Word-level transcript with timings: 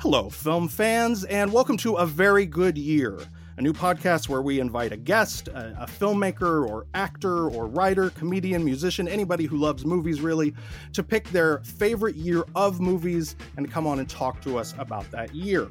Hello, 0.00 0.30
film 0.30 0.68
fans, 0.68 1.24
and 1.24 1.52
welcome 1.52 1.76
to 1.78 1.96
A 1.96 2.06
Very 2.06 2.46
Good 2.46 2.78
Year, 2.78 3.18
a 3.56 3.62
new 3.62 3.72
podcast 3.72 4.28
where 4.28 4.42
we 4.42 4.60
invite 4.60 4.92
a 4.92 4.96
guest, 4.96 5.48
a, 5.48 5.76
a, 5.76 5.86
filmmaker, 5.86 6.68
or 6.68 6.86
actor, 6.94 7.48
or 7.48 7.66
writer, 7.66 8.10
comedian, 8.10 8.64
musician, 8.64 9.08
anybody 9.08 9.44
who 9.44 9.56
loves 9.56 9.84
movies 9.84 10.20
really, 10.20 10.54
to 10.92 11.02
pick 11.02 11.28
their 11.30 11.58
favorite 11.64 12.14
year 12.14 12.44
of 12.54 12.78
movies 12.78 13.34
and 13.56 13.72
come 13.72 13.88
on 13.88 13.98
and 13.98 14.08
talk 14.08 14.40
to 14.42 14.56
us 14.56 14.72
about 14.78 15.10
that 15.10 15.34
year. 15.34 15.64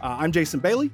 Uh, 0.00 0.16
I'm 0.20 0.30
Jason 0.30 0.60
Bailey, 0.60 0.92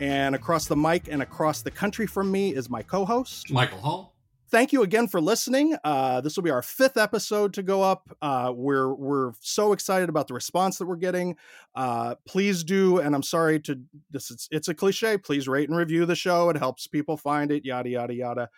and 0.00 0.34
across 0.34 0.64
the 0.64 0.76
mic 0.76 1.08
and 1.08 1.20
across 1.20 1.60
the 1.60 1.70
country 1.70 2.06
from 2.06 2.32
me 2.32 2.54
is 2.54 2.70
my 2.70 2.82
co 2.82 3.04
host, 3.04 3.52
Michael 3.52 3.80
Hall 3.80 4.09
thank 4.50 4.72
you 4.72 4.82
again 4.82 5.08
for 5.08 5.20
listening. 5.20 5.76
Uh, 5.84 6.20
this 6.20 6.36
will 6.36 6.42
be 6.42 6.50
our 6.50 6.62
fifth 6.62 6.96
episode 6.96 7.54
to 7.54 7.62
go 7.62 7.82
up. 7.82 8.16
Uh, 8.20 8.52
we're 8.54 8.92
we're 8.94 9.32
so 9.40 9.72
excited 9.72 10.08
about 10.08 10.28
the 10.28 10.34
response 10.34 10.78
that 10.78 10.86
we're 10.86 10.96
getting. 10.96 11.36
Uh, 11.74 12.16
please 12.26 12.64
do, 12.64 12.98
and 12.98 13.14
I'm 13.14 13.22
sorry 13.22 13.60
to 13.60 13.80
this. 14.10 14.30
It's, 14.30 14.48
it's 14.50 14.68
a 14.68 14.74
cliche. 14.74 15.18
Please 15.18 15.48
rate 15.48 15.68
and 15.68 15.78
review 15.78 16.06
the 16.06 16.16
show. 16.16 16.50
It 16.50 16.56
helps 16.56 16.86
people 16.86 17.16
find 17.16 17.50
it. 17.52 17.64
Yada 17.64 17.88
yada 17.88 18.14
yada. 18.14 18.48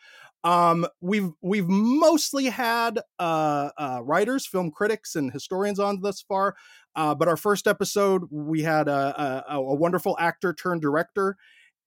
Um, 0.45 0.87
we've 1.01 1.31
we've 1.41 1.69
mostly 1.69 2.47
had 2.47 2.99
uh, 3.19 3.71
uh, 3.79 4.01
writers, 4.03 4.47
film 4.47 4.71
critics, 4.71 5.15
and 5.15 5.33
historians 5.33 5.79
on 5.79 6.01
thus 6.01 6.23
far. 6.23 6.57
Uh, 6.95 7.15
but 7.15 7.29
our 7.29 7.37
first 7.37 7.67
episode, 7.67 8.25
we 8.31 8.63
had 8.63 8.89
a, 8.89 9.45
a, 9.49 9.57
a 9.57 9.75
wonderful 9.75 10.17
actor 10.19 10.53
turned 10.53 10.83
director 10.83 11.37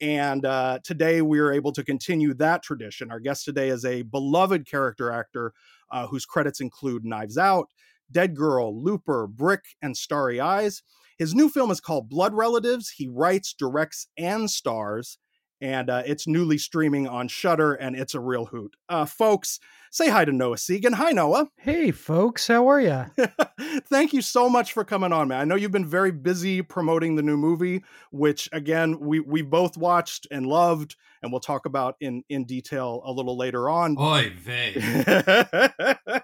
and 0.02 0.46
uh, 0.46 0.80
today 0.84 1.22
we 1.22 1.40
are 1.40 1.52
able 1.52 1.72
to 1.74 1.84
continue 1.84 2.34
that 2.36 2.64
tradition. 2.64 3.12
Our 3.12 3.20
guest 3.20 3.46
today 3.46 3.70
is 3.70 3.86
a 3.86 4.04
beloved 4.04 4.70
character 4.70 5.12
actor 5.12 5.54
uh, 5.92 6.08
whose 6.08 6.26
credits 6.26 6.60
include 6.60 7.06
Knives 7.06 7.38
Out, 7.38 7.68
Deadgirl, 8.12 8.84
Looper, 8.84 9.28
Brick, 9.28 9.64
and 9.82 9.96
Starry 9.96 10.40
Eyes. 10.40 10.84
His 11.18 11.34
new 11.34 11.50
film 11.50 11.72
is 11.72 11.80
called 11.80 12.10
Blood 12.10 12.34
Relatives. 12.34 12.92
He 12.92 13.08
writes, 13.08 13.54
directs, 13.54 14.08
and 14.18 14.50
stars 14.50 15.18
and 15.62 15.90
uh, 15.90 16.04
it's 16.06 16.28
newly 16.28 16.58
streaming 16.58 17.08
on 17.08 17.28
Shudder, 17.28 17.74
and 17.74 17.96
it's 17.96 18.14
a 18.14 18.20
real 18.20 18.46
hoot. 18.46 18.76
Uh, 18.90 19.06
folks, 19.06 19.60
say 19.92 20.10
hi 20.10 20.26
to 20.26 20.32
Noah 20.32 20.58
Segan. 20.58 20.94
Hi, 20.94 21.12
Noah. 21.12 21.50
Hey, 21.58 21.92
folks, 21.92 22.48
how 22.48 22.68
are 22.68 22.82
you? 22.82 23.06
Thank 23.86 24.14
you 24.14 24.22
so 24.22 24.50
much 24.50 24.74
for 24.74 24.84
coming 24.84 25.14
on, 25.14 25.30
man. 25.30 25.40
I 25.40 25.46
know 25.46 25.56
you've 25.56 25.72
been 25.72 25.86
very 25.86 26.12
busy 26.12 26.62
promoting 26.62 27.16
the 27.16 27.24
new 27.24 27.38
movie, 27.38 27.84
which 28.12 28.50
again 28.52 29.00
we 29.00 29.20
we 29.20 29.42
both 29.42 29.78
watched 29.78 30.28
and 30.32 30.46
loved, 30.46 30.96
and 31.22 31.32
we'll 31.32 31.42
talk 31.42 31.66
about 31.66 31.96
in 32.00 32.24
in 32.30 32.46
detail 32.46 33.02
a 33.06 33.12
little 33.12 33.38
later 33.38 33.70
on. 33.70 33.96
Oy 33.98 34.34
vey. 34.38 34.74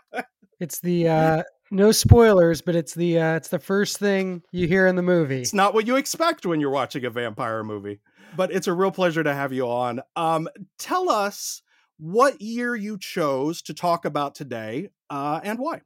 it's 0.59 0.79
the 0.81 1.07
uh 1.07 1.43
no 1.73 1.93
spoilers, 1.93 2.61
but 2.61 2.75
it's 2.75 2.93
the 2.93 3.19
uh, 3.19 3.35
it's 3.35 3.47
the 3.47 3.59
first 3.59 3.97
thing 3.97 4.43
you 4.51 4.67
hear 4.67 4.87
in 4.87 4.97
the 4.97 5.01
movie. 5.01 5.41
It's 5.41 5.53
not 5.53 5.73
what 5.73 5.87
you 5.87 5.95
expect 5.95 6.45
when 6.45 6.59
you're 6.59 6.69
watching 6.69 7.05
a 7.05 7.09
vampire 7.09 7.63
movie 7.63 8.01
but 8.35 8.51
it's 8.51 8.67
a 8.67 8.73
real 8.73 8.91
pleasure 8.91 9.23
to 9.23 9.33
have 9.33 9.53
you 9.53 9.67
on. 9.67 10.01
Um, 10.15 10.49
tell 10.77 11.09
us 11.09 11.61
what 11.97 12.41
year 12.41 12.75
you 12.75 12.97
chose 12.97 13.61
to 13.63 13.73
talk 13.73 14.05
about 14.05 14.35
today 14.35 14.89
uh, 15.09 15.39
and 15.43 15.59
why. 15.59 15.81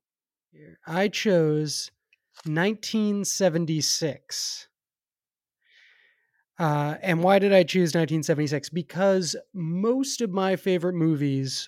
I 0.87 1.09
chose 1.09 1.91
1976. 2.45 4.67
Uh, 6.57 6.95
and 7.01 7.21
why 7.21 7.39
did 7.39 7.51
I 7.51 7.63
choose 7.63 7.89
1976? 7.89 8.69
Because 8.69 9.35
most 9.53 10.21
of 10.21 10.31
my 10.31 10.55
favorite 10.55 10.93
movies 10.93 11.67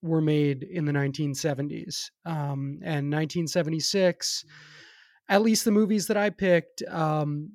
were 0.00 0.22
made 0.22 0.62
in 0.62 0.84
the 0.84 0.92
1970s. 0.92 2.10
Um, 2.24 2.78
and 2.82 3.12
1976 3.12 4.44
at 5.28 5.42
least 5.42 5.64
the 5.64 5.70
movies 5.70 6.06
that 6.08 6.16
I 6.16 6.30
picked 6.30 6.82
um, 6.88 7.50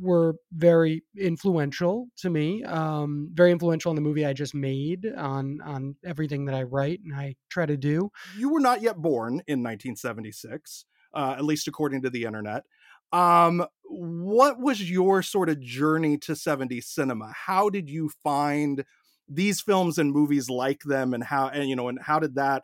were 0.00 0.36
very 0.52 1.02
influential 1.16 2.08
to 2.18 2.30
me. 2.30 2.62
Um, 2.64 3.30
very 3.32 3.50
influential 3.50 3.90
on 3.90 3.96
the 3.96 4.02
movie 4.02 4.24
I 4.24 4.32
just 4.32 4.54
made, 4.54 5.06
on 5.16 5.60
on 5.62 5.96
everything 6.04 6.44
that 6.46 6.54
I 6.54 6.62
write 6.62 7.00
and 7.04 7.14
I 7.14 7.36
try 7.50 7.66
to 7.66 7.76
do. 7.76 8.10
You 8.36 8.50
were 8.50 8.60
not 8.60 8.82
yet 8.82 8.96
born 8.96 9.42
in 9.46 9.62
1976, 9.62 10.84
uh, 11.14 11.34
at 11.36 11.44
least 11.44 11.68
according 11.68 12.02
to 12.02 12.10
the 12.10 12.24
internet. 12.24 12.64
Um, 13.12 13.66
what 13.84 14.60
was 14.60 14.88
your 14.88 15.22
sort 15.22 15.48
of 15.48 15.60
journey 15.60 16.18
to 16.18 16.32
70s 16.32 16.84
cinema? 16.84 17.32
How 17.34 17.70
did 17.70 17.88
you 17.88 18.10
find 18.22 18.84
these 19.28 19.60
films 19.60 19.98
and 19.98 20.12
movies 20.12 20.48
like 20.48 20.82
them, 20.84 21.14
and 21.14 21.24
how 21.24 21.48
and 21.48 21.68
you 21.68 21.76
know, 21.76 21.88
and 21.88 21.98
how 22.00 22.18
did 22.18 22.36
that 22.36 22.62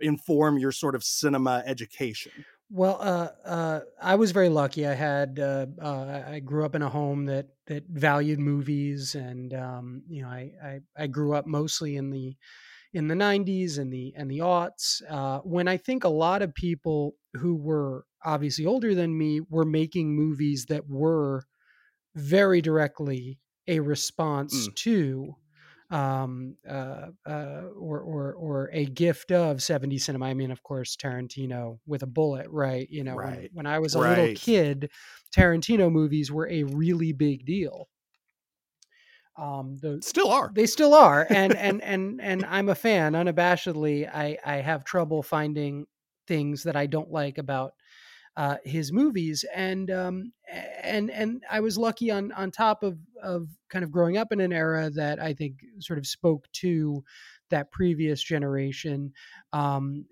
inform 0.00 0.58
your 0.58 0.72
sort 0.72 0.94
of 0.94 1.04
cinema 1.04 1.62
education? 1.66 2.32
Well, 2.72 2.98
uh, 3.00 3.28
uh, 3.44 3.80
I 4.00 4.14
was 4.14 4.30
very 4.30 4.48
lucky. 4.48 4.86
I 4.86 4.94
had 4.94 5.40
uh, 5.40 5.66
uh, 5.82 6.22
I 6.28 6.38
grew 6.38 6.64
up 6.64 6.76
in 6.76 6.82
a 6.82 6.88
home 6.88 7.26
that 7.26 7.48
that 7.66 7.84
valued 7.88 8.38
movies, 8.38 9.16
and 9.16 9.52
um, 9.52 10.02
you 10.08 10.22
know, 10.22 10.28
I, 10.28 10.52
I, 10.62 10.80
I 10.96 11.06
grew 11.08 11.34
up 11.34 11.46
mostly 11.46 11.96
in 11.96 12.10
the 12.10 12.36
in 12.92 13.08
the 13.08 13.16
'90s 13.16 13.78
and 13.78 13.92
the 13.92 14.14
and 14.16 14.30
the 14.30 14.38
aughts. 14.38 15.02
Uh, 15.08 15.40
when 15.40 15.66
I 15.66 15.78
think 15.78 16.04
a 16.04 16.08
lot 16.08 16.42
of 16.42 16.54
people 16.54 17.16
who 17.34 17.56
were 17.56 18.04
obviously 18.24 18.66
older 18.66 18.94
than 18.94 19.18
me 19.18 19.40
were 19.40 19.64
making 19.64 20.14
movies 20.14 20.66
that 20.66 20.88
were 20.88 21.42
very 22.14 22.60
directly 22.60 23.40
a 23.66 23.80
response 23.80 24.68
mm. 24.68 24.74
to 24.76 25.34
um, 25.90 26.56
uh, 26.68 27.06
uh, 27.26 27.62
or, 27.76 28.00
or, 28.00 28.34
or 28.34 28.70
a 28.72 28.86
gift 28.86 29.32
of 29.32 29.62
70 29.62 29.98
cinema. 29.98 30.26
I 30.26 30.34
mean, 30.34 30.50
of 30.50 30.62
course, 30.62 30.96
Tarantino 30.96 31.78
with 31.86 32.02
a 32.02 32.06
bullet, 32.06 32.46
right? 32.50 32.88
You 32.88 33.04
know, 33.04 33.14
right. 33.14 33.50
When, 33.52 33.64
when, 33.64 33.66
I 33.66 33.80
was 33.80 33.94
a 33.94 34.00
right. 34.00 34.16
little 34.16 34.34
kid, 34.34 34.90
Tarantino 35.36 35.90
movies 35.90 36.30
were 36.30 36.48
a 36.48 36.62
really 36.62 37.12
big 37.12 37.44
deal. 37.44 37.88
Um, 39.36 39.78
the, 39.80 40.00
still 40.02 40.30
are. 40.30 40.50
They 40.54 40.66
still 40.66 40.94
are, 40.94 41.26
and 41.30 41.54
and 41.56 41.82
and 41.82 42.20
and 42.20 42.44
I'm 42.44 42.68
a 42.68 42.74
fan. 42.74 43.14
Unabashedly, 43.14 44.08
I 44.12 44.36
I 44.44 44.56
have 44.56 44.84
trouble 44.84 45.22
finding 45.22 45.86
things 46.26 46.64
that 46.64 46.76
I 46.76 46.86
don't 46.86 47.10
like 47.10 47.38
about 47.38 47.72
uh, 48.36 48.56
his 48.64 48.92
movies, 48.92 49.44
and 49.54 49.90
um, 49.90 50.32
and 50.82 51.10
and 51.10 51.42
I 51.50 51.60
was 51.60 51.76
lucky 51.76 52.10
on 52.10 52.32
on 52.32 52.50
top 52.50 52.82
of 52.82 52.98
of 53.22 53.48
kind 53.68 53.84
of 53.84 53.90
growing 53.90 54.16
up 54.16 54.32
in 54.32 54.40
an 54.40 54.52
era 54.52 54.90
that 54.90 55.20
I 55.20 55.34
think 55.34 55.60
sort 55.80 55.98
of 55.98 56.06
spoke 56.06 56.46
to 56.54 57.02
that 57.50 57.70
previous 57.72 58.22
generation. 58.22 59.12
Um, 59.52 60.06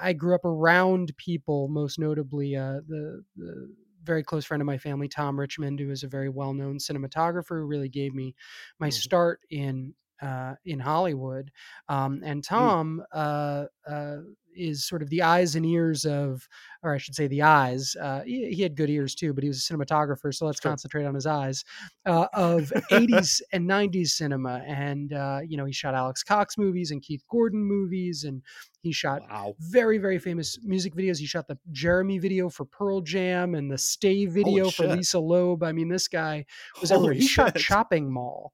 I 0.00 0.12
grew 0.12 0.34
up 0.34 0.44
around 0.44 1.16
people, 1.16 1.68
most 1.68 1.98
notably 1.98 2.56
uh, 2.56 2.80
the 2.86 3.24
the 3.36 3.74
very 4.04 4.22
close 4.22 4.44
friend 4.44 4.60
of 4.60 4.66
my 4.66 4.78
family, 4.78 5.08
Tom 5.08 5.38
Richmond, 5.38 5.80
who 5.80 5.90
is 5.90 6.02
a 6.02 6.08
very 6.08 6.28
well 6.28 6.52
known 6.52 6.78
cinematographer, 6.78 7.60
who 7.60 7.66
really 7.66 7.88
gave 7.88 8.14
me 8.14 8.34
my 8.78 8.88
mm-hmm. 8.88 8.92
start 8.92 9.40
in 9.50 9.94
uh, 10.22 10.54
in 10.64 10.78
Hollywood. 10.78 11.50
Um, 11.88 12.22
and 12.24 12.42
mm. 12.42 12.48
Tom 12.48 13.02
uh, 13.12 13.64
uh, 13.88 14.18
is 14.54 14.86
sort 14.86 15.02
of 15.02 15.10
the 15.10 15.22
eyes 15.22 15.56
and 15.56 15.64
ears 15.64 16.04
of, 16.04 16.46
or 16.82 16.94
I 16.94 16.98
should 16.98 17.14
say, 17.14 17.26
the 17.26 17.42
eyes. 17.42 17.96
Uh, 18.00 18.22
he, 18.22 18.54
he, 18.54 18.62
had 18.62 18.76
good 18.76 18.90
ears 18.90 19.14
too, 19.14 19.32
but 19.32 19.42
he 19.42 19.48
was 19.48 19.58
a 19.58 19.72
cinematographer, 19.72 20.32
so 20.34 20.46
let's 20.46 20.60
sure. 20.60 20.70
concentrate 20.70 21.06
on 21.06 21.14
his 21.14 21.26
eyes 21.26 21.64
uh, 22.06 22.26
of 22.34 22.64
80s 22.90 23.40
and 23.52 23.68
90s 23.68 24.08
cinema. 24.08 24.62
And 24.66 25.12
uh, 25.12 25.40
you 25.46 25.56
know, 25.56 25.64
he 25.64 25.72
shot 25.72 25.94
Alex 25.94 26.22
Cox 26.22 26.58
movies 26.58 26.90
and 26.90 27.02
Keith 27.02 27.22
Gordon 27.30 27.64
movies, 27.64 28.24
and 28.24 28.42
he 28.82 28.92
shot 28.92 29.22
wow. 29.30 29.54
very, 29.58 29.98
very 29.98 30.18
famous 30.18 30.58
music 30.62 30.94
videos. 30.94 31.18
He 31.18 31.26
shot 31.26 31.48
the 31.48 31.58
Jeremy 31.70 32.18
video 32.18 32.48
for 32.48 32.64
Pearl 32.64 33.00
Jam 33.00 33.54
and 33.54 33.70
the 33.70 33.78
Stay 33.78 34.26
video 34.26 34.70
for 34.70 34.86
Lisa 34.86 35.18
Loeb. 35.18 35.62
I 35.62 35.72
mean, 35.72 35.88
this 35.88 36.08
guy 36.08 36.44
was 36.80 36.90
Holy 36.90 36.98
everywhere. 36.98 37.14
He 37.14 37.20
shit. 37.22 37.30
shot 37.30 37.56
Chopping 37.56 38.12
Mall. 38.12 38.52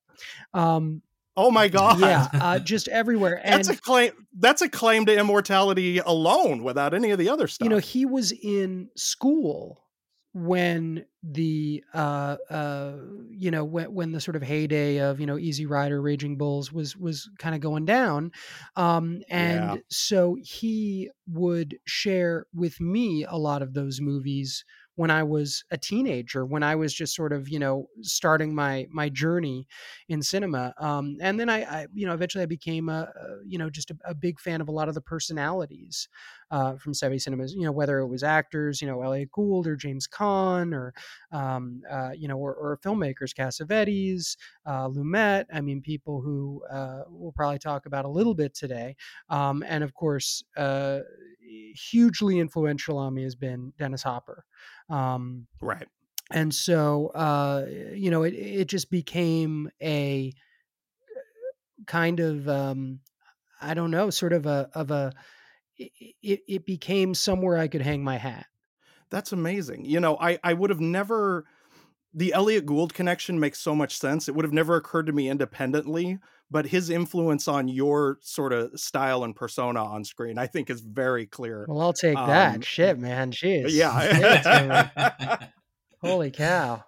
Um, 0.55 1.03
Oh 1.41 1.53
my 1.53 1.69
god! 1.69 2.01
Yeah, 2.01 2.27
uh, 2.33 2.59
just 2.59 2.89
everywhere. 2.89 3.41
And 3.45 3.55
that's 3.55 3.69
a 3.69 3.81
claim. 3.81 4.11
That's 4.37 4.61
a 4.61 4.69
claim 4.69 5.07
to 5.07 5.17
immortality 5.17 5.99
alone, 5.99 6.65
without 6.65 6.95
any 6.95 7.13
of 7.13 7.19
the 7.19 7.29
other 7.29 7.47
stuff. 7.47 7.65
You 7.65 7.71
know, 7.71 7.79
he 7.79 8.05
was 8.05 8.33
in 8.33 8.89
school 8.97 9.85
when 10.35 11.05
the 11.23 11.83
uh 11.95 12.37
uh 12.51 12.93
you 13.31 13.51
know 13.51 13.65
when 13.65 13.93
when 13.95 14.13
the 14.13 14.21
sort 14.21 14.37
of 14.37 14.43
heyday 14.43 14.99
of 14.99 15.21
you 15.21 15.27
know 15.27 15.39
easy 15.39 15.65
rider 15.65 16.01
raging 16.03 16.37
bulls 16.37 16.73
was 16.73 16.97
was 16.97 17.29
kind 17.39 17.55
of 17.55 17.61
going 17.61 17.85
down 17.85 18.31
um 18.77 19.21
and 19.31 19.61
yeah. 19.61 19.77
so 19.89 20.37
he 20.43 21.11
would 21.27 21.79
share 21.87 22.47
with 22.55 22.79
me 22.81 23.25
a 23.29 23.37
lot 23.37 23.63
of 23.63 23.73
those 23.73 24.01
movies 24.01 24.65
when 24.99 25.13
I 25.13 25.23
was 25.23 25.63
a 25.71 25.79
teenager, 25.79 26.45
when 26.45 26.65
I 26.65 26.75
was 26.75 26.93
just 26.93 27.15
sort 27.15 27.33
of, 27.33 27.49
you 27.49 27.61
know, 27.61 27.87
starting 28.01 28.53
my 28.53 28.89
my 28.91 29.09
journey 29.09 29.69
in 30.09 30.21
cinema. 30.23 30.75
Um, 30.77 31.19
and 31.21 31.39
then 31.39 31.49
I, 31.49 31.61
I, 31.63 31.87
you 31.95 32.05
know, 32.05 32.15
eventually 32.15 32.43
I 32.43 32.47
became 32.47 32.89
a, 32.89 33.03
a 33.03 33.47
you 33.47 33.59
know, 33.59 33.71
just 33.71 33.93
a, 33.93 33.97
a, 34.05 34.13
big 34.13 34.41
fan 34.41 34.61
of 34.61 34.67
a 34.67 34.73
lot 34.73 34.89
of 34.89 34.97
the 34.97 35.01
personalities 35.01 36.09
uh, 36.51 36.75
from 36.79 36.95
70 36.95 37.21
cinemas. 37.21 37.55
You 37.55 37.63
know, 37.63 37.71
whether 37.71 38.01
it 38.01 38.09
was 38.09 38.25
actors, 38.25 38.83
you 38.83 38.89
know, 38.89 39.01
Elliott 39.01 39.31
Gould 39.31 39.69
or 39.69 39.77
James 39.77 40.09
Caan, 40.09 40.75
or 40.75 40.93
um, 41.31 41.81
uh, 41.89 42.11
you 42.17 42.27
know, 42.27 42.37
or, 42.37 42.53
or, 42.55 42.77
filmmakers, 42.79 43.33
Cassavetes, 43.33 44.37
uh, 44.67 44.89
Lumet. 44.89 45.45
I 45.55 45.61
mean, 45.61 45.81
people 45.81 46.21
who 46.21 46.61
uh, 46.69 47.03
we'll 47.09 47.31
probably 47.31 47.61
talk 47.61 47.87
about 47.87 48.05
a 48.05 48.09
little 48.09 48.35
bit 48.35 48.53
today. 48.53 48.97
Um, 49.31 49.63
and 49.65 49.85
of 49.85 49.95
course, 49.95 50.43
uh, 50.57 51.01
hugely 51.75 52.39
influential 52.39 52.99
on 52.99 53.15
me 53.15 53.23
has 53.23 53.35
been 53.35 53.73
Dennis 53.79 54.03
Hopper. 54.03 54.45
Um, 54.89 55.47
right. 55.61 55.87
and 56.31 56.55
so 56.55 57.09
uh, 57.09 57.67
you 57.95 58.11
know 58.11 58.23
it 58.23 58.35
it 58.35 58.69
just 58.69 58.91
became 58.91 59.71
a 59.83 60.33
kind 61.87 62.21
of 62.21 62.49
um, 62.49 63.01
I 63.61 63.75
don't 63.75 63.91
know, 63.91 64.11
sort 64.11 64.33
of 64.33 64.47
a 64.47 64.71
of 64.75 64.91
a 64.91 65.13
it, 65.77 66.41
it 66.49 66.67
became 66.67 67.15
somewhere 67.15 67.59
I 67.59 67.69
could 67.69 67.83
hang 67.83 68.03
my 68.03 68.17
hat. 68.17 68.47
That's 69.11 69.33
amazing. 69.33 69.85
You 69.85 70.01
know, 70.01 70.17
I 70.21 70.39
I 70.45 70.53
would 70.55 70.71
have 70.71 70.81
never 70.81 71.45
the 72.15 72.33
Elliott 72.33 72.67
Gould 72.67 72.95
connection 72.95 73.39
makes 73.39 73.59
so 73.59 73.75
much 73.75 73.99
sense. 73.99 74.29
It 74.29 74.35
would 74.35 74.45
have 74.45 74.53
never 74.53 74.77
occurred 74.77 75.07
to 75.07 75.13
me 75.13 75.29
independently, 75.29 76.19
but 76.51 76.67
his 76.67 76.91
influence 76.91 77.49
on 77.49 77.69
your 77.69 78.19
sort 78.23 78.53
of 78.53 78.79
style 78.79 79.25
and 79.25 79.35
persona 79.35 79.85
on 79.85 80.05
screen, 80.05 80.39
I 80.39 80.47
think, 80.47 80.71
is 80.71 80.81
very 80.81 81.27
clear. 81.27 81.67
Well, 81.69 81.81
I'll 81.81 81.93
take 81.93 82.17
um, 82.17 82.29
that. 82.29 82.65
Shit, 82.65 82.99
man. 82.99 83.33
Jeez. 83.33 83.67
Yeah. 83.71 85.39
Holy 86.01 86.31
cow. 86.31 86.85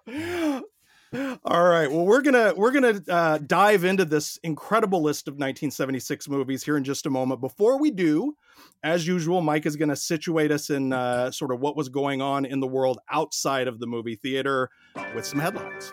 All 1.43 1.63
right. 1.63 1.91
Well, 1.91 2.05
we're 2.05 2.21
gonna 2.21 2.53
we're 2.55 2.71
gonna 2.71 3.01
uh, 3.09 3.37
dive 3.39 3.83
into 3.83 4.05
this 4.05 4.39
incredible 4.43 5.01
list 5.01 5.27
of 5.27 5.33
1976 5.33 6.29
movies 6.29 6.63
here 6.63 6.77
in 6.77 6.85
just 6.85 7.05
a 7.05 7.09
moment. 7.09 7.41
Before 7.41 7.77
we 7.77 7.91
do, 7.91 8.37
as 8.81 9.05
usual, 9.05 9.41
Mike 9.41 9.65
is 9.65 9.75
going 9.75 9.89
to 9.89 9.95
situate 9.95 10.51
us 10.51 10.69
in 10.69 10.93
uh, 10.93 11.29
sort 11.31 11.51
of 11.51 11.59
what 11.59 11.75
was 11.75 11.89
going 11.89 12.21
on 12.21 12.45
in 12.45 12.61
the 12.61 12.67
world 12.67 12.99
outside 13.11 13.67
of 13.67 13.79
the 13.79 13.87
movie 13.87 14.15
theater 14.15 14.69
with 15.13 15.25
some 15.25 15.39
headlines. 15.39 15.91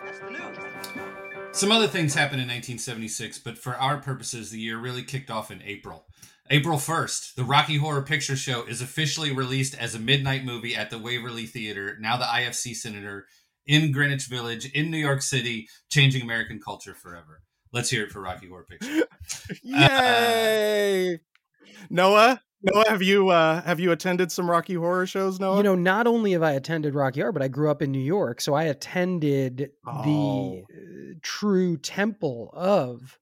Some 1.51 1.71
other 1.71 1.87
things 1.87 2.13
happened 2.13 2.41
in 2.41 2.47
1976, 2.47 3.39
but 3.39 3.57
for 3.57 3.75
our 3.75 3.97
purposes, 3.97 4.49
the 4.49 4.59
year 4.59 4.77
really 4.77 5.03
kicked 5.03 5.29
off 5.29 5.51
in 5.51 5.61
April. 5.63 6.05
April 6.49 6.77
1st, 6.77 7.35
the 7.35 7.43
Rocky 7.43 7.77
Horror 7.77 8.01
Picture 8.03 8.35
Show 8.35 8.63
is 8.63 8.81
officially 8.81 9.33
released 9.33 9.75
as 9.77 9.93
a 9.93 9.99
midnight 9.99 10.45
movie 10.45 10.75
at 10.75 10.89
the 10.89 10.97
Waverly 10.97 11.45
Theater, 11.45 11.97
now 11.99 12.17
the 12.17 12.25
IFC 12.25 12.75
Center 12.75 13.27
in 13.67 13.91
Greenwich 13.91 14.27
Village, 14.27 14.65
in 14.71 14.89
New 14.89 14.97
York 14.97 15.21
City, 15.21 15.67
changing 15.89 16.21
American 16.21 16.59
culture 16.59 16.93
forever. 16.93 17.41
Let's 17.73 17.89
hear 17.89 18.03
it 18.03 18.11
for 18.11 18.21
Rocky 18.21 18.47
Horror 18.47 18.65
Picture. 18.69 19.05
Yay! 19.63 21.15
Uh, 21.15 21.17
Noah, 21.89 22.41
Noah, 22.61 22.89
have 22.89 23.01
you 23.01 23.29
uh, 23.29 23.61
have 23.61 23.79
you 23.79 23.91
attended 23.91 24.31
some 24.31 24.49
Rocky 24.49 24.73
Horror 24.73 25.05
shows? 25.05 25.39
Noah, 25.39 25.57
you 25.57 25.63
know, 25.63 25.75
not 25.75 26.07
only 26.07 26.33
have 26.33 26.43
I 26.43 26.51
attended 26.51 26.93
Rocky 26.93 27.21
Horror, 27.21 27.31
but 27.31 27.41
I 27.41 27.47
grew 27.47 27.71
up 27.71 27.81
in 27.81 27.91
New 27.91 27.99
York, 27.99 28.41
so 28.41 28.53
I 28.53 28.65
attended 28.65 29.71
oh. 29.87 30.03
the 30.03 30.63
uh, 30.73 31.13
true 31.21 31.77
temple 31.77 32.51
of 32.53 33.17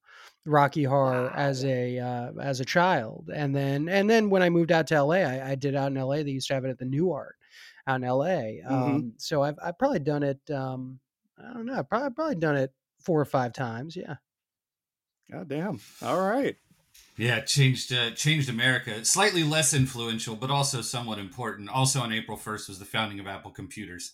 Rocky 0.46 0.84
Horror 0.84 1.26
wow. 1.26 1.34
as 1.36 1.64
a 1.66 2.00
uh, 2.00 2.32
as 2.42 2.62
a 2.62 2.66
child, 2.66 3.30
and 3.34 3.56
then 3.56 3.90
and 3.90 4.10
then 4.10 4.32
when 4.32 4.42
I 4.42 4.50
moved 4.50 4.72
out 4.72 4.88
to 4.88 5.04
LA, 5.04 5.18
I, 5.18 5.52
I, 5.52 5.56
did 5.56 5.76
out 5.76 5.92
in 5.92 6.02
LA. 6.02 6.24
They 6.24 6.32
used 6.32 6.48
to 6.48 6.56
have 6.56 6.66
it 6.66 6.70
at 6.70 6.80
the 6.80 6.86
New 6.86 7.12
Art 7.12 7.36
out 7.86 8.02
in 8.02 8.08
LA. 8.08 8.26
Mm-hmm. 8.26 8.74
Um, 8.74 9.14
so 9.18 9.44
I've 9.44 9.60
I've 9.64 9.78
probably 9.78 10.00
done 10.00 10.24
it. 10.24 10.40
Um, 10.50 11.00
I 11.38 11.54
don't 11.54 11.66
know. 11.68 11.78
I've 11.78 11.90
probably 11.90 12.10
probably 12.12 12.36
done 12.36 12.56
it 12.56 12.74
four 13.02 13.22
or 13.22 13.26
five 13.26 13.54
times. 13.54 13.96
Yeah. 13.96 14.16
God 15.32 15.48
damn. 15.50 15.80
All 16.02 16.20
right. 16.20 16.56
Yeah, 17.18 17.40
changed 17.42 17.92
uh, 17.92 18.12
changed 18.12 18.48
America. 18.48 19.04
Slightly 19.04 19.44
less 19.44 19.74
influential, 19.74 20.36
but 20.36 20.52
also 20.52 20.82
somewhat 20.82 21.18
important. 21.18 21.70
Also 21.70 22.00
on 22.00 22.14
April 22.14 22.38
first 22.38 22.70
was 22.70 22.78
the 22.78 22.86
founding 22.86 23.20
of 23.20 23.26
Apple 23.26 23.52
Computers. 23.52 24.14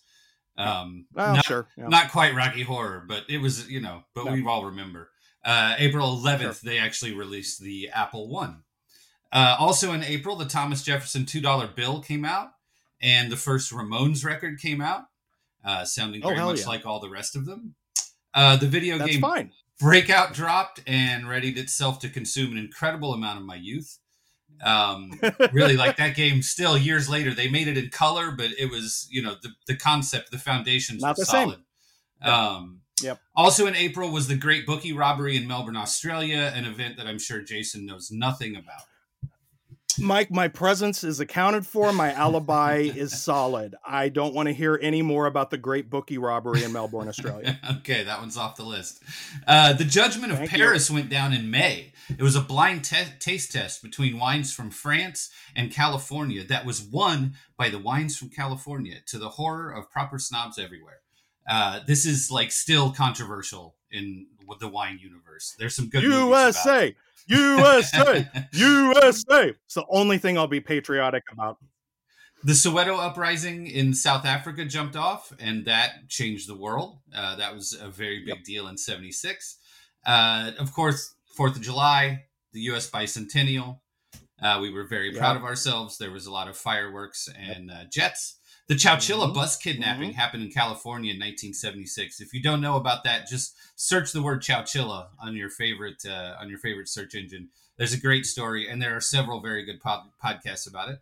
Um, 0.56 1.06
well, 1.12 1.34
not, 1.34 1.44
sure, 1.44 1.68
yeah. 1.76 1.88
not 1.88 2.10
quite 2.12 2.34
Rocky 2.34 2.62
Horror, 2.62 3.04
but 3.06 3.24
it 3.28 3.38
was 3.38 3.68
you 3.70 3.80
know, 3.80 4.04
but 4.14 4.24
no. 4.24 4.32
we 4.32 4.46
all 4.46 4.64
remember. 4.64 5.10
Uh, 5.44 5.74
April 5.78 6.16
11th, 6.16 6.40
sure. 6.40 6.54
they 6.64 6.78
actually 6.78 7.12
released 7.12 7.60
the 7.60 7.90
Apple 7.90 8.28
One. 8.28 8.62
Uh, 9.30 9.56
also 9.58 9.92
in 9.92 10.02
April, 10.02 10.36
the 10.36 10.46
Thomas 10.46 10.82
Jefferson 10.82 11.26
two 11.26 11.42
dollar 11.42 11.66
bill 11.66 12.00
came 12.00 12.24
out, 12.24 12.52
and 13.02 13.30
the 13.30 13.36
first 13.36 13.70
Ramones 13.72 14.24
record 14.24 14.58
came 14.58 14.80
out, 14.80 15.02
uh, 15.62 15.84
sounding 15.84 16.22
oh, 16.24 16.28
very 16.28 16.40
oh, 16.40 16.46
much 16.46 16.60
yeah. 16.60 16.68
like 16.68 16.86
all 16.86 17.00
the 17.00 17.10
rest 17.10 17.36
of 17.36 17.44
them. 17.44 17.74
Uh, 18.32 18.56
the 18.56 18.66
video 18.66 18.96
That's 18.96 19.10
game 19.10 19.20
fine. 19.20 19.52
Breakout 19.80 20.32
dropped 20.34 20.80
and 20.86 21.28
readied 21.28 21.58
itself 21.58 21.98
to 22.00 22.08
consume 22.08 22.52
an 22.52 22.58
incredible 22.58 23.12
amount 23.12 23.38
of 23.38 23.44
my 23.44 23.56
youth. 23.56 23.98
Um, 24.62 25.20
really, 25.52 25.76
like 25.76 25.96
that 25.96 26.14
game. 26.14 26.42
Still, 26.42 26.78
years 26.78 27.08
later, 27.08 27.34
they 27.34 27.48
made 27.48 27.66
it 27.66 27.76
in 27.76 27.90
color, 27.90 28.30
but 28.30 28.50
it 28.58 28.70
was 28.70 29.08
you 29.10 29.22
know 29.22 29.36
the 29.42 29.50
the 29.66 29.76
concept, 29.76 30.30
the 30.30 30.38
foundations 30.38 31.02
not 31.02 31.16
the 31.16 31.24
solid. 31.24 31.60
Same. 32.22 32.32
Um, 32.32 32.80
Yep. 33.02 33.20
Also 33.34 33.66
in 33.66 33.74
April 33.74 34.10
was 34.10 34.28
the 34.28 34.36
Great 34.36 34.66
Bookie 34.66 34.92
Robbery 34.92 35.36
in 35.36 35.46
Melbourne, 35.46 35.76
Australia, 35.76 36.52
an 36.54 36.64
event 36.64 36.96
that 36.96 37.06
I'm 37.06 37.18
sure 37.18 37.42
Jason 37.42 37.86
knows 37.86 38.10
nothing 38.10 38.56
about. 38.56 38.82
Mike, 39.98 40.30
my 40.30 40.48
presence 40.48 41.04
is 41.04 41.20
accounted 41.20 41.66
for. 41.66 41.92
My 41.92 42.12
alibi 42.12 42.90
is 42.94 43.20
solid. 43.20 43.74
I 43.84 44.08
don't 44.08 44.34
want 44.34 44.48
to 44.48 44.54
hear 44.54 44.78
any 44.80 45.02
more 45.02 45.26
about 45.26 45.50
the 45.50 45.58
Great 45.58 45.90
Bookie 45.90 46.18
robbery 46.18 46.64
in 46.64 46.72
Melbourne, 46.72 47.08
Australia. 47.08 47.58
okay, 47.78 48.04
that 48.04 48.20
one's 48.20 48.36
off 48.36 48.56
the 48.56 48.64
list. 48.64 49.02
Uh, 49.46 49.72
the 49.72 49.84
Judgment 49.84 50.32
of 50.32 50.38
Thank 50.38 50.50
Paris 50.50 50.88
you. 50.88 50.96
went 50.96 51.10
down 51.10 51.32
in 51.32 51.50
May. 51.50 51.92
It 52.08 52.22
was 52.22 52.36
a 52.36 52.40
blind 52.40 52.84
te- 52.84 53.14
taste 53.18 53.52
test 53.52 53.82
between 53.82 54.18
wines 54.18 54.52
from 54.52 54.70
France 54.70 55.30
and 55.54 55.70
California 55.70 56.44
that 56.44 56.66
was 56.66 56.82
won 56.82 57.34
by 57.56 57.68
the 57.68 57.78
wines 57.78 58.16
from 58.16 58.30
California 58.30 58.96
to 59.06 59.18
the 59.18 59.30
horror 59.30 59.70
of 59.70 59.90
proper 59.90 60.18
snobs 60.18 60.58
everywhere. 60.58 61.00
Uh, 61.48 61.80
this 61.86 62.06
is 62.06 62.30
like 62.30 62.50
still 62.50 62.90
controversial 62.90 63.76
in 63.94 64.26
the 64.60 64.68
wine 64.68 64.98
universe. 65.02 65.54
There's 65.58 65.74
some 65.74 65.88
good 65.88 66.02
USA. 66.02 66.94
USA, 67.26 68.28
USA. 68.52 69.48
It's 69.64 69.74
the 69.74 69.86
only 69.88 70.18
thing 70.18 70.36
I'll 70.36 70.46
be 70.46 70.60
patriotic 70.60 71.24
about. 71.32 71.56
The 72.42 72.52
Soweto 72.52 72.98
uprising 72.98 73.66
in 73.66 73.94
South 73.94 74.26
Africa 74.26 74.66
jumped 74.66 74.96
off, 74.96 75.32
and 75.40 75.64
that 75.64 76.08
changed 76.08 76.46
the 76.46 76.54
world. 76.54 76.98
Uh, 77.14 77.36
that 77.36 77.54
was 77.54 77.72
a 77.72 77.88
very 77.88 78.20
big 78.20 78.28
yep. 78.28 78.44
deal 78.44 78.68
in 78.68 78.76
'76. 78.76 79.58
Uh, 80.04 80.50
of 80.58 80.74
course, 80.74 81.14
Fourth 81.34 81.56
of 81.56 81.62
July, 81.62 82.24
the 82.52 82.60
U.S. 82.60 82.90
bicentennial. 82.90 83.80
Uh, 84.42 84.58
we 84.60 84.70
were 84.70 84.84
very 84.84 85.10
yep. 85.10 85.18
proud 85.18 85.36
of 85.36 85.44
ourselves. 85.44 85.96
There 85.96 86.10
was 86.10 86.26
a 86.26 86.32
lot 86.32 86.48
of 86.48 86.56
fireworks 86.56 87.28
and 87.38 87.70
uh, 87.70 87.84
jets. 87.90 88.38
The 88.66 88.74
Chowchilla 88.74 89.24
mm-hmm. 89.24 89.34
bus 89.34 89.56
kidnapping 89.56 90.10
mm-hmm. 90.10 90.18
happened 90.18 90.42
in 90.42 90.50
California 90.50 91.12
in 91.12 91.18
1976. 91.18 92.20
If 92.20 92.32
you 92.32 92.42
don't 92.42 92.62
know 92.62 92.76
about 92.76 93.04
that, 93.04 93.26
just 93.26 93.54
search 93.76 94.12
the 94.12 94.22
word 94.22 94.40
Chowchilla 94.40 95.08
on 95.20 95.36
your 95.36 95.50
favorite 95.50 96.04
uh, 96.06 96.36
on 96.40 96.48
your 96.48 96.58
favorite 96.58 96.88
search 96.88 97.14
engine. 97.14 97.50
There's 97.76 97.92
a 97.92 98.00
great 98.00 98.24
story, 98.24 98.68
and 98.68 98.80
there 98.80 98.96
are 98.96 99.00
several 99.00 99.40
very 99.40 99.64
good 99.64 99.80
pod- 99.80 100.10
podcasts 100.24 100.68
about 100.68 100.88
it. 100.88 101.00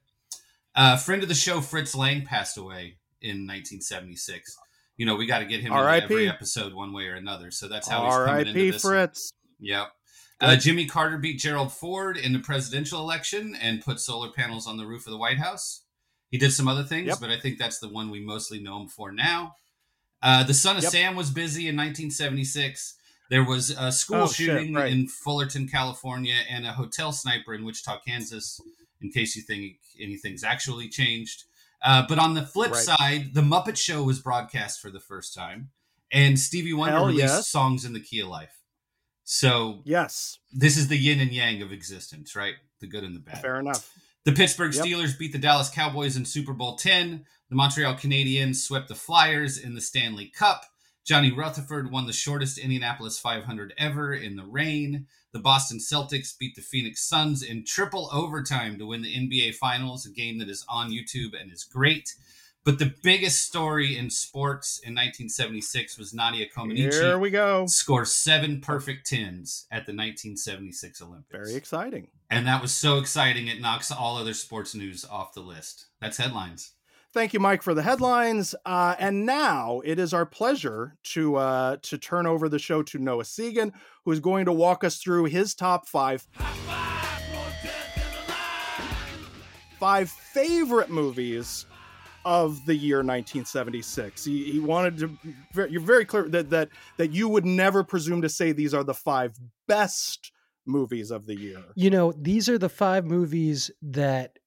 A 0.74 0.80
uh, 0.80 0.96
friend 0.96 1.22
of 1.22 1.28
the 1.28 1.34
show, 1.34 1.60
Fritz 1.60 1.94
Lang, 1.94 2.24
passed 2.24 2.56
away 2.56 2.96
in 3.20 3.46
1976. 3.46 4.56
You 4.96 5.06
know, 5.06 5.16
we 5.16 5.26
got 5.26 5.40
to 5.40 5.44
get 5.44 5.60
him 5.60 5.72
in 5.72 5.78
every 5.78 6.28
episode 6.28 6.72
one 6.72 6.92
way 6.92 7.06
or 7.06 7.14
another. 7.14 7.50
So 7.50 7.68
that's 7.68 7.88
how 7.88 8.04
he's 8.06 8.14
coming 8.14 8.46
into 8.48 8.72
this. 8.72 8.82
Fritz. 8.82 9.32
One. 9.58 9.68
Yep. 9.68 9.88
Uh, 10.40 10.56
Jimmy 10.56 10.86
Carter 10.86 11.18
beat 11.18 11.38
Gerald 11.38 11.72
Ford 11.72 12.16
in 12.16 12.32
the 12.32 12.40
presidential 12.40 12.98
election 13.00 13.54
and 13.54 13.80
put 13.80 14.00
solar 14.00 14.32
panels 14.32 14.66
on 14.66 14.76
the 14.76 14.86
roof 14.86 15.06
of 15.06 15.12
the 15.12 15.18
White 15.18 15.38
House. 15.38 15.81
He 16.32 16.38
did 16.38 16.52
some 16.52 16.66
other 16.66 16.82
things, 16.82 17.08
yep. 17.08 17.18
but 17.20 17.28
I 17.28 17.38
think 17.38 17.58
that's 17.58 17.78
the 17.78 17.90
one 17.90 18.10
we 18.10 18.18
mostly 18.18 18.58
know 18.58 18.80
him 18.80 18.88
for 18.88 19.12
now. 19.12 19.56
Uh, 20.22 20.42
the 20.42 20.54
Son 20.54 20.78
of 20.78 20.82
yep. 20.82 20.90
Sam 20.90 21.14
was 21.14 21.30
busy 21.30 21.68
in 21.68 21.76
1976. 21.76 22.94
There 23.28 23.44
was 23.44 23.68
a 23.68 23.92
school 23.92 24.22
oh, 24.22 24.26
shooting 24.26 24.68
shit, 24.68 24.74
right. 24.74 24.90
in 24.90 25.08
Fullerton, 25.08 25.68
California, 25.68 26.36
and 26.48 26.66
a 26.66 26.72
hotel 26.72 27.12
sniper 27.12 27.52
in 27.52 27.66
Wichita, 27.66 28.00
Kansas. 28.06 28.58
In 29.02 29.10
case 29.10 29.36
you 29.36 29.42
think 29.42 29.76
anything's 30.00 30.42
actually 30.42 30.88
changed. 30.88 31.44
Uh, 31.84 32.06
but 32.08 32.18
on 32.18 32.32
the 32.32 32.46
flip 32.46 32.72
right. 32.72 32.82
side, 32.82 33.34
the 33.34 33.42
Muppet 33.42 33.76
Show 33.76 34.02
was 34.02 34.18
broadcast 34.18 34.80
for 34.80 34.90
the 34.90 35.00
first 35.00 35.34
time, 35.34 35.68
and 36.10 36.38
Stevie 36.38 36.72
Wonder 36.72 36.96
Hell 36.96 37.06
released 37.06 37.34
yes. 37.34 37.48
songs 37.48 37.84
in 37.84 37.92
the 37.92 38.00
key 38.00 38.20
of 38.20 38.28
life. 38.28 38.56
So 39.24 39.82
yes, 39.84 40.38
this 40.50 40.78
is 40.78 40.88
the 40.88 40.96
yin 40.96 41.20
and 41.20 41.32
yang 41.32 41.60
of 41.60 41.72
existence, 41.72 42.34
right? 42.34 42.54
The 42.80 42.86
good 42.86 43.04
and 43.04 43.14
the 43.14 43.20
bad. 43.20 43.42
Fair 43.42 43.60
enough. 43.60 43.92
The 44.24 44.32
Pittsburgh 44.32 44.72
yep. 44.72 44.84
Steelers 44.84 45.18
beat 45.18 45.32
the 45.32 45.38
Dallas 45.38 45.68
Cowboys 45.68 46.16
in 46.16 46.24
Super 46.24 46.52
Bowl 46.52 46.76
10. 46.76 47.24
The 47.48 47.56
Montreal 47.56 47.94
Canadiens 47.94 48.56
swept 48.56 48.86
the 48.86 48.94
Flyers 48.94 49.58
in 49.58 49.74
the 49.74 49.80
Stanley 49.80 50.26
Cup. 50.26 50.64
Johnny 51.04 51.32
Rutherford 51.32 51.90
won 51.90 52.06
the 52.06 52.12
shortest 52.12 52.56
Indianapolis 52.56 53.18
500 53.18 53.74
ever 53.76 54.14
in 54.14 54.36
the 54.36 54.44
rain. 54.44 55.08
The 55.32 55.40
Boston 55.40 55.78
Celtics 55.78 56.38
beat 56.38 56.54
the 56.54 56.62
Phoenix 56.62 57.02
Suns 57.02 57.42
in 57.42 57.64
triple 57.64 58.08
overtime 58.12 58.78
to 58.78 58.86
win 58.86 59.02
the 59.02 59.12
NBA 59.12 59.56
Finals, 59.56 60.06
a 60.06 60.10
game 60.10 60.38
that 60.38 60.48
is 60.48 60.64
on 60.68 60.92
YouTube 60.92 61.32
and 61.38 61.50
is 61.52 61.64
great. 61.64 62.14
But 62.64 62.78
the 62.78 62.94
biggest 63.02 63.44
story 63.44 63.96
in 63.96 64.08
sports 64.08 64.78
in 64.78 64.92
1976 64.92 65.98
was 65.98 66.14
Nadia 66.14 66.46
Comaneci. 66.48 66.92
Here 66.92 67.18
we 67.18 67.30
go. 67.30 67.66
Score 67.66 68.04
seven 68.04 68.60
perfect 68.60 69.06
tens 69.06 69.66
at 69.72 69.84
the 69.86 69.92
1976 69.92 71.02
Olympics. 71.02 71.48
Very 71.48 71.56
exciting. 71.56 72.08
And 72.30 72.46
that 72.46 72.62
was 72.62 72.72
so 72.72 72.98
exciting, 72.98 73.48
it 73.48 73.60
knocks 73.60 73.90
all 73.90 74.16
other 74.16 74.32
sports 74.32 74.76
news 74.76 75.04
off 75.04 75.34
the 75.34 75.40
list. 75.40 75.86
That's 76.00 76.16
headlines. 76.16 76.72
Thank 77.12 77.34
you, 77.34 77.40
Mike, 77.40 77.62
for 77.62 77.74
the 77.74 77.82
headlines. 77.82 78.54
Uh, 78.64 78.94
and 78.98 79.26
now 79.26 79.82
it 79.84 79.98
is 79.98 80.14
our 80.14 80.24
pleasure 80.24 80.96
to 81.02 81.36
uh, 81.36 81.76
to 81.82 81.98
turn 81.98 82.26
over 82.26 82.48
the 82.48 82.58
show 82.58 82.82
to 82.84 82.98
Noah 82.98 83.24
Segan, 83.24 83.72
who 84.04 84.12
is 84.12 84.20
going 84.20 84.46
to 84.46 84.52
walk 84.52 84.82
us 84.82 84.96
through 84.96 85.24
his 85.24 85.54
top 85.54 85.88
five 85.88 86.26
five 89.78 90.08
favorite 90.08 90.88
movies 90.88 91.66
of 92.24 92.64
the 92.66 92.74
year 92.74 92.98
1976. 92.98 94.24
He, 94.24 94.52
he 94.52 94.60
wanted 94.60 94.98
to. 94.98 95.68
You're 95.68 95.80
very 95.80 96.04
clear 96.04 96.28
that 96.28 96.50
that 96.50 96.68
that 96.96 97.12
you 97.12 97.28
would 97.28 97.44
never 97.44 97.82
presume 97.84 98.22
to 98.22 98.28
say 98.28 98.52
these 98.52 98.74
are 98.74 98.84
the 98.84 98.94
five 98.94 99.38
best 99.66 100.32
movies 100.66 101.10
of 101.10 101.26
the 101.26 101.34
year. 101.34 101.62
You 101.74 101.90
know, 101.90 102.12
these 102.12 102.48
are 102.48 102.58
the 102.58 102.68
five 102.68 103.04
movies 103.04 103.70
that 103.82 104.38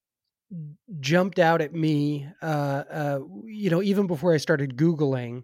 jumped 1.00 1.39
out 1.39 1.60
at 1.60 1.74
me 1.74 2.27
uh, 2.41 2.84
uh, 2.91 3.20
you 3.46 3.70
know 3.70 3.82
even 3.82 4.05
before 4.05 4.34
i 4.34 4.38
started 4.38 4.77
googling 4.77 5.44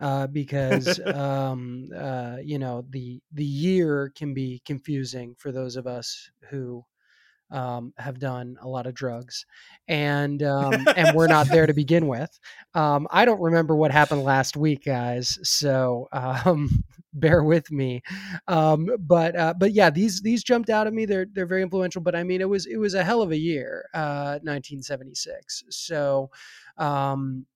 uh, 0.00 0.26
because 0.26 1.00
um, 1.14 1.88
uh, 1.96 2.36
you 2.42 2.58
know 2.58 2.84
the 2.90 3.20
the 3.32 3.44
year 3.44 4.12
can 4.14 4.34
be 4.34 4.60
confusing 4.66 5.34
for 5.38 5.52
those 5.52 5.76
of 5.76 5.86
us 5.86 6.30
who 6.50 6.84
um, 7.52 7.92
have 7.98 8.18
done 8.18 8.56
a 8.60 8.68
lot 8.68 8.86
of 8.86 8.94
drugs, 8.94 9.46
and 9.86 10.42
um, 10.42 10.86
and 10.96 11.14
we're 11.14 11.28
not 11.28 11.48
there 11.48 11.66
to 11.66 11.74
begin 11.74 12.08
with. 12.08 12.38
Um, 12.74 13.06
I 13.10 13.24
don't 13.24 13.40
remember 13.40 13.76
what 13.76 13.92
happened 13.92 14.24
last 14.24 14.56
week, 14.56 14.84
guys. 14.84 15.38
So 15.42 16.08
um, 16.12 16.84
bear 17.12 17.44
with 17.44 17.70
me. 17.70 18.02
Um, 18.48 18.88
but 18.98 19.36
uh, 19.36 19.54
but 19.56 19.72
yeah, 19.72 19.90
these 19.90 20.22
these 20.22 20.42
jumped 20.42 20.70
out 20.70 20.86
at 20.86 20.92
me. 20.92 21.04
They're 21.04 21.26
they're 21.32 21.46
very 21.46 21.62
influential. 21.62 22.02
But 22.02 22.16
I 22.16 22.24
mean, 22.24 22.40
it 22.40 22.48
was 22.48 22.66
it 22.66 22.78
was 22.78 22.94
a 22.94 23.04
hell 23.04 23.22
of 23.22 23.30
a 23.30 23.38
year, 23.38 23.88
uh, 23.94 24.40
1976. 24.42 25.64
So. 25.70 26.30
Um, 26.78 27.46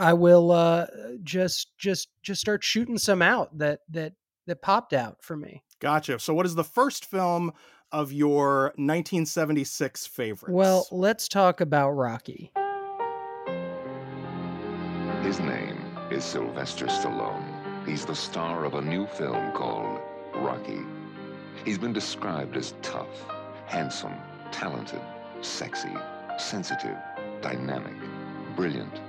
I 0.00 0.12
will 0.12 0.52
uh, 0.52 0.86
just 1.24 1.76
just 1.76 2.08
just 2.22 2.40
start 2.40 2.62
shooting 2.62 2.98
some 2.98 3.20
out 3.20 3.58
that 3.58 3.80
that 3.88 4.12
that 4.46 4.62
popped 4.62 4.92
out 4.92 5.22
for 5.22 5.36
me. 5.36 5.62
Gotcha. 5.80 6.18
So, 6.18 6.34
what 6.34 6.46
is 6.46 6.54
the 6.54 6.64
first 6.64 7.04
film 7.04 7.52
of 7.92 8.12
your 8.12 8.72
1976 8.76 10.06
favorites? 10.06 10.52
Well, 10.52 10.86
let's 10.90 11.28
talk 11.28 11.60
about 11.60 11.90
Rocky. 11.92 12.52
His 15.22 15.40
name 15.40 15.78
is 16.10 16.24
Sylvester 16.24 16.86
Stallone. 16.86 17.86
He's 17.86 18.04
the 18.04 18.14
star 18.14 18.64
of 18.64 18.74
a 18.74 18.82
new 18.82 19.06
film 19.06 19.52
called 19.52 20.00
Rocky. 20.34 20.80
He's 21.64 21.78
been 21.78 21.92
described 21.92 22.56
as 22.56 22.74
tough, 22.82 23.26
handsome, 23.66 24.14
talented, 24.52 25.00
sexy, 25.40 25.94
sensitive, 26.38 26.96
dynamic, 27.40 27.94
brilliant. 28.56 29.00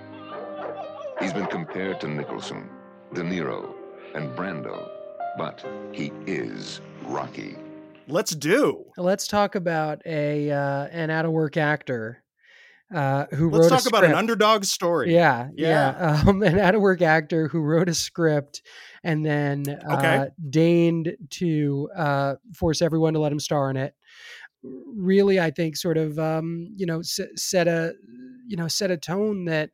He's 1.20 1.34
been 1.34 1.48
compared 1.48 2.00
to 2.02 2.08
Nicholson, 2.08 2.70
De 3.14 3.22
Niro, 3.22 3.74
and 4.16 4.30
Brando, 4.36 4.90
but 5.38 5.64
he 5.92 6.12
is 6.26 6.82
Rocky. 7.04 7.56
Let's 8.10 8.36
do. 8.36 8.86
Let's 8.98 9.28
talk 9.28 9.56
about 9.56 10.02
a 10.06 10.52
uh, 10.52 10.88
an 10.88 11.10
out 11.10 11.26
of 11.26 11.32
work 11.32 11.58
actor 11.58 12.24
uh, 12.94 13.26
who 13.32 13.50
Let's 13.52 13.68
wrote. 13.68 13.72
talk 13.72 13.86
a 13.86 13.90
about 13.90 14.04
an 14.06 14.14
underdog 14.14 14.64
story. 14.66 15.12
Yeah, 15.12 15.50
yeah. 15.56 16.22
Um, 16.28 16.42
an 16.44 16.60
out 16.60 16.76
of 16.76 16.82
work 16.82 17.02
actor 17.02 17.48
who 17.48 17.62
wrote 17.62 17.90
a 17.90 17.94
script 17.94 18.62
and 19.04 19.26
then 19.26 19.70
uh, 19.70 19.94
Okay. 19.96 20.30
deigned 20.50 21.16
to 21.32 21.90
uh, 21.96 22.36
force 22.54 22.82
everyone 22.82 23.14
to 23.14 23.20
let 23.20 23.32
him 23.32 23.40
star 23.40 23.70
in 23.70 23.78
it. 23.78 23.96
Really, 24.64 25.40
I 25.40 25.52
think 25.52 25.78
sort 25.78 25.98
of 25.98 26.20
um, 26.20 26.68
you 26.76 26.86
know 26.86 27.02
set 27.02 27.68
a 27.68 27.94
you 28.48 28.58
know 28.58 28.68
set 28.68 28.92
a 28.92 28.98
tone 28.98 29.46
that 29.46 29.72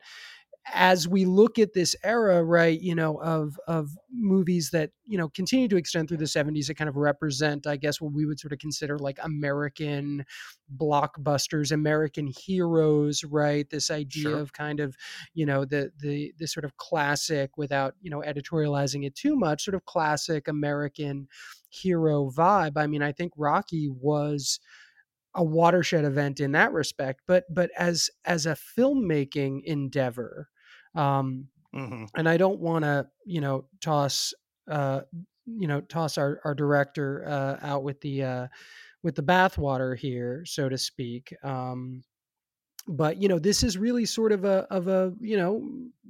as 0.73 1.07
we 1.07 1.25
look 1.25 1.59
at 1.59 1.73
this 1.73 1.95
era 2.03 2.43
right 2.43 2.81
you 2.81 2.95
know 2.95 3.17
of 3.21 3.59
of 3.67 3.91
movies 4.11 4.71
that 4.71 4.91
you 5.03 5.17
know 5.17 5.29
continue 5.29 5.67
to 5.67 5.77
extend 5.77 6.07
through 6.07 6.17
the 6.17 6.27
70s 6.27 6.67
that 6.67 6.75
kind 6.75 6.89
of 6.89 6.95
represent 6.95 7.67
i 7.67 7.75
guess 7.77 8.01
what 8.01 8.13
we 8.13 8.25
would 8.25 8.39
sort 8.39 8.51
of 8.51 8.57
consider 8.59 8.97
like 8.97 9.19
american 9.23 10.25
blockbusters 10.75 11.71
american 11.71 12.27
heroes 12.27 13.23
right 13.23 13.69
this 13.69 13.91
idea 13.91 14.35
Sure. 14.35 14.39
of 14.39 14.53
kind 14.53 14.79
of 14.79 14.95
you 15.33 15.45
know 15.45 15.65
the 15.65 15.91
the 15.99 16.33
the 16.39 16.47
sort 16.47 16.65
of 16.65 16.75
classic 16.77 17.57
without 17.57 17.93
you 18.01 18.09
know 18.09 18.21
editorializing 18.25 19.05
it 19.05 19.15
too 19.15 19.35
much 19.35 19.63
sort 19.63 19.75
of 19.75 19.85
classic 19.85 20.47
american 20.47 21.27
hero 21.69 22.31
vibe 22.31 22.73
i 22.77 22.87
mean 22.87 23.03
i 23.03 23.11
think 23.11 23.31
rocky 23.37 23.87
was 23.89 24.59
a 25.35 25.43
watershed 25.43 26.05
event 26.05 26.39
in 26.39 26.53
that 26.53 26.71
respect 26.71 27.21
but 27.27 27.43
but 27.53 27.69
as 27.77 28.09
as 28.25 28.45
a 28.45 28.55
filmmaking 28.55 29.61
endeavor 29.63 30.49
um 30.95 31.47
hmm 31.73 32.05
and 32.15 32.29
i 32.29 32.37
don't 32.37 32.59
want 32.59 32.83
to 32.83 33.07
you 33.25 33.41
know 33.41 33.65
toss 33.81 34.33
uh 34.69 35.01
you 35.45 35.67
know 35.67 35.81
toss 35.81 36.17
our 36.17 36.39
our 36.45 36.55
director 36.55 37.25
uh 37.27 37.57
out 37.65 37.83
with 37.83 37.99
the 38.01 38.23
uh 38.23 38.47
with 39.03 39.15
the 39.15 39.23
bathwater 39.23 39.97
here 39.97 40.43
so 40.45 40.69
to 40.69 40.77
speak 40.77 41.33
um 41.43 42.03
but 42.87 43.21
you 43.21 43.27
know 43.27 43.39
this 43.39 43.63
is 43.63 43.77
really 43.77 44.05
sort 44.05 44.31
of 44.31 44.45
a 44.45 44.67
of 44.71 44.87
a 44.87 45.13
you 45.19 45.37
know 45.37 45.67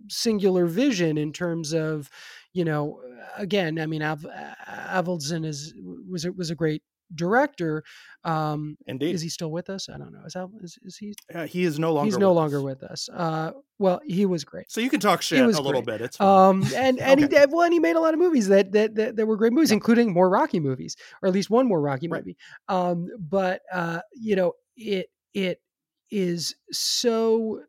singular 0.10 0.66
vision 0.66 1.18
in 1.18 1.32
terms 1.32 1.74
of 1.74 2.10
you 2.54 2.66
know 2.66 3.02
again 3.38 3.80
i 3.80 3.86
mean 3.86 4.02
Av- 4.02 4.28
Avildsen 4.68 5.46
is 5.46 5.74
was 6.10 6.26
it 6.26 6.36
was 6.36 6.50
a 6.50 6.56
great 6.56 6.84
director 7.14 7.84
um 8.24 8.78
Indeed. 8.88 9.14
is 9.14 9.22
he 9.22 9.30
still 9.30 9.52
with 9.52 9.70
us 9.70 9.88
i 9.90 9.98
don't 9.98 10.12
know 10.12 10.24
is, 10.26 10.36
Av- 10.36 10.52
is, 10.62 10.78
is 10.84 10.98
he 10.98 11.14
Uh, 11.34 11.46
he 11.46 11.64
is 11.64 11.78
no 11.80 11.94
longer. 11.94 12.08
he's 12.08 12.18
no 12.18 12.30
with 12.30 12.36
longer 12.36 12.58
us. 12.60 12.64
with 12.64 12.84
us 12.84 13.10
uh 13.14 13.52
well 13.78 14.00
he 14.06 14.26
was 14.26 14.44
great 14.44 14.72
So 14.72 14.82
you 14.82 14.90
can 14.90 15.00
talk 15.00 15.22
shit 15.22 15.40
a 15.44 15.46
was 15.46 15.60
little 15.60 15.82
bit. 15.82 16.02
It's 16.02 16.18
fine. 16.18 16.28
um 16.28 16.64
and 16.76 17.00
and 17.00 17.20
he 17.20 17.26
Okay. 17.26 17.36
did 17.38 17.52
well 17.52 17.62
and 17.64 17.74
he 17.74 17.80
made 17.80 17.96
a 17.96 18.00
lot 18.00 18.14
of 18.14 18.20
movies 18.20 18.48
that 18.48 18.72
that 18.72 18.96
that, 18.96 19.16
that 19.18 19.26
were 19.26 19.38
great 19.38 19.54
movies 19.54 19.70
Yeah. 19.72 19.76
including 19.76 20.14
more 20.14 20.30
rocky 20.30 20.60
movies 20.60 20.96
or 21.22 21.28
at 21.28 21.34
least 21.34 21.50
one 21.50 21.68
more 21.68 21.82
rocky 21.82 22.08
Right. 22.08 22.22
movie 22.24 22.38
um 22.70 23.10
but 23.20 23.62
uh 23.72 24.02
you 24.14 24.36
know 24.36 24.54
it 24.78 25.08
it 25.34 25.60
is 26.12 26.56
so 26.72 27.62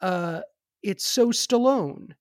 uh 0.00 0.40
it's 0.82 1.06
so 1.06 1.28
stallone 1.28 2.12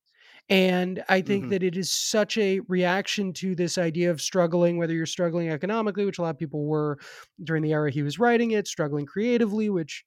and 0.50 1.04
i 1.10 1.22
think 1.22 1.48
Mhm. 1.48 1.50
that 1.50 1.64
it 1.64 1.78
is 1.78 1.92
such 1.92 2.38
a 2.38 2.60
reaction 2.62 3.34
to 3.34 3.56
this 3.56 3.78
idea 3.78 4.12
of 4.12 4.22
struggling 4.22 4.78
whether 4.78 4.94
you're 4.94 5.06
struggling 5.06 5.50
economically 5.50 6.06
which 6.06 6.20
a 6.20 6.22
lot 6.22 6.30
of 6.32 6.38
people 6.40 6.66
were 6.66 6.98
during 7.44 7.64
the 7.64 7.74
era 7.74 7.92
he 7.92 8.04
was 8.04 8.20
writing 8.20 8.52
it 8.52 8.68
struggling 8.68 9.06
creatively 9.06 9.70
which 9.70 10.06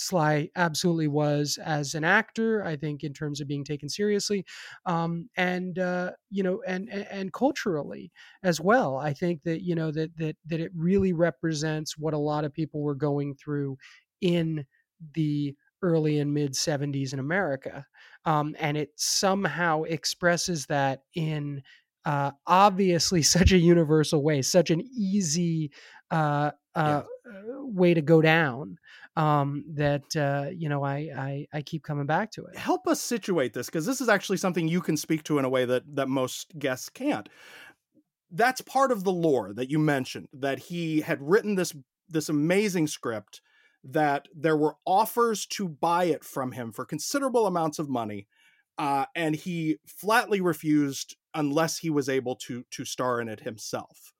Sly 0.00 0.48
absolutely 0.56 1.08
was 1.08 1.58
as 1.58 1.94
an 1.94 2.04
actor. 2.04 2.64
I 2.64 2.76
think 2.76 3.02
in 3.02 3.12
terms 3.12 3.40
of 3.40 3.48
being 3.48 3.64
taken 3.64 3.88
seriously, 3.88 4.46
um, 4.86 5.28
and 5.36 5.78
uh, 5.78 6.12
you 6.30 6.42
know, 6.42 6.62
and, 6.66 6.88
and 6.88 7.06
and 7.10 7.32
culturally 7.32 8.12
as 8.44 8.60
well. 8.60 8.96
I 8.96 9.12
think 9.12 9.42
that 9.42 9.62
you 9.64 9.74
know 9.74 9.90
that 9.90 10.16
that 10.16 10.36
that 10.46 10.60
it 10.60 10.70
really 10.74 11.12
represents 11.12 11.98
what 11.98 12.14
a 12.14 12.18
lot 12.18 12.44
of 12.44 12.52
people 12.52 12.80
were 12.82 12.94
going 12.94 13.34
through 13.34 13.76
in 14.20 14.66
the 15.14 15.56
early 15.82 16.18
and 16.18 16.32
mid 16.34 16.56
70s 16.56 17.12
in 17.12 17.18
America, 17.18 17.84
um, 18.28 18.54
and 18.60 18.76
it 18.76 18.92
somehow 18.96 19.84
expresses 19.84 20.66
that 20.66 21.02
in 21.14 21.62
uh, 22.04 22.30
obviously 22.46 23.22
such 23.36 23.52
a 23.52 23.58
universal 23.58 24.22
way, 24.22 24.42
such 24.42 24.70
an 24.70 24.82
easy 24.94 25.70
uh, 26.10 26.50
uh, 26.74 26.78
uh, 26.78 27.02
way 27.62 27.94
to 27.94 28.02
go 28.02 28.20
down 28.20 28.76
um, 29.16 29.64
that 29.74 30.14
uh, 30.14 30.50
you 30.54 30.68
know 30.68 30.84
I, 30.84 31.08
I 31.16 31.46
I 31.54 31.62
keep 31.62 31.82
coming 31.82 32.06
back 32.06 32.30
to 32.32 32.44
it. 32.44 32.56
help 32.56 32.86
us 32.86 33.00
situate 33.00 33.54
this 33.54 33.66
because 33.66 33.86
this 33.86 34.00
is 34.00 34.08
actually 34.08 34.36
something 34.36 34.68
you 34.68 34.80
can 34.80 34.96
speak 34.96 35.24
to 35.24 35.38
in 35.38 35.44
a 35.44 35.48
way 35.48 35.64
that 35.64 35.82
that 35.96 36.08
most 36.08 36.58
guests 36.58 36.88
can't 36.88 37.28
that's 38.30 38.60
part 38.60 38.92
of 38.92 39.04
the 39.04 39.12
lore 39.12 39.52
that 39.54 39.70
you 39.70 39.78
mentioned 39.78 40.28
that 40.32 40.58
he 40.58 41.00
had 41.00 41.20
written 41.20 41.56
this 41.56 41.74
this 42.08 42.28
amazing 42.28 42.86
script 42.86 43.40
that 43.84 44.28
there 44.34 44.56
were 44.56 44.76
offers 44.86 45.46
to 45.46 45.68
buy 45.68 46.04
it 46.04 46.24
from 46.24 46.52
him 46.52 46.72
for 46.72 46.84
considerable 46.84 47.46
amounts 47.46 47.78
of 47.78 47.88
money 47.88 48.26
uh, 48.78 49.06
and 49.16 49.34
he 49.34 49.78
flatly 49.86 50.40
refused 50.40 51.16
unless 51.34 51.78
he 51.78 51.90
was 51.90 52.08
able 52.08 52.36
to 52.36 52.64
to 52.70 52.84
star 52.84 53.20
in 53.20 53.28
it 53.28 53.40
himself 53.40 54.12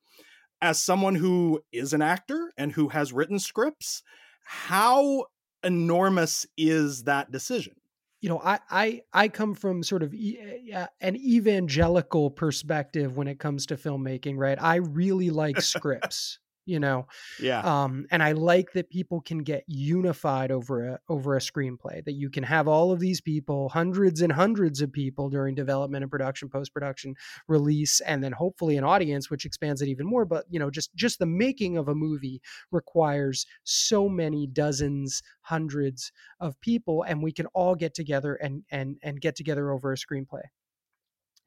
as 0.61 0.83
someone 0.83 1.15
who 1.15 1.61
is 1.73 1.93
an 1.93 2.03
actor 2.03 2.53
and 2.57 2.73
who 2.73 2.89
has 2.89 3.13
written 3.13 3.39
scripts 3.39 4.03
how 4.45 5.25
enormous 5.63 6.47
is 6.57 7.05
that 7.05 7.31
decision 7.31 7.75
You 8.21 8.29
know, 8.31 8.41
I 8.43 8.59
I 8.71 9.03
I 9.13 9.29
come 9.29 9.55
from 9.55 9.83
sort 9.85 10.03
of 10.03 10.13
e- 10.13 10.73
uh, 10.75 10.89
an 11.01 11.15
evangelical 11.17 12.31
perspective 12.31 13.17
when 13.17 13.29
it 13.29 13.39
comes 13.39 13.67
to 13.67 13.77
filmmaking, 13.77 14.37
right? 14.37 14.61
I 14.61 14.77
really 14.77 15.31
like 15.31 15.61
scripts. 15.61 16.41
You 16.69 16.79
know, 16.79 17.07
yeah 17.41 17.61
um, 17.61 18.05
and 18.11 18.23
I 18.23 18.33
like 18.33 18.73
that 18.73 18.91
people 18.91 19.23
can 19.23 19.39
get 19.39 19.65
unified 19.67 20.51
over 20.51 20.87
a 20.87 20.99
over 21.09 21.35
a 21.35 21.41
screenplay. 21.41 22.05
That 22.05 22.13
you 22.13 22.29
can 22.29 22.45
have 22.45 22.69
all 22.69 22.93
of 22.93 23.01
these 23.01 23.23
people, 23.23 23.71
hundreds 23.71 24.21
and 24.21 24.31
hundreds 24.31 24.83
of 24.83 24.93
people 24.93 25.31
during 25.31 25.55
development 25.55 26.03
and 26.03 26.11
production, 26.11 26.51
post 26.51 26.75
production, 26.75 27.15
release, 27.47 28.01
and 28.01 28.23
then 28.23 28.33
hopefully 28.33 28.77
an 28.77 28.85
audience, 28.85 29.31
which 29.31 29.47
expands 29.47 29.81
it 29.81 29.89
even 29.89 30.07
more. 30.07 30.27
But 30.27 30.45
you 30.51 30.59
know, 30.59 30.71
just 30.71 30.95
just 30.95 31.19
the 31.19 31.27
making 31.27 31.79
of 31.79 31.89
a 31.89 31.95
movie 31.95 32.43
requires 32.71 33.47
so 33.65 34.07
many 34.07 34.47
dozens, 34.47 35.23
hundreds 35.41 36.13
of 36.39 36.61
people, 36.61 37.03
and 37.03 37.23
we 37.23 37.33
can 37.33 37.47
all 37.47 37.75
get 37.75 37.95
together 37.95 38.35
and 38.35 38.63
and 38.71 38.99
and 39.03 39.23
get 39.23 39.37
together 39.37 39.73
over 39.73 39.91
a 39.91 39.97
screenplay. 39.97 40.43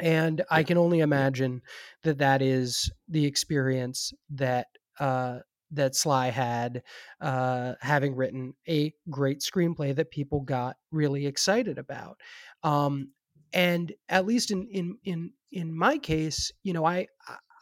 And 0.01 0.43
I 0.49 0.63
can 0.63 0.77
only 0.77 0.99
imagine 0.99 1.61
that 2.03 2.17
that 2.17 2.41
is 2.41 2.91
the 3.07 3.25
experience 3.25 4.13
that 4.31 4.67
uh, 5.01 5.39
that 5.71 5.95
Sly 5.95 6.29
had, 6.29 6.83
uh, 7.21 7.73
having 7.81 8.15
written 8.15 8.53
a 8.69 8.93
great 9.09 9.41
screenplay 9.41 9.95
that 9.95 10.11
people 10.11 10.41
got 10.41 10.77
really 10.91 11.25
excited 11.25 11.77
about. 11.77 12.19
Um, 12.63 13.11
and 13.53 13.91
at 14.07 14.25
least 14.25 14.51
in 14.51 14.67
in 14.67 14.97
in 15.03 15.31
in 15.51 15.77
my 15.77 15.97
case, 15.97 16.51
you 16.63 16.73
know, 16.73 16.85
I 16.85 17.07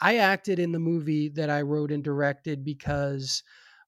I 0.01 0.17
acted 0.17 0.59
in 0.59 0.71
the 0.71 0.79
movie 0.79 1.29
that 1.29 1.49
I 1.49 1.61
wrote 1.61 1.91
and 1.91 2.03
directed 2.03 2.63
because 2.63 3.43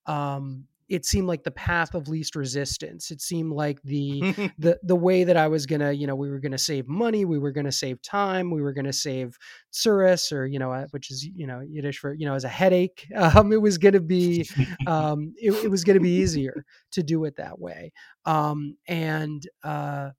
um, 0.07 0.67
it 0.91 1.05
seemed 1.05 1.25
like 1.25 1.43
the 1.43 1.51
path 1.51 1.95
of 1.95 2.09
least 2.09 2.35
resistance. 2.35 3.11
It 3.11 3.21
seemed 3.21 3.53
like 3.53 3.81
the 3.83 4.19
the 4.59 4.77
the 4.83 4.95
way 4.95 5.23
that 5.23 5.37
I 5.37 5.47
was 5.47 5.65
gonna, 5.65 5.93
you 5.93 6.05
know, 6.05 6.15
we 6.15 6.29
were 6.29 6.39
gonna 6.39 6.57
save 6.57 6.85
money, 6.89 7.23
we 7.23 7.39
were 7.39 7.53
gonna 7.53 7.71
save 7.71 8.01
time, 8.01 8.51
we 8.51 8.61
were 8.61 8.73
gonna 8.73 8.91
save 8.91 9.37
tsuris, 9.71 10.33
or 10.33 10.45
you 10.45 10.59
know, 10.59 10.73
uh, 10.73 10.87
which 10.91 11.09
is 11.09 11.23
you 11.23 11.47
know 11.47 11.61
Yiddish 11.61 11.97
for 11.97 12.13
you 12.13 12.25
know 12.25 12.35
as 12.35 12.43
a 12.43 12.49
headache. 12.49 13.07
Um, 13.21 13.53
it 13.53 13.61
was 13.61 13.77
gonna 13.77 14.01
be, 14.01 14.49
um, 14.87 15.33
it, 15.37 15.51
it 15.63 15.69
was 15.69 15.83
gonna 15.83 15.99
be 16.01 16.17
easier 16.17 16.65
to 16.91 17.03
do 17.03 17.23
it 17.25 17.37
that 17.37 17.59
way. 17.59 17.93
Um, 18.25 18.75
and 18.87 19.47
uh, 19.63 20.09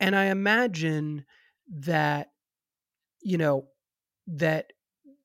and 0.00 0.14
I 0.14 0.26
imagine 0.26 1.24
that 1.78 2.28
you 3.22 3.38
know 3.38 3.68
that 4.26 4.72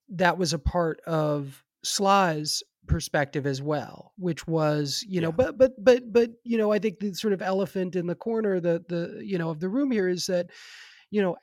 that 0.09 0.37
was 0.37 0.53
a 0.53 0.59
part 0.59 1.01
of 1.01 1.63
Sly's 1.83 2.63
perspective 2.87 3.45
as 3.45 3.61
well 3.61 4.11
which 4.17 4.45
was 4.47 5.05
you 5.07 5.21
know 5.21 5.29
Yeah. 5.29 5.31
but 5.31 5.57
but 5.57 5.71
but 5.83 6.11
but 6.11 6.31
you 6.43 6.57
know 6.57 6.71
i 6.71 6.79
think 6.79 6.99
the 6.99 7.13
sort 7.13 7.33
of 7.33 7.41
elephant 7.41 7.95
in 7.95 8.07
the 8.07 8.15
corner 8.15 8.59
the 8.59 8.83
the 8.89 9.21
you 9.23 9.37
know 9.37 9.49
of 9.49 9.59
the 9.59 9.69
room 9.69 9.91
here 9.91 10.09
is 10.09 10.25
that 10.27 10.49
you 11.09 11.21
know 11.21 11.37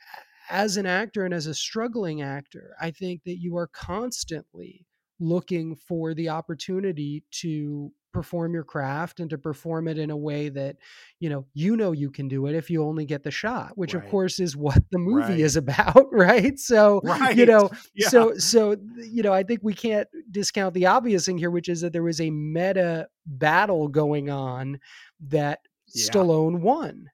as 0.51 0.77
an 0.77 0.87
actor 0.87 1.25
and 1.25 1.33
as 1.33 1.47
a 1.47 1.55
struggling 1.55 2.23
actor 2.23 2.75
i 2.81 2.91
think 2.91 3.23
that 3.25 3.39
you 3.39 3.57
are 3.57 3.69
constantly 3.69 4.87
looking 5.19 5.77
for 5.77 6.15
the 6.15 6.29
opportunity 6.29 7.25
to 7.31 7.93
perform 8.13 8.53
your 8.55 8.65
craft 8.65 9.21
and 9.21 9.31
to 9.31 9.39
perform 9.39 9.87
it 9.89 9.99
in 9.99 10.11
a 10.11 10.17
way 10.17 10.49
that 10.49 10.77
you 11.21 11.29
know 11.31 11.47
you 11.55 11.77
know 11.77 11.93
you 11.93 12.11
can 12.11 12.29
do 12.29 12.47
it 12.47 12.55
if 12.55 12.69
you 12.71 12.83
only 12.85 13.05
get 13.05 13.23
the 13.23 13.31
shot 13.31 13.73
which 13.77 13.95
of 13.95 14.07
course 14.09 14.41
is 14.41 14.57
what 14.57 14.83
the 14.91 14.99
movie 14.99 15.21
Right. 15.33 15.41
is 15.41 15.57
about 15.57 16.07
right 16.13 16.59
so 16.59 17.01
right. 17.05 17.37
you 17.37 17.47
know 17.47 17.71
yeah. 17.95 18.09
so 18.09 18.35
so 18.37 18.77
you 18.97 19.23
know 19.23 19.33
i 19.33 19.43
think 19.43 19.61
we 19.63 19.75
can't 19.75 20.09
discount 20.31 20.75
the 20.75 20.87
obvious 20.87 21.27
thing 21.27 21.39
here 21.39 21.51
which 21.51 21.69
is 21.69 21.81
that 21.83 21.93
there 21.93 22.03
was 22.03 22.21
a 22.21 22.31
meta 22.31 23.09
battle 23.27 23.89
going 23.89 24.29
on 24.31 24.81
that 25.29 25.61
Yeah. 25.95 26.11
stallone 26.11 26.61
won 26.61 27.11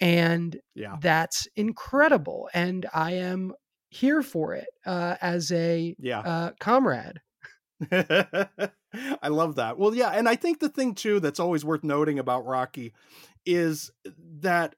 and 0.00 0.58
yeah. 0.74 0.96
that's 1.00 1.46
incredible 1.56 2.48
and 2.54 2.86
i 2.92 3.12
am 3.12 3.52
here 3.90 4.22
for 4.22 4.54
it 4.54 4.68
uh, 4.86 5.16
as 5.20 5.50
a 5.52 5.94
Yeah. 5.98 6.20
uh, 6.20 6.50
comrade 6.60 7.20
I 9.22 9.28
love 9.28 9.56
that. 9.56 9.78
Well, 9.78 9.94
yeah, 9.94 10.10
and 10.10 10.28
I 10.28 10.36
think 10.36 10.60
the 10.60 10.68
thing 10.68 10.94
too 10.94 11.20
that's 11.20 11.40
always 11.40 11.64
worth 11.64 11.84
noting 11.84 12.18
about 12.18 12.46
Rocky 12.46 12.92
is 13.46 13.90
that 14.40 14.74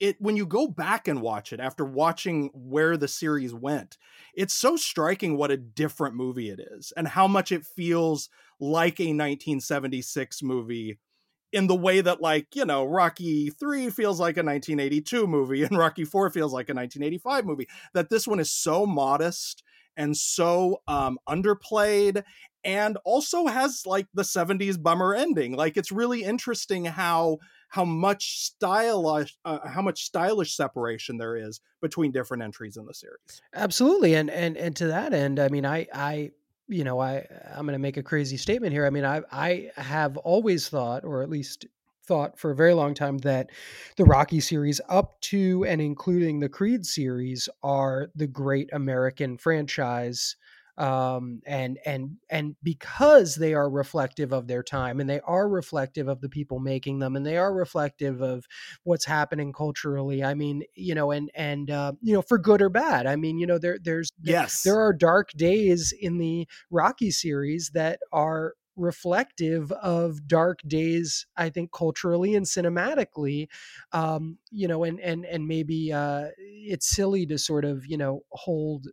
it 0.00 0.20
when 0.20 0.36
you 0.36 0.44
go 0.46 0.66
back 0.66 1.08
and 1.08 1.22
watch 1.22 1.52
it 1.52 1.60
after 1.60 1.84
watching 1.84 2.50
where 2.52 2.96
the 2.96 3.08
series 3.08 3.54
went, 3.54 3.96
it's 4.34 4.54
so 4.54 4.76
striking 4.76 5.36
what 5.36 5.50
a 5.50 5.56
different 5.56 6.16
movie 6.16 6.50
it 6.50 6.60
is 6.60 6.92
and 6.96 7.08
how 7.08 7.28
much 7.28 7.52
it 7.52 7.64
feels 7.64 8.28
like 8.60 9.00
a 9.00 9.12
1976 9.12 10.42
movie 10.42 10.98
in 11.52 11.68
the 11.68 11.76
way 11.76 12.00
that 12.00 12.20
like, 12.20 12.48
you 12.54 12.64
know, 12.64 12.84
Rocky 12.84 13.50
3 13.50 13.90
feels 13.90 14.18
like 14.18 14.36
a 14.36 14.42
1982 14.42 15.26
movie 15.26 15.62
and 15.62 15.78
Rocky 15.78 16.04
4 16.04 16.30
feels 16.30 16.52
like 16.52 16.68
a 16.68 16.74
1985 16.74 17.46
movie. 17.46 17.68
That 17.94 18.10
this 18.10 18.26
one 18.26 18.40
is 18.40 18.50
so 18.50 18.86
modest 18.86 19.62
and 19.96 20.16
so 20.16 20.80
um 20.88 21.18
underplayed 21.28 22.22
and 22.64 22.96
also 23.04 23.46
has 23.46 23.82
like 23.86 24.06
the 24.14 24.22
70s 24.22 24.82
bummer 24.82 25.14
ending 25.14 25.54
like 25.54 25.76
it's 25.76 25.92
really 25.92 26.24
interesting 26.24 26.84
how 26.84 27.38
how 27.68 27.84
much 27.84 28.38
stylish 28.38 29.36
uh, 29.44 29.58
how 29.68 29.82
much 29.82 30.04
stylish 30.04 30.56
separation 30.56 31.16
there 31.18 31.36
is 31.36 31.60
between 31.82 32.12
different 32.12 32.42
entries 32.42 32.76
in 32.76 32.86
the 32.86 32.94
series. 32.94 33.42
Absolutely 33.52 34.14
and 34.14 34.30
and 34.30 34.56
and 34.56 34.76
to 34.76 34.86
that 34.86 35.12
end 35.12 35.40
i 35.40 35.48
mean 35.48 35.66
i 35.66 35.86
i 35.92 36.30
you 36.68 36.84
know 36.84 37.00
i 37.00 37.26
i'm 37.54 37.66
going 37.66 37.72
to 37.72 37.78
make 37.78 37.96
a 37.96 38.02
crazy 38.02 38.36
statement 38.36 38.72
here. 38.72 38.86
I 38.86 38.90
mean 38.90 39.04
i 39.04 39.22
i 39.30 39.70
have 39.76 40.16
always 40.18 40.68
thought 40.68 41.04
or 41.04 41.22
at 41.22 41.28
least 41.28 41.66
thought 42.06 42.38
for 42.38 42.50
a 42.50 42.56
very 42.56 42.74
long 42.74 42.94
time 42.94 43.18
that 43.18 43.50
the 43.96 44.04
rocky 44.04 44.40
series 44.40 44.80
up 44.88 45.20
to 45.20 45.64
and 45.66 45.80
including 45.80 46.40
the 46.40 46.48
creed 46.48 46.84
series 46.84 47.48
are 47.62 48.08
the 48.14 48.26
great 48.26 48.68
american 48.72 49.36
franchise 49.38 50.36
um 50.76 51.40
and 51.46 51.78
and 51.86 52.16
and 52.30 52.56
because 52.62 53.36
they 53.36 53.54
are 53.54 53.70
reflective 53.70 54.32
of 54.32 54.48
their 54.48 54.62
time 54.62 54.98
and 54.98 55.08
they 55.08 55.20
are 55.20 55.48
reflective 55.48 56.08
of 56.08 56.20
the 56.20 56.28
people 56.28 56.58
making 56.58 56.98
them 56.98 57.14
and 57.14 57.24
they 57.24 57.36
are 57.36 57.54
reflective 57.54 58.20
of 58.20 58.44
what's 58.82 59.04
happening 59.04 59.52
culturally 59.52 60.24
i 60.24 60.34
mean 60.34 60.64
you 60.74 60.92
know 60.92 61.12
and 61.12 61.30
and 61.36 61.70
uh, 61.70 61.92
you 62.02 62.12
know 62.12 62.22
for 62.22 62.38
good 62.38 62.60
or 62.60 62.68
bad 62.68 63.06
i 63.06 63.14
mean 63.14 63.38
you 63.38 63.46
know 63.46 63.58
there 63.58 63.78
there's 63.80 64.10
yes. 64.22 64.62
there 64.62 64.80
are 64.80 64.92
dark 64.92 65.30
days 65.32 65.92
in 66.00 66.18
the 66.18 66.46
Rocky 66.70 67.10
series 67.10 67.70
that 67.74 68.00
are 68.12 68.54
reflective 68.76 69.70
of 69.72 70.26
dark 70.26 70.60
days 70.66 71.26
i 71.36 71.48
think 71.48 71.72
culturally 71.72 72.34
and 72.34 72.46
cinematically 72.46 73.46
um 73.92 74.38
you 74.50 74.66
know 74.66 74.84
and 74.84 75.00
and 75.00 75.24
and 75.24 75.46
maybe 75.46 75.92
uh 75.92 76.26
it's 76.38 76.88
silly 76.88 77.24
to 77.26 77.38
sort 77.38 77.64
of 77.64 77.86
you 77.86 77.96
know 77.96 78.20
hold 78.30 78.88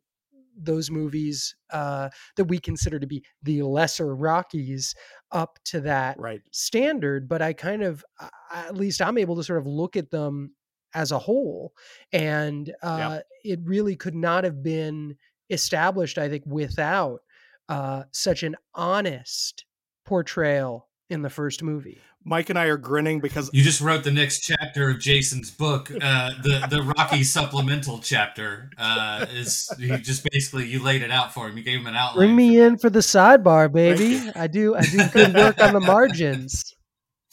those 0.56 0.92
movies 0.92 1.56
uh 1.72 2.10
that 2.36 2.46
we 2.46 2.60
consider 2.60 3.00
to 3.00 3.08
be 3.08 3.24
the 3.42 3.64
lesser 3.64 4.16
rockies 4.16 4.94
up 5.32 5.58
to 5.64 5.82
that 5.82 6.20
right. 6.20 6.42
standard 6.52 7.28
but 7.28 7.42
i 7.42 7.54
kind 7.54 7.82
of 7.82 8.04
at 8.52 8.76
least 8.76 9.02
i'm 9.02 9.18
able 9.18 9.36
to 9.36 9.44
sort 9.44 9.60
of 9.60 9.66
look 9.66 9.96
at 9.96 10.12
them 10.12 10.54
as 10.94 11.12
a 11.12 11.20
whole 11.20 11.74
and 12.12 12.74
uh 12.84 13.20
it 13.44 13.60
really 13.64 13.96
could 13.96 14.16
not 14.16 14.44
have 14.44 14.62
been 14.62 15.16
established 15.50 16.18
i 16.18 16.30
think 16.30 16.44
without 16.46 17.22
uh 17.70 18.04
such 18.12 18.44
an 18.44 18.56
honest 18.76 19.66
portrayal 20.06 20.88
in 21.10 21.22
the 21.22 21.30
first 21.30 21.62
movie 21.64 22.00
mike 22.24 22.50
and 22.50 22.58
i 22.60 22.66
are 22.66 22.78
grinning 22.78 23.20
because 23.20 23.50
You 23.54 23.64
just 23.64 23.82
wrote 23.82 24.04
the 24.04 24.12
next 24.12 24.42
chapter 24.42 24.90
of 24.90 25.00
Jason's 25.00 25.50
book, 25.52 25.90
uh, 26.02 26.30
the 26.44 26.66
the 26.70 26.84
Rocky 26.98 27.24
supplemental 27.24 28.00
chapter. 28.00 28.70
Uh, 28.78 29.26
is 29.34 29.70
you 29.80 29.98
just 29.98 30.24
basically 30.32 30.68
you 30.68 30.82
laid 30.84 31.02
it 31.02 31.12
out 31.12 31.34
for 31.34 31.50
him. 31.50 31.58
You 31.58 31.64
gave 31.64 31.80
him 31.80 31.88
an 31.88 31.96
outline. 31.96 32.28
bring 32.28 32.36
me 32.36 32.60
in 32.60 32.78
for 32.78 32.90
the 32.92 33.00
sidebar 33.00 33.72
baby 33.72 34.22
i 34.36 34.48
do 34.48 34.76
i 34.76 34.82
do 34.82 35.08
good 35.10 35.34
work 35.34 35.60
on 35.60 35.74
the 35.74 35.80
margins 35.80 36.76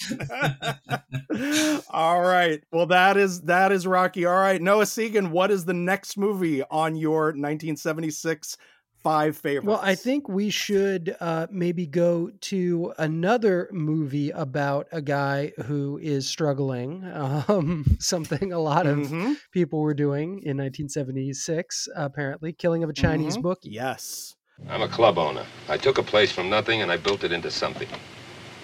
all 1.90 2.20
right 2.20 2.62
well 2.72 2.87
that 2.87 3.16
is 3.16 3.42
that 3.42 3.72
is 3.72 3.87
rocky 3.87 4.24
all 4.24 4.35
right 4.35 4.62
noah 4.62 4.85
Segan, 4.85 5.31
what 5.31 5.50
is 5.50 5.64
the 5.64 5.74
next 5.74 6.16
movie 6.16 6.62
on 6.70 6.96
your 6.96 7.26
1976 7.26 8.57
five 9.03 9.37
favorites 9.37 9.67
Well, 9.67 9.81
I 9.83 9.95
think 9.95 10.29
we 10.29 10.51
should 10.51 11.17
uh, 11.21 11.47
maybe 11.51 11.87
go 11.87 12.31
to 12.43 12.93
another 12.99 13.69
movie 13.73 14.31
about 14.31 14.87
a 14.93 15.01
guy 15.01 15.53
who 15.67 15.99
is 16.03 16.29
struggling. 16.29 17.05
Um, 17.15 17.85
something 18.01 18.53
a 18.53 18.59
lot 18.59 18.87
of 18.87 18.99
Mhm. 18.99 19.37
people 19.53 19.81
were 19.81 19.95
doing 19.95 20.41
in 20.43 20.57
1976, 20.59 21.89
apparently, 21.97 22.53
killing 22.53 22.83
of 22.83 22.91
a 22.91 22.93
Chinese 22.93 23.37
Mhm. 23.37 23.43
bookie. 23.43 23.71
yes 23.71 24.35
I'm 24.69 24.83
a 24.83 24.89
club 24.89 25.19
owner. 25.19 25.45
I 25.69 25.77
took 25.77 25.99
a 25.99 26.03
place 26.03 26.33
from 26.33 26.51
nothing 26.51 26.83
and 26.83 26.91
I 26.91 26.97
built 26.97 27.23
it 27.23 27.31
into 27.31 27.49
something. 27.51 27.87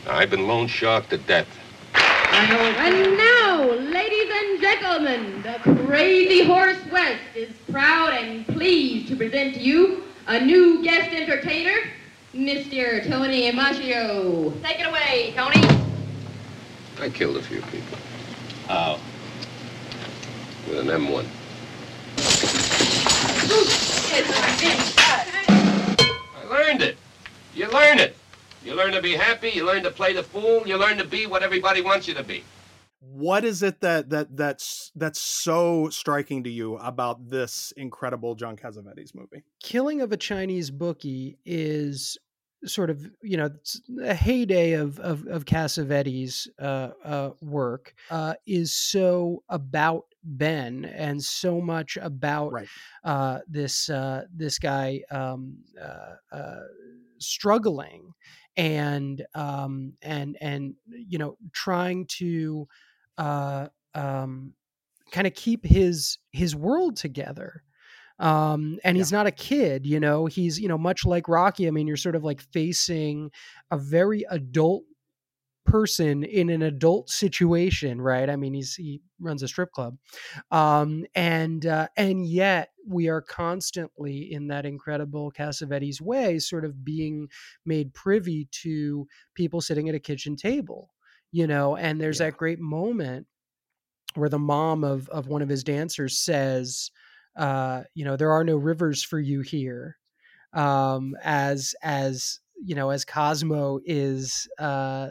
I've 0.08 0.28
been 0.28 0.48
loan 0.48 0.66
shark 0.66 1.08
to 1.10 1.18
death. 1.18 1.46
And 1.94 3.16
now, 3.16 3.62
ladies 3.70 4.28
and 4.40 4.60
gentlemen, 4.60 5.42
the 5.42 5.86
Crazy 5.86 6.42
Horse 6.44 6.78
West 6.90 7.22
is 7.36 7.50
proud 7.70 8.12
and 8.14 8.44
pleased 8.48 9.06
to 9.08 9.16
present 9.16 9.54
to 9.54 9.60
you 9.60 10.02
a 10.26 10.40
new 10.40 10.82
guest 10.82 11.12
entertainer, 11.12 11.76
Mr. 12.34 13.06
Tony 13.08 13.50
Machio. 13.52 14.52
Take 14.62 14.80
it 14.80 14.86
away, 14.86 15.32
Tony. 15.36 15.62
I 17.00 17.08
killed 17.10 17.36
a 17.36 17.42
few 17.42 17.60
people 17.62 17.98
Oh, 18.68 18.98
with 20.68 20.78
an 20.78 20.86
M1. 20.86 21.26
I 26.36 26.44
learned 26.50 26.82
it. 26.82 26.96
You 27.54 27.68
learn 27.70 27.98
it. 27.98 28.16
You 28.64 28.74
learn 28.74 28.92
to 28.92 29.02
be 29.02 29.12
happy. 29.12 29.50
You 29.50 29.66
learn 29.66 29.82
to 29.82 29.90
play 29.90 30.12
the 30.14 30.22
fool. 30.22 30.66
You 30.66 30.76
learn 30.78 30.96
to 30.98 31.04
be 31.04 31.26
what 31.26 31.42
everybody 31.42 31.82
wants 31.82 32.08
you 32.08 32.14
to 32.14 32.22
be. 32.22 32.42
What 33.06 33.44
is 33.44 33.62
it 33.62 33.80
that 33.80 34.10
that 34.10 34.36
that's 34.36 34.90
that's 34.94 35.20
so 35.20 35.88
striking 35.90 36.44
to 36.44 36.50
you 36.50 36.76
about 36.76 37.28
this 37.28 37.72
incredible 37.76 38.34
John 38.34 38.56
Cassavetes 38.56 39.14
movie? 39.14 39.44
Killing 39.60 40.00
of 40.00 40.12
a 40.12 40.16
Chinese 40.16 40.70
bookie 40.70 41.38
is 41.44 42.18
sort 42.64 42.88
of 42.88 43.10
you 43.22 43.36
know 43.36 43.50
a 44.02 44.14
heyday 44.14 44.72
of 44.72 44.98
of, 45.00 45.26
of 45.26 45.44
Cassavetes' 45.44 46.48
uh, 46.58 46.90
uh, 47.04 47.30
work 47.40 47.94
uh, 48.10 48.34
is 48.46 48.74
so 48.74 49.42
about 49.48 50.04
Ben 50.22 50.84
and 50.86 51.22
so 51.22 51.60
much 51.60 51.98
about 51.98 52.52
Right. 52.52 52.68
uh, 53.04 53.40
this 53.46 53.90
uh, 53.90 54.24
this 54.32 54.58
guy 54.58 55.02
um, 55.10 55.62
uh, 55.80 56.14
uh, 56.32 56.60
struggling 57.18 58.12
and 58.56 59.24
um, 59.34 59.96
and 60.02 60.36
and 60.40 60.74
you 60.88 61.18
know 61.18 61.36
trying 61.52 62.06
to 62.06 62.68
uh, 63.18 63.68
um, 63.94 64.54
kind 65.12 65.26
of 65.26 65.34
keep 65.34 65.64
his 65.66 66.18
his 66.32 66.56
world 66.56 66.96
together 66.96 67.62
um 68.20 68.78
and 68.84 68.96
he's 68.96 69.12
not 69.12 69.26
a 69.26 69.32
kid 69.32 69.86
you 69.86 70.00
know? 70.00 70.26
He's 70.26 70.60
you 70.60 70.68
know 70.68 70.78
much 70.78 71.04
like 71.04 71.28
rocky 71.28 71.68
i 71.68 71.70
mean 71.72 71.86
you're 71.88 71.96
sort 71.96 72.16
of 72.16 72.24
like 72.24 72.42
facing 72.52 73.30
a 73.70 73.78
very 73.78 74.24
adult 74.30 74.84
person 75.66 76.24
in 76.24 76.50
an 76.50 76.62
adult 76.62 77.10
situation 77.10 78.00
right? 78.00 78.30
I 78.30 78.36
mean 78.36 78.54
he's 78.54 78.74
he 78.76 79.00
runs 79.20 79.42
a 79.42 79.48
strip 79.48 79.72
club 79.72 79.96
um 80.50 81.06
and 81.14 81.66
uh, 81.66 81.88
and 81.96 82.26
yet 82.26 82.70
we 82.86 83.08
are 83.08 83.22
constantly 83.22 84.32
in 84.32 84.48
that 84.48 84.66
incredible 84.66 85.32
cassavetes 85.32 86.00
way 86.00 86.38
sort 86.38 86.64
of 86.66 86.84
being 86.84 87.28
made 87.66 87.94
privy 87.94 88.48
to 88.62 89.08
people 89.34 89.60
sitting 89.60 89.88
at 89.88 89.96
a 89.96 90.00
kitchen 90.00 90.36
table 90.36 90.93
you 91.34 91.46
know 91.48 91.76
and 91.76 92.00
there's 92.00 92.18
Yeah. 92.18 92.20
that 92.20 92.36
great 92.36 92.60
moment 92.60 93.26
where 94.14 94.28
the 94.28 94.38
mom 94.38 94.84
of 94.84 95.08
of 95.10 95.28
one 95.28 95.42
of 95.42 95.48
his 95.48 95.64
dancers 95.64 96.18
says 96.18 96.90
uh 97.36 97.84
you 97.94 98.04
know 98.04 98.16
there 98.16 98.30
are 98.32 98.44
no 98.44 98.56
rivers 98.56 99.02
for 99.02 99.18
you 99.20 99.40
here 99.40 99.98
um 100.54 101.16
as 101.22 101.74
as 101.82 102.40
you 102.64 102.74
know 102.74 102.90
as 102.90 103.04
cosmo 103.04 103.80
is 103.84 104.48
uh 104.58 105.10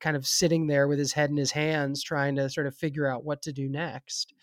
kind 0.00 0.16
of 0.16 0.26
sitting 0.26 0.66
there 0.66 0.88
with 0.88 0.98
his 0.98 1.12
head 1.12 1.30
in 1.30 1.36
his 1.36 1.52
hands 1.52 2.02
trying 2.02 2.36
to 2.36 2.50
sort 2.50 2.66
of 2.66 2.76
figure 2.76 3.06
out 3.06 3.24
what 3.24 3.42
to 3.42 3.52
do 3.52 3.68
next 3.68 4.34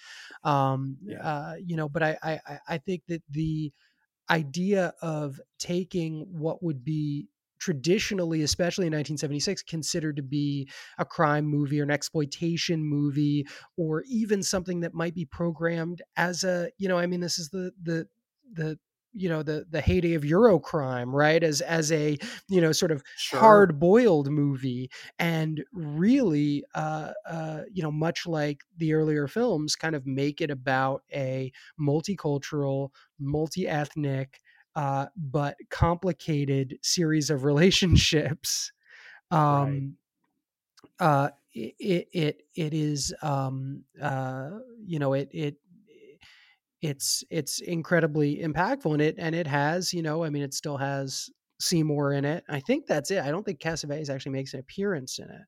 um 0.44 0.98
Yeah. 1.02 1.24
uh 1.24 1.56
you 1.60 1.76
know 1.78 1.90
but 1.90 2.04
i 2.04 2.18
i 2.24 2.42
I- 2.48 2.60
i 2.70 2.78
think 2.80 3.04
that 3.08 3.24
the 3.30 3.74
idea 4.30 4.94
of 5.02 5.40
taking 5.60 6.22
what 6.40 6.62
would 6.64 6.84
be 6.84 7.30
traditionally 7.60 8.42
especially 8.42 8.88
in 8.88 8.94
1976 8.94 9.64
considered 9.64 10.16
to 10.16 10.24
be 10.24 10.70
a 10.98 11.06
crime 11.06 11.46
movie 11.46 11.80
or 11.80 11.84
an 11.84 11.92
exploitation 11.92 12.84
movie 12.84 13.46
or 13.78 14.04
even 14.08 14.44
something 14.44 14.82
that 14.82 14.94
might 14.94 15.14
be 15.16 15.26
programmed 15.26 16.02
as 16.16 16.44
a 16.44 16.70
you 16.78 16.88
know 16.88 16.98
i 16.98 17.06
mean 17.08 17.20
this 17.20 17.40
is 17.40 17.50
the 17.50 17.72
the 17.82 18.08
the 18.54 18.78
you 19.14 19.30
know 19.30 19.42
the 19.42 19.66
the 19.70 19.82
heyday 19.82 20.14
of 20.14 20.24
eurocrime 20.24 21.12
right 21.14 21.42
as 21.44 21.62
as 21.62 21.92
a 21.92 22.18
you 22.50 22.62
know 22.62 22.72
sort 22.72 22.92
of 22.92 23.02
Sure. 23.16 23.68
hard 23.70 23.80
boiled 23.80 24.30
movie 24.30 24.90
and 25.18 25.64
really 25.72 26.64
uh 26.76 27.14
uh 27.28 27.62
you 27.72 27.82
know 27.82 27.92
much 27.92 28.28
like 28.28 28.64
the 28.76 28.94
earlier 28.94 29.28
films 29.28 29.76
kind 29.76 29.96
of 29.96 30.06
make 30.06 30.42
it 30.42 30.52
about 30.52 31.04
a 31.14 31.52
multicultural 31.80 32.90
multi-ethnic 33.20 34.40
uh 34.78 35.08
but 35.18 35.58
complicated 35.70 36.80
series 36.84 37.30
of 37.30 37.44
relationships 37.44 38.72
um 39.32 39.98
uh 41.00 41.30
it 41.54 41.76
it 41.80 42.08
it, 42.14 42.44
it 42.56 42.74
is 42.74 43.14
um 43.22 43.84
uh 44.02 44.52
you 44.86 45.00
know 45.00 45.14
it 45.14 45.30
it 45.34 45.58
it's 46.82 47.24
it's 47.30 47.60
incredibly 47.60 48.38
impactful 48.38 48.94
and 48.94 49.02
it 49.02 49.16
and 49.18 49.36
it 49.36 49.48
has 49.48 49.94
you 49.94 50.02
know 50.02 50.24
i 50.24 50.30
mean 50.30 50.44
it 50.44 50.54
still 50.54 50.78
has 50.78 51.30
seymour 51.60 52.14
in 52.14 52.26
it. 52.26 52.44
I 52.50 52.60
think 52.60 52.86
that's 52.86 53.12
it. 53.12 53.20
I 53.24 53.32
don't 53.32 53.44
think 53.44 53.60
cassavetes 53.60 54.10
actually 54.10 54.34
makes 54.34 54.54
an 54.54 54.60
appearance 54.60 55.20
in 55.20 55.30
it 55.30 55.42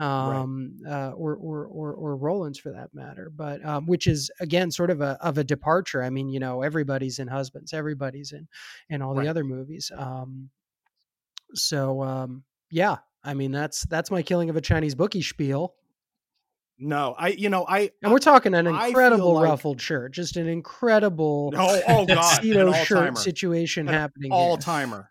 um 0.00 0.74
uh 0.88 1.10
or 1.10 1.34
or 1.36 1.66
or, 1.66 1.92
or 1.92 2.16
Rowlands 2.16 2.58
for 2.58 2.72
that 2.72 2.90
matter 2.94 3.30
but 3.34 3.64
um 3.64 3.86
which 3.86 4.06
is 4.06 4.30
again 4.40 4.70
sort 4.70 4.90
of 4.90 5.00
a 5.00 5.18
of 5.20 5.38
a 5.38 5.44
departure 5.44 6.02
i 6.02 6.10
mean 6.10 6.28
you 6.28 6.40
know 6.40 6.62
everybody's 6.62 7.18
in 7.18 7.28
husbands 7.28 7.72
everybody's 7.72 8.32
in 8.32 8.48
in 8.88 9.02
all 9.02 9.14
Right. 9.14 9.24
the 9.24 9.30
other 9.30 9.44
movies 9.44 9.92
um 9.96 10.50
so 11.54 12.02
um 12.02 12.44
yeah 12.70 12.96
i 13.22 13.34
mean 13.34 13.52
that's 13.52 13.82
that's 13.86 14.10
my 14.10 14.22
killing 14.22 14.48
of 14.50 14.56
a 14.56 14.60
chinese 14.60 14.94
bookie 14.94 15.22
spiel 15.22 15.74
No, 16.78 17.14
I 17.16 17.28
you 17.28 17.48
know 17.50 17.64
I 17.68 17.90
and 18.02 18.10
we're 18.10 18.18
talking 18.18 18.54
an 18.54 18.66
incredible 18.66 19.34
like- 19.34 19.44
ruffled 19.50 19.80
shirt 19.80 20.12
just 20.12 20.36
an 20.36 20.48
incredible 20.48 21.52
oh 21.54 21.80
oh 21.86 22.06
god, 22.06 22.16
tuxedo 22.16 22.72
all 22.72 22.84
shirt 22.84 23.18
situation 23.18 23.86
happening 23.86 24.32
all 24.32 24.56
timer. 24.56 25.10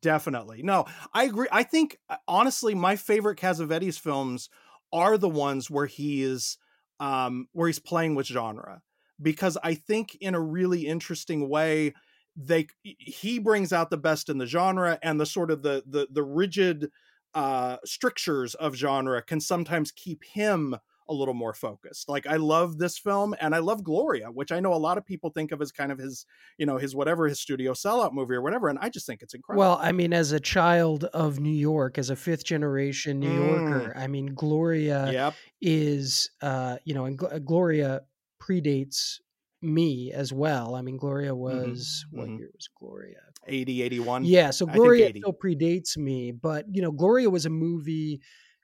Definitely. 0.00 0.62
No, 0.62 0.84
I 1.14 1.24
agree. 1.24 1.48
I 1.50 1.62
think 1.62 1.98
uh, 2.10 2.16
honestly, 2.26 2.74
my 2.74 2.96
favorite 2.96 3.38
Cassavetes 3.38 3.98
films 3.98 4.50
are 4.92 5.16
the 5.16 5.28
ones 5.28 5.70
where 5.70 5.86
he 5.86 6.22
is 6.22 6.58
um 7.00 7.46
where 7.52 7.68
he's 7.68 7.78
playing 7.78 8.14
with 8.14 8.26
genre 8.26 8.82
because 9.22 9.56
I 9.62 9.74
think 9.74 10.16
in 10.20 10.34
a 10.34 10.40
really 10.40 10.86
interesting 10.86 11.48
way 11.48 11.94
they 12.36 12.66
he 12.82 13.38
brings 13.38 13.72
out 13.72 13.88
the 13.90 13.96
best 13.96 14.28
in 14.28 14.38
the 14.38 14.46
genre 14.46 14.98
and 15.02 15.18
the 15.20 15.26
sort 15.26 15.50
of 15.50 15.62
the 15.62 15.82
the 15.86 16.08
the 16.10 16.24
rigid 16.24 16.90
uh 17.34 17.76
strictures 17.84 18.54
of 18.56 18.74
genre 18.74 19.22
can 19.22 19.40
sometimes 19.40 19.92
keep 19.92 20.22
him 20.24 20.76
a 21.08 21.14
little 21.14 21.34
more 21.34 21.54
focused. 21.54 22.08
Like 22.08 22.26
I 22.26 22.36
love 22.36 22.78
this 22.78 22.98
film 22.98 23.34
and 23.40 23.54
I 23.54 23.58
love 23.58 23.82
Gloria, 23.82 24.26
which 24.26 24.52
I 24.52 24.60
know 24.60 24.72
a 24.72 24.76
lot 24.76 24.98
of 24.98 25.06
people 25.06 25.30
think 25.30 25.52
of 25.52 25.62
as 25.62 25.72
kind 25.72 25.90
of 25.90 25.98
his, 25.98 26.26
you 26.58 26.66
know, 26.66 26.76
his 26.76 26.94
whatever 26.94 27.26
his 27.26 27.40
studio 27.40 27.72
sellout 27.72 28.12
movie 28.12 28.34
or 28.34 28.42
whatever 28.42 28.68
and 28.68 28.78
I 28.80 28.88
just 28.88 29.06
think 29.06 29.22
it's 29.22 29.34
incredible. 29.34 29.60
Well, 29.60 29.78
I 29.80 29.92
mean, 29.92 30.12
as 30.12 30.32
a 30.32 30.40
child 30.40 31.04
of 31.04 31.40
New 31.40 31.50
York, 31.50 31.98
as 31.98 32.10
a 32.10 32.16
fifth 32.16 32.44
generation 32.44 33.20
New 33.20 33.32
Yorker, 33.32 33.92
I 33.96 34.06
mean, 34.06 34.34
Gloria 34.34 35.10
yep. 35.10 35.34
is, 35.60 36.30
uh, 36.42 36.76
you 36.84 36.94
know, 36.94 37.04
and 37.04 37.18
Gl- 37.18 37.44
Gloria 37.44 38.02
predates 38.42 39.18
me 39.62 40.12
as 40.12 40.32
well. 40.32 40.74
I 40.74 40.82
mean, 40.82 40.96
Gloria 40.96 41.34
was 41.34 42.04
what 42.10 42.28
mhm. 42.28 42.38
year 42.38 42.50
was 42.54 42.68
Gloria? 42.78 43.16
80 43.46 43.82
81. 43.82 44.24
Yeah, 44.24 44.50
so 44.50 44.66
Gloria 44.66 45.10
still 45.10 45.32
predates 45.32 45.96
me, 45.96 46.32
but 46.32 46.66
you 46.70 46.82
know, 46.82 46.92
Gloria 46.92 47.30
was 47.30 47.46
a 47.46 47.50
movie 47.50 48.20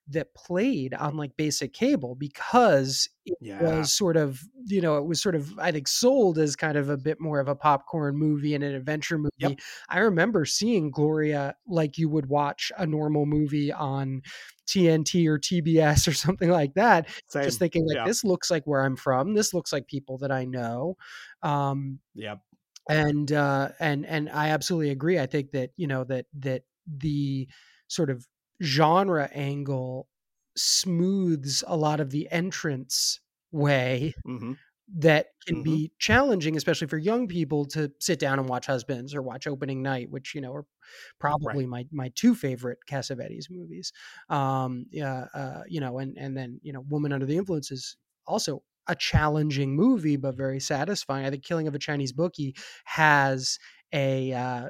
that 0.09 0.35
played 0.35 0.95
on 0.95 1.17
like 1.17 1.37
basic 1.37 1.73
cable 1.73 2.15
because 2.15 3.09
it 3.25 3.39
Yeah. 3.41 3.59
was 3.59 3.93
sort 3.93 4.17
of, 4.17 4.43
you 4.67 4.81
know, 4.81 4.99
it 4.99 5.07
was 5.07 5.23
sort 5.23 5.35
of 5.35 5.59
I 5.59 5.73
think 5.73 5.89
sold 5.89 6.39
as 6.39 6.57
kind 6.57 6.77
of 6.77 6.89
a 6.89 6.97
bit 6.97 7.21
more 7.21 7.41
of 7.41 7.49
a 7.49 7.55
popcorn 7.57 8.17
movie 8.17 8.55
and 8.55 8.63
an 8.65 8.75
adventure 8.75 9.19
movie. 9.19 9.31
Yep. 9.39 9.61
I 9.89 9.99
remember 10.01 10.45
seeing 10.45 10.91
Gloria 10.91 11.57
like 11.67 11.97
you 11.99 12.09
would 12.09 12.27
watch 12.27 12.71
a 12.77 12.87
normal 12.87 13.27
movie 13.27 13.73
on 13.73 14.23
TNT 14.67 15.27
or 15.27 15.39
TBS 15.39 16.07
or 16.09 16.13
something 16.15 16.51
like 16.51 16.75
that 16.75 17.09
Same. 17.27 17.43
just 17.43 17.59
thinking 17.59 17.87
like 17.87 17.99
Yeah. 17.99 18.05
this 18.05 18.25
looks 18.25 18.51
like 18.51 18.65
where 18.67 18.83
I'm 18.83 18.97
from. 18.97 19.35
This 19.35 19.55
looks 19.55 19.73
like 19.73 19.87
people 19.87 20.19
that 20.19 20.33
I 20.33 20.45
know. 20.45 20.97
Um, 21.43 22.01
Yep. 22.15 22.45
and 22.89 23.33
uh, 23.33 23.71
and 23.81 24.05
and 24.07 24.29
I 24.31 24.51
absolutely 24.51 24.91
agree. 24.91 25.19
I 25.19 25.27
think 25.27 25.53
that 25.53 25.71
you 25.77 25.87
know 25.87 26.05
that 26.05 26.27
that 26.41 26.65
the 26.87 27.49
sort 27.89 28.11
of 28.11 28.27
genre 28.63 29.29
angle 29.33 30.09
smooths 30.57 31.65
a 31.67 31.77
lot 31.77 32.01
of 32.01 32.11
the 32.11 32.29
entrance 32.31 33.21
way 33.53 34.15
Mhm. 34.25 34.55
that 34.97 35.29
can 35.47 35.57
Mhm. 35.57 35.63
be 35.63 35.93
challenging, 35.99 36.57
especially 36.57 36.87
for 36.87 36.99
young 36.99 37.27
people 37.27 37.65
to 37.67 37.91
sit 38.01 38.19
down 38.19 38.39
and 38.39 38.49
watch 38.49 38.67
Husbands 38.67 39.15
or 39.15 39.23
watch 39.23 39.47
Opening 39.47 39.83
Night, 39.83 40.11
which 40.11 40.35
you 40.35 40.41
know 40.41 40.55
are 40.55 40.67
probably 41.19 41.67
my 41.67 41.87
my 41.91 42.11
two 42.15 42.35
favorite 42.35 42.79
Cassavetes 42.89 43.51
movies. 43.51 43.93
Um, 44.29 44.87
yeah, 44.91 45.27
uh, 45.35 45.63
you 45.67 45.81
know, 45.81 45.99
and 45.99 46.17
and 46.19 46.37
then 46.37 46.61
you 46.63 46.73
know, 46.73 46.81
Woman 46.83 47.13
Under 47.13 47.27
the 47.27 47.37
Influence 47.37 47.71
is 47.71 47.97
also 48.27 48.63
a 48.87 48.95
challenging 48.95 49.75
movie, 49.75 50.17
but 50.17 50.37
very 50.37 50.61
satisfying. 50.61 51.25
I 51.27 51.31
think 51.31 51.45
Killing 51.45 51.67
of 51.67 51.75
a 51.75 51.79
Chinese 51.79 52.13
Bookie 52.13 52.55
has 52.85 53.59
a 53.93 54.33
uh, 54.35 54.69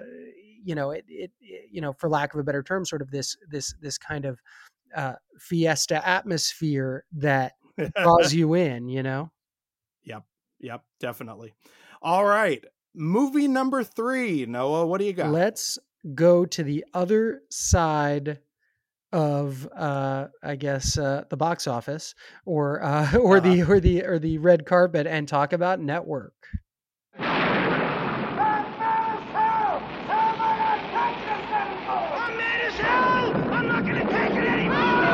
you 0.65 0.75
know 0.75 0.91
it, 0.91 1.05
it 1.09 1.31
it 1.41 1.69
you 1.71 1.81
know 1.81 1.93
for 1.93 2.09
lack 2.09 2.35
of 2.35 2.41
a 2.41 2.45
better 2.45 2.63
term, 2.63 2.85
sort 2.85 3.03
of 3.03 3.11
this 3.11 3.37
this 3.49 3.75
this 3.81 3.99
kind 3.99 4.25
of 4.25 4.39
uh, 4.97 5.15
fiesta 5.39 6.07
atmosphere 6.07 7.05
that 7.13 7.53
draws 7.97 8.33
you 8.35 8.55
in. 8.55 8.89
You 8.89 9.03
know. 9.03 9.31
Yep, 10.05 10.25
yep 10.61 10.83
definitely. 11.01 11.55
All 12.03 12.25
right. 12.25 12.65
Movie 12.97 13.49
number 13.49 13.83
3. 13.83 14.47
Noah, 14.47 14.87
what 14.87 15.01
do 15.01 15.05
you 15.05 15.13
got? 15.13 15.33
Let's 15.33 15.79
go 16.15 16.45
to 16.45 16.63
the 16.63 16.85
other 16.95 17.41
side 17.51 18.39
of 19.15 19.67
uh 19.77 20.27
I 20.43 20.57
guess 20.57 20.99
uh 20.99 21.23
the 21.31 21.37
box 21.37 21.69
office 21.69 22.17
or 22.45 22.83
uh 22.83 23.17
or 23.23 23.39
the 23.41 23.63
or 23.63 23.79
the 23.79 24.03
or 24.03 24.19
the 24.19 24.39
red 24.39 24.67
carpet 24.67 25.07
and 25.07 25.29
talk 25.29 25.53
about 25.53 25.81
network. 25.81 26.35
I'm 27.17 27.27
mad 32.37 32.61
as 32.61 32.75
hell! 32.75 33.33
I'm 33.53 33.69
not 33.69 33.87
gonna 33.87 34.03
take 34.03 34.33
it 34.33 34.45
anymore! 34.45 35.05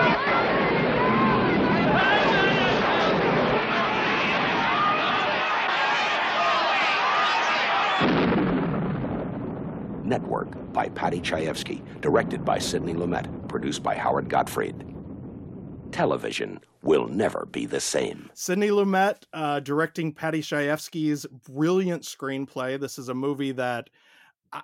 Network 10.02 10.56
by 10.80 10.88
Paddy 10.88 11.20
Chayefsky, 11.20 11.82
directed 12.00 12.42
by 12.42 12.58
Sidney 12.58 12.94
Lumet, 12.94 13.46
produced 13.48 13.82
by 13.82 13.94
Howard 13.94 14.30
Gottfried. 14.30 14.82
Television 15.92 16.58
will 16.82 17.06
never 17.06 17.46
be 17.52 17.66
the 17.66 17.80
same. 17.80 18.30
Sidney 18.32 18.68
Lumet 18.68 19.24
uh, 19.34 19.60
directing 19.60 20.10
Paddy 20.10 20.40
Chayefsky's 20.40 21.26
brilliant 21.26 22.02
screenplay. 22.04 22.80
This 22.80 22.96
is 22.96 23.10
a 23.10 23.14
movie 23.14 23.52
that 23.52 23.90
uh, 24.54 24.62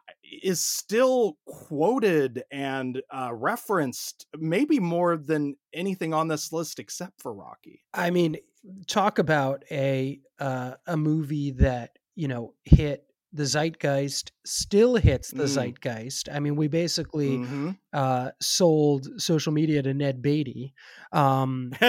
still 0.54 1.36
quoted 1.44 2.44
and 2.50 3.02
uh, 3.10 3.34
referenced 3.34 4.24
maybe 4.38 4.80
more 4.80 5.18
than 5.18 5.54
anything 5.74 6.14
on 6.14 6.28
this 6.28 6.50
list 6.50 6.78
except 6.78 7.20
for 7.20 7.34
Rocky. 7.34 7.84
I 7.92 8.08
mean, 8.08 8.38
talk 8.86 9.18
about 9.18 9.64
a 9.70 10.18
uh, 10.38 10.76
a 10.86 10.96
movie 10.96 11.50
that 11.50 11.98
you 12.14 12.28
know 12.28 12.54
hit 12.64 13.05
the 13.36 13.44
zeitgeist, 13.44 14.32
still 14.44 14.96
hits 14.96 15.32
the 15.32 15.44
Mm. 15.44 15.46
zeitgeist. 15.46 16.28
I 16.32 16.40
mean, 16.40 16.56
we 16.56 16.68
basically 16.68 17.36
Mhm. 17.36 17.78
uh, 17.92 18.30
sold 18.40 19.20
social 19.20 19.52
media 19.52 19.82
to 19.82 19.94
Ned 19.94 20.22
Beatty. 20.22 20.74
Um, 21.12 21.72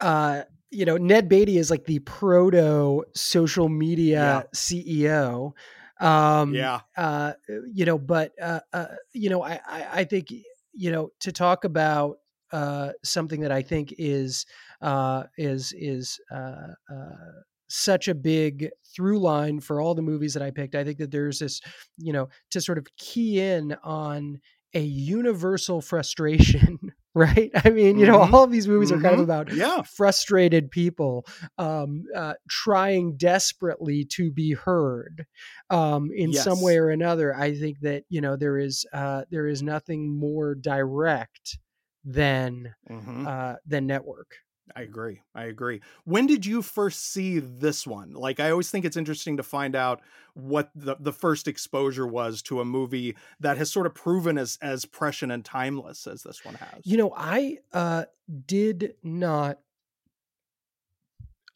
uh, 0.00 0.42
you 0.70 0.84
know, 0.84 0.96
Ned 0.96 1.28
Beatty 1.28 1.58
is 1.58 1.70
like 1.70 1.84
the 1.84 2.00
proto 2.00 3.04
social 3.14 3.68
media 3.68 4.46
CEO. 4.54 5.52
Um, 6.00 6.54
yeah. 6.54 6.80
uh, 6.96 7.34
you 7.72 7.84
know, 7.84 7.98
but 7.98 8.32
uh, 8.40 8.60
uh, 8.72 8.86
you 9.12 9.30
know, 9.30 9.42
I, 9.42 9.60
I, 9.66 9.86
I 10.00 10.04
think 10.04 10.32
you 10.72 10.90
know 10.90 11.10
to 11.20 11.32
talk 11.32 11.64
about 11.64 12.18
uh, 12.52 12.92
something 13.04 13.40
that 13.40 13.52
I 13.52 13.62
think 13.62 13.94
is 13.98 14.46
uh, 14.80 15.24
is 15.36 15.72
is 15.76 16.20
uh, 16.30 16.74
uh, 16.92 17.32
such 17.74 18.08
a 18.08 18.14
big 18.14 18.70
through 18.94 19.18
line 19.18 19.60
for 19.60 19.80
all 19.80 19.94
the 19.94 20.02
movies 20.02 20.34
that 20.34 20.42
I 20.42 20.50
picked. 20.50 20.74
I 20.74 20.84
think 20.84 20.98
that 20.98 21.10
there's 21.10 21.38
this, 21.40 21.60
you 21.98 22.12
know, 22.12 22.28
to 22.50 22.60
sort 22.60 22.78
of 22.78 22.86
key 22.96 23.40
in 23.40 23.76
on 23.82 24.40
a 24.74 24.80
universal 24.80 25.80
frustration, 25.80 26.78
right? 27.14 27.50
I 27.64 27.70
mean, 27.70 27.98
you 27.98 28.06
know, 28.06 28.18
Mhm. 28.20 28.32
all 28.32 28.44
of 28.44 28.50
these 28.50 28.68
movies 28.68 28.90
are 28.92 28.98
kind 28.98 29.14
of 29.14 29.20
Mhm. 29.20 29.24
about 29.24 29.52
Yeah. 29.52 29.82
frustrated 29.82 30.70
people 30.70 31.26
um, 31.58 32.04
uh, 32.14 32.34
trying 32.48 33.16
desperately 33.16 34.04
to 34.04 34.30
be 34.30 34.52
heard 34.52 35.26
um, 35.70 36.10
in 36.14 36.32
some 36.32 36.60
way 36.60 36.76
or 36.78 36.90
another. 36.90 37.34
I 37.34 37.54
think 37.54 37.80
that 37.80 38.04
you 38.08 38.20
know 38.20 38.36
there 38.36 38.58
is 38.58 38.84
uh, 38.92 39.24
there 39.30 39.46
is 39.46 39.62
nothing 39.62 40.16
more 40.16 40.54
direct 40.54 41.58
than 42.04 42.74
Mhm. 42.90 43.26
uh, 43.26 43.56
than 43.66 43.86
network. 43.86 44.36
I 44.74 44.82
agree. 44.82 45.20
I 45.34 45.44
agree. 45.44 45.82
When 46.04 46.26
did 46.26 46.46
you 46.46 46.62
first 46.62 47.12
see 47.12 47.38
this 47.38 47.86
one? 47.86 48.14
Like, 48.14 48.40
I 48.40 48.50
always 48.50 48.70
think 48.70 48.84
it's 48.84 48.96
interesting 48.96 49.36
to 49.36 49.42
find 49.42 49.76
out 49.76 50.00
what 50.32 50.70
the, 50.74 50.96
the 50.98 51.12
first 51.12 51.46
exposure 51.46 52.06
was 52.06 52.40
to 52.42 52.60
a 52.60 52.64
movie 52.64 53.14
that 53.40 53.58
has 53.58 53.70
sort 53.70 53.86
of 53.86 53.94
proven 53.94 54.38
as 54.38 54.58
as 54.62 54.84
prescient 54.86 55.32
and 55.32 55.44
timeless 55.44 56.06
as 56.06 56.22
this 56.22 56.44
one 56.44 56.54
has. 56.54 56.80
You 56.84 56.96
know, 56.96 57.12
I 57.16 57.58
uh, 57.72 58.06
did 58.46 58.94
not. 59.02 59.58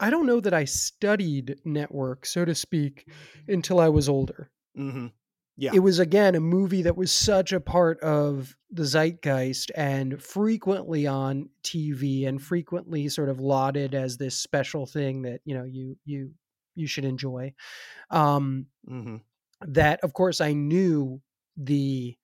I 0.01 0.11
don't 0.11 0.27
know 0.27 0.40
that 0.40 0.55
I 0.55 0.64
studied 0.64 1.61
network, 1.64 2.27
so 2.27 2.44
to 2.44 2.55
speak, 2.55 3.09
until 3.49 3.81
I 3.81 3.88
was 3.88 4.09
older. 4.09 4.51
hmm 4.77 5.09
Yeah. 5.59 5.75
It 5.75 5.81
was 5.81 5.99
again 5.99 6.35
a 6.35 6.40
movie 6.40 6.83
that 6.83 6.97
was 6.97 7.12
such 7.12 7.53
a 7.53 7.61
part 7.61 8.01
of 8.01 8.57
the 8.71 8.85
zeitgeist 8.85 9.71
and 9.77 10.23
frequently 10.23 11.07
on 11.07 11.51
TV 11.62 12.27
and 12.27 12.40
frequently 12.40 13.09
sort 13.09 13.29
of 13.29 13.40
lauded 13.40 13.94
as 13.94 14.16
this 14.16 14.37
special 14.38 14.87
thing 14.87 15.23
that 15.23 15.42
you 15.44 15.55
know 15.55 15.64
you 15.64 15.99
you 16.05 16.35
you 16.75 16.87
should 16.87 17.05
enjoy. 17.05 17.55
Um, 18.11 18.68
hmm 18.87 19.18
that 19.62 20.01
of 20.03 20.12
course 20.14 20.40
I 20.40 20.53
knew 20.53 21.23
the 21.57 22.16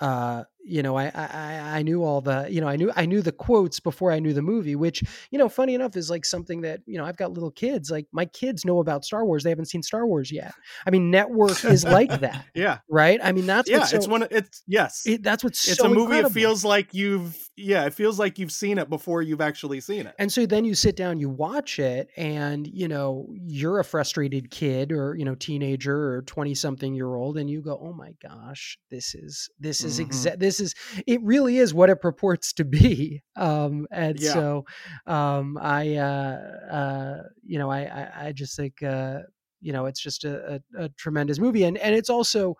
uh 0.00 0.44
you 0.66 0.82
know 0.82 0.96
I, 0.96 1.06
I 1.14 1.78
I- 1.78 1.82
knew 1.82 2.02
all 2.02 2.20
the 2.22 2.46
you 2.50 2.60
know 2.60 2.68
i 2.68 2.76
knew 2.76 2.90
i 2.96 3.04
knew 3.06 3.20
the 3.20 3.32
quotes 3.32 3.80
before 3.80 4.10
i 4.12 4.18
knew 4.18 4.32
the 4.32 4.42
movie 4.42 4.76
which 4.76 5.02
you 5.30 5.38
know 5.38 5.48
funny 5.48 5.74
enough 5.74 5.94
is 5.96 6.08
like 6.08 6.24
something 6.24 6.62
that 6.62 6.80
you 6.86 6.96
know 6.98 7.04
i've 7.04 7.16
got 7.18 7.32
little 7.32 7.50
kids 7.50 7.90
like 7.90 8.06
my 8.12 8.24
kids 8.24 8.64
know 8.64 8.78
about 8.80 9.04
star 9.04 9.24
wars 9.26 9.42
they 9.44 9.50
haven't 9.50 9.66
seen 9.66 9.82
star 9.82 10.06
wars 10.06 10.32
yet 10.32 10.54
i 10.86 10.90
mean 10.90 11.10
network 11.10 11.64
is 11.64 11.84
like 11.84 12.08
that 12.20 12.46
Yeah. 12.54 12.78
right 12.88 13.20
i 13.22 13.32
mean 13.32 13.46
that's 13.46 13.68
Yeah. 13.68 13.78
what's 13.80 13.92
it's 13.92 14.06
so, 14.06 14.10
one. 14.10 14.26
It's 14.30 14.62
yes. 14.66 15.02
it, 15.06 15.22
that's 15.22 15.44
what's 15.44 15.68
it's 15.68 15.78
so 15.78 15.84
a 15.84 15.88
movie. 15.88 16.00
incredible. 16.02 16.30
It 16.30 16.32
feels 16.34 16.64
like 16.64 16.94
you've. 16.94 17.36
Yeah. 17.56 17.84
It 17.86 17.94
feels 17.94 18.18
like 18.18 18.38
you've 18.38 18.50
seen 18.52 18.78
it 18.78 18.88
before 18.88 19.22
you've 19.22 19.40
actually 19.40 19.80
seen 19.80 20.06
it. 20.06 20.14
and 20.18 20.32
so 20.32 20.46
then 20.46 20.64
you 20.64 20.74
sit 20.74 20.96
down 20.96 21.18
you 21.18 21.28
watch 21.28 21.78
it 21.78 22.08
and 22.16 22.66
you 22.66 22.88
know 22.88 23.26
you're 23.30 23.78
a 23.80 23.84
frustrated 23.84 24.50
kid 24.50 24.92
or 24.92 25.14
you 25.14 25.24
know 25.24 25.34
teenager 25.34 26.14
or 26.14 26.22
20 26.22 26.54
something 26.54 26.94
year 26.94 27.14
old 27.14 27.36
and 27.36 27.48
you 27.50 27.60
go 27.60 27.78
oh 27.82 27.92
my 27.92 28.14
gosh 28.22 28.78
this 28.90 29.14
is 29.14 29.50
this 29.60 29.84
is 29.84 30.00
Mhm. 30.00 30.06
exa- 30.08 30.38
this 30.38 30.53
is 30.60 30.74
it 31.06 31.20
really 31.22 31.58
is 31.58 31.74
what 31.74 31.90
it 31.90 32.00
purports 32.00 32.52
to 32.52 32.64
be 32.64 33.22
um 33.36 33.86
and 33.90 34.20
Yeah. 34.20 34.32
so 34.32 34.64
um 35.06 35.58
i 35.60 35.96
uh 35.96 36.38
uh 36.70 37.22
you 37.44 37.58
know 37.58 37.70
i 37.70 37.82
i, 37.82 38.26
I 38.26 38.32
just 38.32 38.56
think 38.56 38.82
uh 38.82 39.20
you 39.60 39.72
know 39.72 39.86
it's 39.86 40.00
just 40.00 40.24
a, 40.24 40.60
a, 40.76 40.84
a 40.84 40.88
tremendous 40.90 41.38
movie 41.38 41.64
and 41.64 41.78
and 41.78 41.94
it's 41.94 42.10
also 42.10 42.56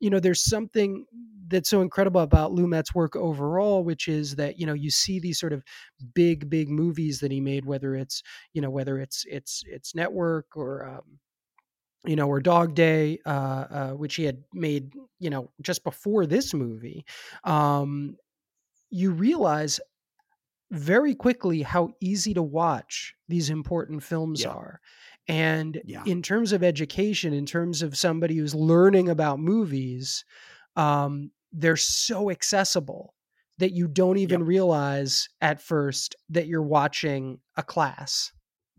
you 0.00 0.10
know 0.10 0.20
there's 0.20 0.44
something 0.44 1.06
that's 1.48 1.68
so 1.68 1.82
incredible 1.82 2.22
about 2.22 2.52
Lumet's 2.52 2.94
work 2.94 3.16
overall 3.16 3.84
which 3.84 4.08
is 4.08 4.36
that 4.36 4.58
you 4.58 4.66
know 4.66 4.72
you 4.72 4.90
see 4.90 5.20
these 5.20 5.38
sort 5.38 5.52
of 5.52 5.62
big 6.14 6.50
big 6.50 6.68
movies 6.68 7.20
that 7.20 7.30
he 7.30 7.40
made 7.40 7.64
whether 7.64 7.94
it's 7.94 8.22
you 8.52 8.60
know 8.60 8.70
whether 8.70 8.98
it's 8.98 9.24
it's 9.28 9.62
it's 9.66 9.94
network 9.94 10.56
or 10.56 10.86
um 10.88 11.18
you 12.06 12.16
know 12.16 12.28
or 12.28 12.40
dog 12.40 12.74
day 12.74 13.18
uh, 13.26 13.66
uh 13.70 13.90
which 13.92 14.14
he 14.16 14.24
had 14.24 14.44
made 14.52 14.94
you 15.18 15.30
know 15.30 15.50
just 15.62 15.84
before 15.84 16.26
this 16.26 16.54
movie 16.54 17.04
um 17.44 18.16
you 18.90 19.10
realize 19.12 19.80
very 20.70 21.14
quickly 21.14 21.62
how 21.62 21.90
easy 22.00 22.34
to 22.34 22.42
watch 22.42 23.14
these 23.28 23.50
important 23.50 24.02
films 24.02 24.42
Yeah. 24.42 24.48
are 24.48 24.80
and 25.28 25.82
Yeah. 25.84 26.04
in 26.04 26.22
terms 26.22 26.52
of 26.52 26.62
education 26.62 27.32
in 27.32 27.46
terms 27.46 27.82
of 27.82 27.96
somebody 27.96 28.36
who's 28.36 28.54
learning 28.54 29.08
about 29.08 29.38
movies 29.38 30.24
um, 30.76 31.30
they're 31.52 31.76
so 31.76 32.30
accessible 32.30 33.14
that 33.58 33.72
you 33.72 33.86
don't 33.86 34.18
even 34.18 34.42
realize 34.42 35.28
at 35.40 35.60
first 35.62 36.16
that 36.28 36.46
you're 36.48 36.62
watching 36.62 37.40
a 37.56 37.62
class 37.62 38.32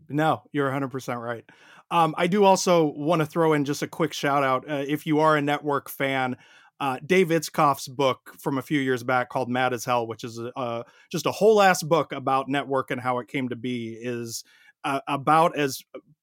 No, 0.08 0.42
you're 0.52 0.66
100% 0.66 1.20
right. 1.20 1.44
Um, 1.90 2.14
I 2.18 2.26
do 2.26 2.44
also 2.44 2.84
want 2.84 3.20
to 3.20 3.26
throw 3.26 3.52
in 3.52 3.64
just 3.64 3.82
a 3.82 3.86
quick 3.86 4.12
shout 4.12 4.42
out. 4.42 4.68
Uh, 4.68 4.84
if 4.86 5.06
you 5.06 5.20
are 5.20 5.36
a 5.36 5.42
network 5.42 5.88
fan, 5.88 6.36
uh, 6.80 6.98
Dave 7.04 7.28
Itzkoff's 7.28 7.88
book 7.88 8.34
from 8.38 8.58
a 8.58 8.62
few 8.62 8.80
years 8.80 9.02
back 9.02 9.30
called 9.30 9.48
Mad 9.48 9.72
as 9.72 9.84
Hell, 9.84 10.06
which 10.06 10.24
is 10.24 10.38
uh, 10.56 10.82
just 11.10 11.26
a 11.26 11.32
whole 11.32 11.62
ass 11.62 11.82
book 11.82 12.12
about 12.12 12.48
network 12.48 12.90
and 12.90 13.00
how 13.00 13.18
it 13.18 13.28
came 13.28 13.48
to 13.48 13.56
be, 13.56 13.96
is 14.00 14.44
uh, 14.86 15.00
about 15.08 15.58
as 15.58 15.82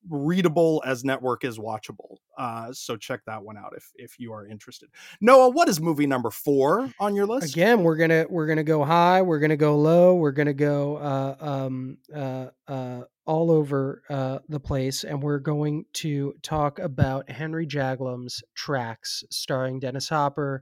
readable 0.10 0.82
as 0.86 1.04
network 1.04 1.44
is 1.44 1.60
watchable. 1.60 2.18
Uh, 2.38 2.72
so 2.74 2.98
check 2.98 3.22
that 3.26 3.44
one 3.44 3.58
out 3.58 3.74
if 3.76 3.92
if 3.96 4.20
you 4.20 4.34
are 4.34 4.48
interested. 4.48 4.90
Noah, 5.22 5.50
what 5.50 5.70
is 5.70 5.80
movie 5.80 6.08
number 6.08 6.32
four 6.32 6.90
on 7.00 7.16
your 7.16 7.26
list? 7.26 7.54
again 7.54 7.84
we're 7.84 7.96
gonna 7.96 8.26
we're 8.30 8.48
gonna 8.48 8.64
go 8.64 8.84
high 8.84 9.22
we're 9.22 9.40
gonna 9.40 9.58
go 9.58 9.78
low 9.78 10.16
we're 10.16 10.32
gonna 10.32 10.54
go 10.54 10.98
uh, 10.98 11.36
um, 11.40 11.98
uh, 12.16 12.48
uh, 12.68 13.02
all 13.26 13.52
over 13.52 14.02
uh, 14.10 14.40
the 14.50 14.60
place 14.60 15.04
and 15.04 15.22
we're 15.22 15.40
going 15.40 15.86
to 15.94 16.34
talk 16.42 16.80
about 16.80 17.30
henry 17.30 17.68
jaglom's 17.68 18.44
tracks 18.56 19.24
starring 19.30 19.80
dennis 19.80 20.10
hopper 20.10 20.62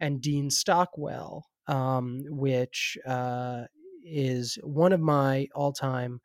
and 0.00 0.20
dean 0.20 0.50
stockwell 0.50 1.46
um, 1.68 2.22
which 2.28 2.96
uh, 3.06 3.64
is 4.04 4.58
one 4.62 4.92
of 4.92 5.00
my 5.00 5.48
all-time 5.54 6.20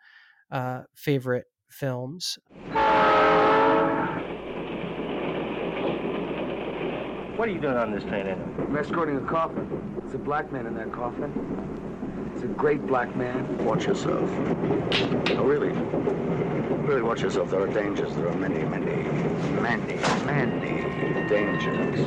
uh, 0.52 0.82
favorite 0.96 1.46
films 1.70 2.38
What 7.42 7.50
are 7.50 7.54
you 7.54 7.60
doing 7.60 7.76
on 7.76 7.92
this 7.92 8.04
train 8.04 8.28
anyway? 8.28 8.46
I'm 8.60 8.78
escorting 8.78 9.18
a 9.18 9.22
coffin. 9.22 10.00
It's 10.06 10.14
a 10.14 10.20
black 10.20 10.52
man 10.52 10.68
in 10.68 10.76
that 10.76 10.92
coffin. 10.92 12.32
It's 12.36 12.44
a 12.44 12.48
great 12.48 12.86
black 12.86 13.16
man. 13.16 13.66
Watch 13.66 13.86
yourself. 13.86 14.30
Oh, 15.32 15.44
really. 15.44 15.72
Really 16.86 17.02
watch 17.02 17.22
yourself. 17.22 17.50
There 17.50 17.62
are 17.62 17.68
dangers. 17.68 18.16
There 18.16 18.28
are 18.28 18.36
many, 18.36 18.64
many, 18.64 18.94
many, 19.60 19.96
many 20.24 21.28
dangers. 21.30 22.06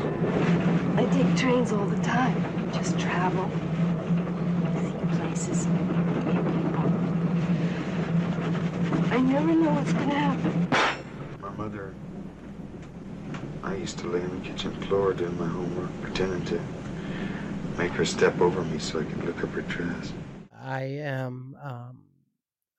I 0.96 1.06
take 1.06 1.36
trains 1.36 1.72
all 1.72 1.86
the 1.86 2.00
time. 2.04 2.70
Just 2.72 2.96
travel. 3.00 3.50
See 4.80 4.92
places. 5.16 5.66
meet 5.66 6.44
people. 6.44 6.90
I 9.10 9.20
never 9.20 9.54
know 9.54 9.70
what's 9.72 9.92
gonna 9.92 10.14
happen. 10.14 10.68
My 11.40 11.50
mother. 11.50 11.94
I 13.62 13.76
used 13.76 13.98
to 13.98 14.08
lay 14.08 14.20
on 14.22 14.40
the 14.40 14.48
kitchen 14.48 14.72
floor 14.82 15.12
doing 15.12 15.38
my 15.38 15.46
homework, 15.46 15.90
pretending 16.02 16.44
to 16.46 16.60
make 17.78 17.92
her 17.92 18.04
step 18.04 18.40
over 18.40 18.62
me 18.64 18.78
so 18.78 19.00
I 19.00 19.04
could 19.04 19.24
look 19.24 19.42
up 19.42 19.50
her 19.50 19.62
dress. 19.62 20.12
I 20.52 20.82
am 20.82 21.56
um, 21.62 22.02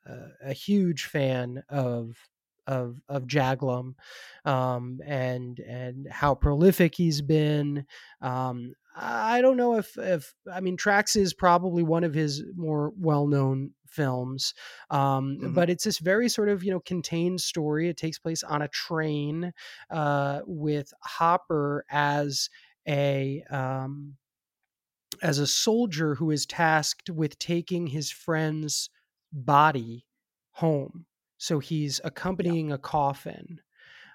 a, 0.05 0.49
a 0.49 0.53
huge 0.53 1.05
fan 1.05 1.63
of 1.69 2.15
of 2.67 2.99
of 3.07 3.27
Jaglom 3.27 3.93
um, 4.45 4.99
and 5.05 5.59
and 5.59 6.07
how 6.09 6.35
prolific 6.35 6.95
he's 6.95 7.21
been. 7.21 7.85
Um, 8.21 8.73
I 8.95 9.41
don't 9.41 9.57
know 9.57 9.77
if 9.77 9.97
if 9.97 10.33
I 10.51 10.61
mean 10.61 10.77
Tracks 10.77 11.15
is 11.15 11.33
probably 11.33 11.83
one 11.83 12.03
of 12.03 12.13
his 12.13 12.43
more 12.55 12.93
well 12.97 13.27
known 13.27 13.71
films, 13.95 14.53
um, 14.91 15.39
Mhm. 15.39 15.53
but 15.53 15.69
it's 15.69 15.85
this 15.85 15.99
very 15.99 16.29
sort 16.29 16.49
of 16.49 16.63
you 16.63 16.71
know 16.71 16.79
contained 16.81 17.41
story. 17.41 17.89
It 17.89 17.97
takes 17.97 18.19
place 18.19 18.43
on 18.43 18.61
a 18.61 18.67
train 18.67 19.53
uh, 19.89 20.41
with 20.45 20.93
Hopper 21.03 21.85
as 21.89 22.49
a 22.87 23.43
um, 23.49 24.17
as 25.21 25.39
a 25.39 25.47
soldier 25.47 26.15
who 26.15 26.31
is 26.31 26.45
tasked 26.45 27.09
with 27.09 27.37
taking 27.39 27.87
his 27.87 28.11
friend's 28.11 28.89
body 29.31 30.05
home. 30.51 31.05
So 31.37 31.59
he's 31.59 32.01
accompanying 32.03 32.71
a 32.71 32.77
coffin. 32.77 33.61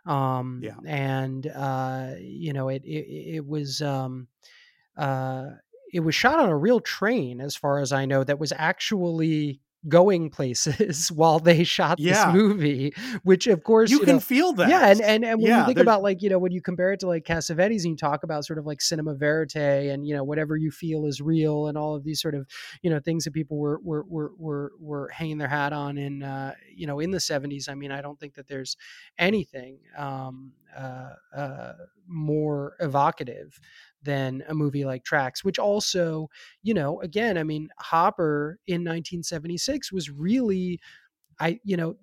Um, 0.06 0.66
Yeah. 0.66 0.80
and 0.86 1.46
uh, 1.48 2.14
you 2.20 2.52
know, 2.52 2.68
it 2.68 2.84
it, 2.84 3.36
it 3.36 3.46
was 3.46 3.82
um, 3.82 4.28
uh, 4.96 5.52
it 5.92 6.00
was 6.00 6.14
shot 6.14 6.40
on 6.40 6.50
a 6.50 6.58
real 6.58 6.80
train, 6.80 7.40
as 7.40 7.56
far 7.56 7.80
as 7.80 7.92
I 7.92 8.06
know, 8.06 8.24
that 8.24 8.38
was 8.40 8.52
actually 8.52 9.62
going 9.88 10.28
places 10.30 11.08
while 11.14 11.38
they 11.38 11.64
shot 11.64 11.98
Yeah. 11.98 12.26
this 12.26 12.34
movie. 12.34 12.92
Which, 13.22 13.46
of 13.46 13.62
course, 13.64 13.90
You 13.90 14.00
can 14.00 14.16
know, 14.16 14.20
feel 14.20 14.52
that. 14.54 14.68
Yeah, 14.68 14.88
and 14.88 15.00
and, 15.00 15.24
and 15.24 15.40
when 15.40 15.48
Yeah, 15.48 15.60
you 15.60 15.64
think 15.64 15.76
there's- 15.76 15.84
about 15.84 16.02
like 16.02 16.20
you 16.22 16.28
know 16.28 16.38
when 16.38 16.52
you 16.52 16.60
compare 16.60 16.92
it 16.92 17.00
to 17.00 17.06
like 17.06 17.24
Cassavetes 17.24 17.82
and 17.84 17.92
you 17.92 17.96
talk 17.96 18.22
about 18.24 18.44
sort 18.44 18.58
of 18.58 18.66
like 18.66 18.80
cinema 18.80 19.14
verite 19.14 19.54
and 19.56 20.06
you 20.06 20.14
know 20.14 20.22
whatever 20.24 20.56
you 20.56 20.70
feel 20.70 21.06
is 21.06 21.20
real 21.20 21.66
and 21.68 21.78
all 21.78 21.94
of 21.94 22.04
these 22.04 22.20
sort 22.20 22.34
of 22.34 22.46
you 22.82 22.90
know 22.90 23.00
things 23.00 23.24
that 23.24 23.32
people 23.32 23.56
were 23.58 23.80
were 23.82 24.04
were 24.08 24.32
were, 24.38 24.72
were 24.78 25.08
hanging 25.08 25.38
their 25.38 25.48
hat 25.48 25.72
on 25.72 25.96
in 25.98 26.22
uh, 26.22 26.54
you 26.74 26.86
know 26.86 27.00
in 27.00 27.10
the 27.10 27.18
70s. 27.18 27.68
I 27.68 27.74
mean, 27.74 27.90
I 27.92 28.02
don't 28.02 28.18
think 28.20 28.34
that 28.34 28.48
there's 28.48 28.76
anything 29.18 29.78
um, 29.96 30.52
uh, 30.76 31.14
uh, 31.34 31.72
more 32.06 32.76
evocative 32.80 33.60
than 34.02 34.42
a 34.48 34.54
movie 34.54 34.84
like 34.84 35.04
Tracks, 35.04 35.44
which 35.44 35.58
also, 35.58 36.28
you 36.62 36.74
know, 36.74 37.00
again, 37.02 37.38
I 37.38 37.44
mean, 37.44 37.68
Hopper 37.78 38.58
in 38.66 38.82
1976 38.84 39.92
was 39.92 40.10
really, 40.10 40.80
I, 41.40 41.60
you 41.64 41.76
know, 41.76 41.96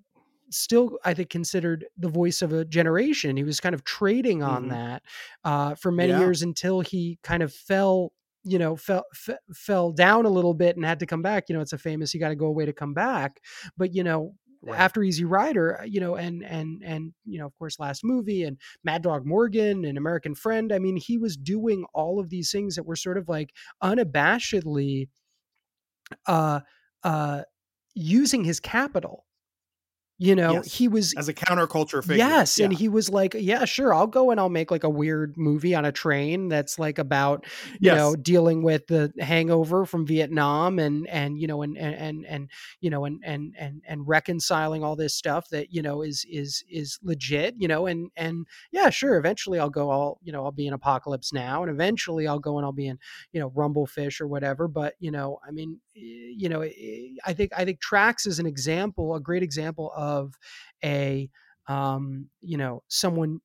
still 0.50 0.98
I 1.04 1.14
think 1.14 1.30
considered 1.30 1.86
the 1.98 2.10
voice 2.10 2.42
of 2.42 2.54
a 2.54 2.66
generation. 2.66 3.38
He 3.38 3.44
was 3.44 3.60
kind 3.60 3.76
of 3.76 3.84
trading 3.84 4.44
on 4.44 4.68
Mhm. 4.68 4.70
that 4.70 5.04
uh, 5.44 5.76
for 5.76 5.92
many 5.92 6.14
Yeah. 6.14 6.18
years 6.18 6.42
until 6.42 6.82
he 6.82 7.20
kind 7.24 7.44
of 7.44 7.54
fell. 7.54 8.14
You 8.44 8.58
know, 8.60 8.78
fell 8.78 9.04
f- 9.14 9.38
fell 9.54 9.92
down 9.92 10.26
a 10.26 10.30
little 10.30 10.54
bit 10.54 10.78
and 10.78 10.86
had 10.86 11.00
to 11.00 11.06
come 11.06 11.22
back. 11.22 11.50
You 11.50 11.56
know, 11.56 11.62
it's 11.62 11.74
a 11.74 11.78
famous 11.78 12.14
"you 12.14 12.20
got 12.22 12.30
to 12.30 12.36
go 12.36 12.46
away 12.46 12.66
to 12.66 12.72
come 12.72 12.94
back." 12.94 13.42
But 13.76 13.94
you 13.94 14.04
know, 14.06 14.36
Right. 14.62 14.78
after 14.78 15.04
Easy 15.04 15.26
Rider, 15.26 15.82
uh, 15.82 15.86
you 15.86 16.00
know, 16.00 16.16
and 16.16 16.44
and 16.44 16.84
and 16.84 17.14
you 17.26 17.40
know, 17.40 17.46
of 17.46 17.58
course, 17.58 17.80
last 17.80 18.04
movie 18.04 18.44
and 18.44 18.58
Mad 18.84 19.02
Dog 19.04 19.26
Morgan 19.26 19.86
and 19.86 19.98
American 19.98 20.36
Friend. 20.36 20.72
I 20.74 20.80
mean, 20.80 20.98
he 20.98 21.18
was 21.18 21.38
doing 21.38 21.86
all 21.94 22.20
of 22.20 22.30
these 22.30 22.52
things 22.52 22.76
that 22.76 22.86
were 22.86 22.96
sort 22.96 23.18
of 23.18 23.30
like 23.30 23.52
unabashedly 23.84 25.08
uh 26.28 26.60
uh 27.04 27.44
using 27.96 28.46
his 28.46 28.62
capital. 28.62 29.27
You 30.20 30.36
know, 30.36 30.62
Yes. 30.62 30.66
he 30.66 30.88
was 30.88 31.16
as 31.16 31.28
a 31.30 31.34
counterculture 31.34 32.04
figure. 32.04 32.38
Yes, 32.38 32.60
and 32.62 32.72
he 32.72 32.88
was 32.88 33.10
like, 33.10 33.34
"Yeah, 33.34 33.66
sure, 33.66 33.94
I'll 33.94 34.08
go 34.08 34.32
and 34.32 34.40
I'll 34.40 34.48
make 34.50 34.72
like 34.72 34.86
a 34.86 34.90
weird 34.90 35.36
movie 35.36 35.76
on 35.76 35.84
a 35.84 35.92
train 35.92 36.48
that's 36.48 36.80
like 36.80 36.98
about 37.00 37.46
you 37.82 37.92
Yes. 37.92 37.92
know 37.92 38.16
dealing 38.16 38.64
with 38.64 38.88
the 38.88 39.12
hangover 39.20 39.86
from 39.86 40.06
Vietnam 40.08 40.80
and 40.80 41.06
and 41.08 41.38
you 41.38 41.48
know 41.48 41.62
and 41.64 41.78
and 41.78 41.96
and, 41.96 42.26
and 42.26 42.50
you 42.80 42.90
know 42.90 43.04
and 43.04 43.22
and 43.26 43.56
and 43.60 43.82
and 43.86 44.08
reconciling 44.08 44.86
all 44.86 44.96
this 44.96 45.14
stuff 45.16 45.50
that 45.50 45.74
you 45.74 45.82
know 45.82 46.02
is 46.02 46.26
is 46.30 46.64
is 46.70 46.98
legit, 47.04 47.56
you 47.58 47.68
know, 47.68 47.86
and 47.88 48.10
and 48.16 48.48
yeah, 48.72 48.90
sure, 48.90 49.18
eventually 49.18 49.60
I'll 49.60 49.70
go, 49.70 49.92
I'll 49.92 50.20
you 50.24 50.32
know 50.32 50.46
I'll 50.46 50.52
be 50.54 50.68
in 50.68 50.74
Apocalypse 50.74 51.34
Now, 51.34 51.62
and 51.62 51.70
eventually 51.70 52.26
I'll 52.26 52.40
go 52.40 52.58
and 52.58 52.64
I'll 52.66 52.72
be 52.72 52.88
in 52.88 53.00
you 53.34 53.40
know 53.42 53.50
Rumblefish 53.50 54.22
or 54.22 54.28
whatever. 54.28 54.70
But 54.70 54.96
you 55.00 55.12
know, 55.12 55.40
I 55.46 55.52
mean, 55.52 55.82
you 55.98 56.50
know, 56.50 56.62
eh, 56.62 57.10
I 57.26 57.34
think 57.34 57.52
I 57.58 57.66
think 57.66 57.82
Tracks 57.82 58.26
is 58.26 58.40
an 58.40 58.46
example, 58.46 59.16
a 59.16 59.20
great 59.22 59.44
example 59.44 59.92
of 59.96 60.34
a 60.84 61.30
um, 61.68 62.30
you 62.42 62.58
know 62.58 62.84
someone 62.88 63.40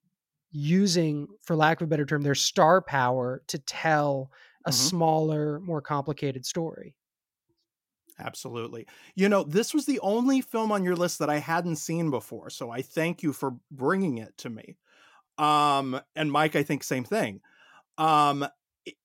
using 0.51 1.29
for 1.43 1.57
lack 1.57 1.81
of 1.81 1.87
a 1.87 1.89
better 1.89 2.07
term 2.07 2.23
their 2.23 2.35
star 2.35 2.83
power 2.83 3.43
to 3.49 3.59
tell 3.61 4.31
a 4.67 4.73
Mhm. 4.73 4.93
smaller 4.93 5.61
more 5.61 5.83
complicated 5.83 6.47
story 6.47 6.97
Absolutely. 8.19 8.87
You 9.15 9.29
know, 9.29 9.43
this 9.43 9.73
was 9.73 9.87
the 9.87 9.99
only 10.01 10.43
film 10.43 10.71
on 10.71 10.85
your 10.85 10.95
list 10.95 11.19
that 11.19 11.31
I 11.31 11.39
hadn't 11.39 11.77
seen 11.77 12.11
before, 12.11 12.51
so 12.51 12.71
I 12.71 12.83
thank 12.83 13.23
you 13.23 13.33
for 13.33 13.57
bringing 13.71 14.19
it 14.19 14.37
to 14.39 14.51
me. 14.51 14.77
Um, 15.39 16.01
and 16.17 16.33
Mike, 16.33 16.57
I 16.57 16.63
think 16.65 16.85
same 16.85 17.05
thing. 17.05 17.43
Um, 17.99 18.47
it- 18.87 18.97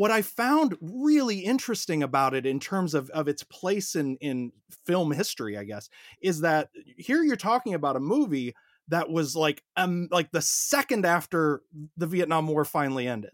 what 0.00 0.10
I 0.10 0.22
found 0.22 0.78
really 0.80 1.40
interesting 1.40 2.02
about 2.02 2.32
it 2.32 2.46
in 2.46 2.58
terms 2.58 2.94
of 2.94 3.10
of 3.10 3.28
its 3.28 3.42
place 3.42 3.94
in 3.94 4.16
in 4.22 4.50
film 4.86 5.12
history, 5.12 5.58
I 5.58 5.64
guess, 5.64 5.90
is 6.22 6.40
that 6.40 6.70
here 6.96 7.22
you're 7.22 7.36
talking 7.36 7.74
about 7.74 7.96
a 7.96 8.00
movie 8.00 8.54
that 8.88 9.10
was 9.10 9.36
like 9.36 9.62
um 9.76 10.08
like 10.10 10.30
the 10.32 10.40
second 10.40 11.04
after 11.04 11.60
the 11.98 12.06
Vietnam 12.06 12.46
War 12.46 12.64
finally 12.64 13.06
ended. 13.06 13.32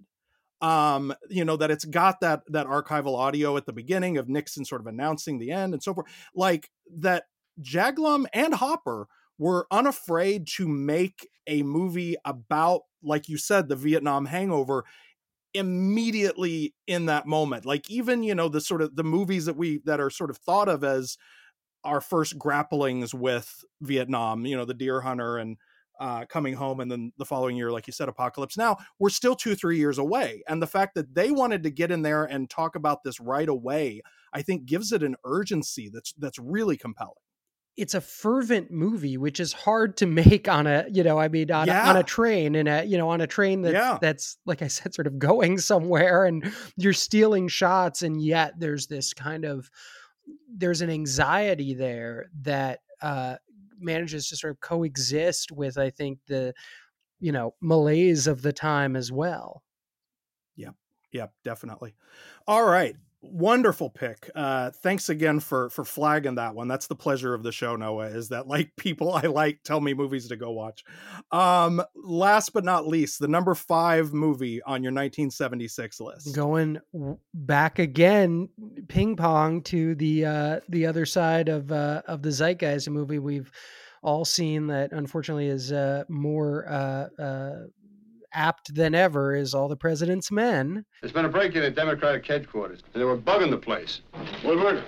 Um 0.61 1.15
you 1.31 1.45
know 1.45 1.57
that 1.57 1.71
it's 1.71 1.85
got 1.85 2.19
that 2.23 2.43
that 2.49 2.67
archival 2.67 3.17
audio 3.17 3.57
at 3.57 3.67
the 3.67 3.73
beginning 3.73 4.17
of 4.17 4.29
nixon 4.29 4.65
sort 4.65 4.81
of 4.81 4.89
announcing 4.89 5.39
the 5.39 5.53
end 5.53 5.73
and 5.73 5.81
so 5.81 5.95
forth. 5.95 6.11
Like 6.35 6.73
that 6.99 7.27
jaglom 7.63 8.27
and 8.33 8.53
hopper 8.53 9.07
were 9.39 9.69
unafraid 9.71 10.49
to 10.57 10.67
make 10.67 11.29
a 11.47 11.63
movie 11.63 12.17
about 12.25 12.81
like 13.05 13.29
you 13.29 13.39
said 13.39 13.69
the 13.69 13.77
vietnam 13.77 14.27
hangover 14.27 14.85
immediately 15.57 16.75
in 16.87 17.07
that 17.07 17.27
moment 17.27 17.65
like 17.65 17.91
even 17.91 18.23
you 18.23 18.35
know 18.35 18.49
the 18.49 18.61
sort 18.61 18.83
of 18.83 18.95
the 18.97 19.05
movies 19.05 19.47
that 19.47 19.57
we 19.57 19.81
that 19.85 20.01
are 20.01 20.11
sort 20.11 20.31
of 20.31 20.37
thought 20.37 20.69
of 20.69 20.85
as 20.85 21.17
our 21.85 22.01
first 22.01 22.39
grapplings 22.39 23.15
with 23.15 23.65
vietnam 23.81 24.47
you 24.47 24.57
know 24.57 24.65
the 24.65 24.75
deer 24.75 25.01
hunter 25.01 25.37
and 25.39 25.57
uh, 25.99 26.27
coming 26.27 26.53
home 26.53 26.81
and 26.81 26.91
then 26.91 27.11
the 27.17 27.25
following 27.25 27.57
year 27.57 27.73
like 27.73 27.87
you 27.87 27.93
said 27.93 28.07
apocalypse 28.07 28.59
now 28.59 28.77
we're 28.99 29.09
still 29.09 29.35
two 29.35 29.55
three 29.55 29.79
years 29.79 29.97
away 29.97 30.43
and 30.47 30.61
the 30.61 30.67
fact 30.67 30.95
that 30.95 31.15
they 31.15 31.31
wanted 31.31 31.63
to 31.63 31.71
get 31.71 31.91
in 31.91 32.03
there 32.03 32.25
and 32.25 32.51
talk 32.51 32.77
about 32.77 33.03
this 33.03 33.19
right 33.19 33.49
away 33.49 34.03
i 34.35 34.43
think 34.43 34.67
gives 34.67 34.93
it 34.93 35.03
an 35.03 35.17
urgency 35.25 35.89
that's 35.91 36.13
that's 36.19 36.39
really 36.39 36.77
compelling 36.77 37.15
it's 37.77 37.95
a 37.95 38.01
fervent 38.01 38.71
movie 38.71 39.17
which 39.17 39.39
is 39.41 39.53
hard 39.53 39.97
to 39.97 40.07
make 40.23 40.49
on 40.49 40.67
a 40.67 40.85
you 40.91 41.03
know 41.03 41.19
i 41.19 41.29
mean 41.29 41.51
on, 41.51 41.69
a, 41.69 41.73
on 41.91 41.97
a 41.97 42.03
train 42.03 42.55
and 42.55 42.69
a 42.69 42.85
you 42.85 42.97
know 42.97 43.09
on 43.09 43.21
a 43.21 43.27
train 43.27 43.63
that's 43.63 43.75
Yeah. 43.75 43.99
that's 44.01 44.39
like 44.47 44.63
i 44.63 44.69
said 44.69 44.95
sort 44.95 45.07
of 45.07 45.19
going 45.19 45.59
somewhere 45.73 46.25
and 46.25 46.53
you're 46.77 46.93
stealing 46.93 47.49
shots 47.49 48.03
and 48.03 48.21
yet 48.23 48.55
there's 48.59 48.87
this 48.87 49.13
kind 49.15 49.45
of 49.45 49.71
there's 50.57 50.81
an 50.81 50.91
anxiety 50.91 51.75
there 51.75 52.27
that 52.43 52.81
uh 53.03 53.37
manages 53.79 54.29
to 54.29 54.37
sort 54.37 54.53
of 54.53 54.61
coexist 54.61 55.53
with 55.53 55.77
i 55.79 55.91
think 55.91 56.19
the 56.27 56.55
you 57.21 57.31
know 57.33 57.55
malaise 57.61 58.27
of 58.27 58.43
the 58.43 58.53
time 58.53 58.97
as 58.97 59.13
well 59.13 59.63
Yep. 60.57 60.75
Yep, 61.13 61.33
definitely. 61.45 61.95
All 62.47 62.65
right. 62.65 62.97
Wonderful 63.23 63.91
pick. 63.91 64.31
Uh 64.35 64.71
thanks 64.71 65.09
again 65.09 65.41
for 65.41 65.69
for 65.71 65.85
flagging 65.85 66.37
that 66.37 66.55
one. 66.55 66.69
That's 66.69 66.87
the 66.87 66.95
pleasure 66.95 67.35
of 67.35 67.43
the 67.43 67.51
show, 67.53 67.75
Noah, 67.77 68.07
is 68.07 68.29
that 68.29 68.47
like 68.47 68.71
people 68.77 69.13
I 69.13 69.23
like 69.23 69.63
tell 69.65 69.81
me 69.81 69.95
movies 69.95 70.29
to 70.29 70.37
go 70.37 70.51
watch. 70.53 70.85
Um 71.33 71.83
last 71.95 72.53
but 72.53 72.65
not 72.65 72.87
least, 72.87 73.19
the 73.19 73.29
number 73.29 73.55
5 73.55 74.13
movie 74.13 74.63
on 74.63 74.83
your 74.83 74.93
1976 74.93 76.01
list. 76.01 76.35
going 76.35 76.79
back 77.35 77.79
again 77.79 78.49
ping 78.89 79.17
pong 79.17 79.63
to 79.63 79.95
the 79.97 80.25
uh 80.25 80.61
the 80.69 80.87
other 80.87 81.07
side 81.07 81.49
of 81.49 81.73
uh 81.73 82.03
of 82.07 82.23
the 82.23 82.31
zeitgeist 82.31 82.87
a 82.87 82.91
movie 82.91 83.19
we've 83.19 83.51
all 84.03 84.25
seen 84.25 84.69
that 84.69 84.93
unfortunately 84.93 85.49
is 85.49 85.73
uh 85.73 86.05
more 86.09 86.69
uh 86.69 87.09
uh 87.21 87.55
apt 88.37 88.75
than 88.75 88.95
ever 88.95 89.35
is 89.35 89.55
all 89.55 89.67
the 89.67 89.77
president's 89.77 90.31
men 90.31 90.85
There's 91.01 91.13
been 91.13 91.25
a 91.25 91.29
break-in 91.29 91.63
at 91.63 91.75
Democratic 91.75 92.27
headquarters, 92.27 92.81
and 92.93 93.01
they 93.01 93.05
were 93.05 93.17
bugging 93.17 93.51
the 93.51 93.57
place. 93.57 94.03
Woodward, 94.45 94.85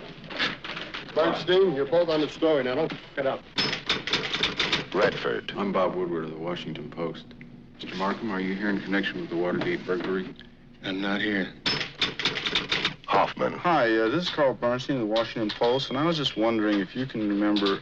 Bernstein, 1.15 1.75
you're 1.75 1.87
both 1.87 2.09
on 2.09 2.21
the 2.21 2.29
story 2.29 2.63
now. 2.63 2.75
Don't 2.75 2.93
get 3.17 3.27
up. 3.27 3.41
Redford. 4.95 5.53
I'm 5.57 5.73
Bob 5.73 5.95
Woodward 5.95 6.25
of 6.25 6.31
the 6.31 6.39
Washington 6.39 6.91
Post. 6.91 7.27
Mr. 7.79 7.97
Markham, 7.97 8.31
are 8.31 8.41
you 8.41 8.55
here 8.55 8.71
in 8.71 8.81
connection 8.81 9.21
with 9.21 9.31
the 9.31 9.37
Watergate 9.37 9.85
burglary? 9.87 10.35
I'm 10.85 11.01
not 11.01 11.20
here. 11.20 11.49
Hoffman. 13.07 13.53
Hi, 13.55 13.97
uh, 13.97 14.09
this 14.09 14.25
is 14.25 14.31
Carl 14.31 14.55
Bernstein 14.55 14.97
of 14.97 15.03
the 15.03 15.07
Washington 15.07 15.51
Post, 15.59 15.89
and 15.89 15.99
I 15.99 16.05
was 16.05 16.16
just 16.16 16.37
wondering 16.37 16.81
if 16.81 16.95
you 16.95 17.07
can 17.07 17.29
remember. 17.29 17.81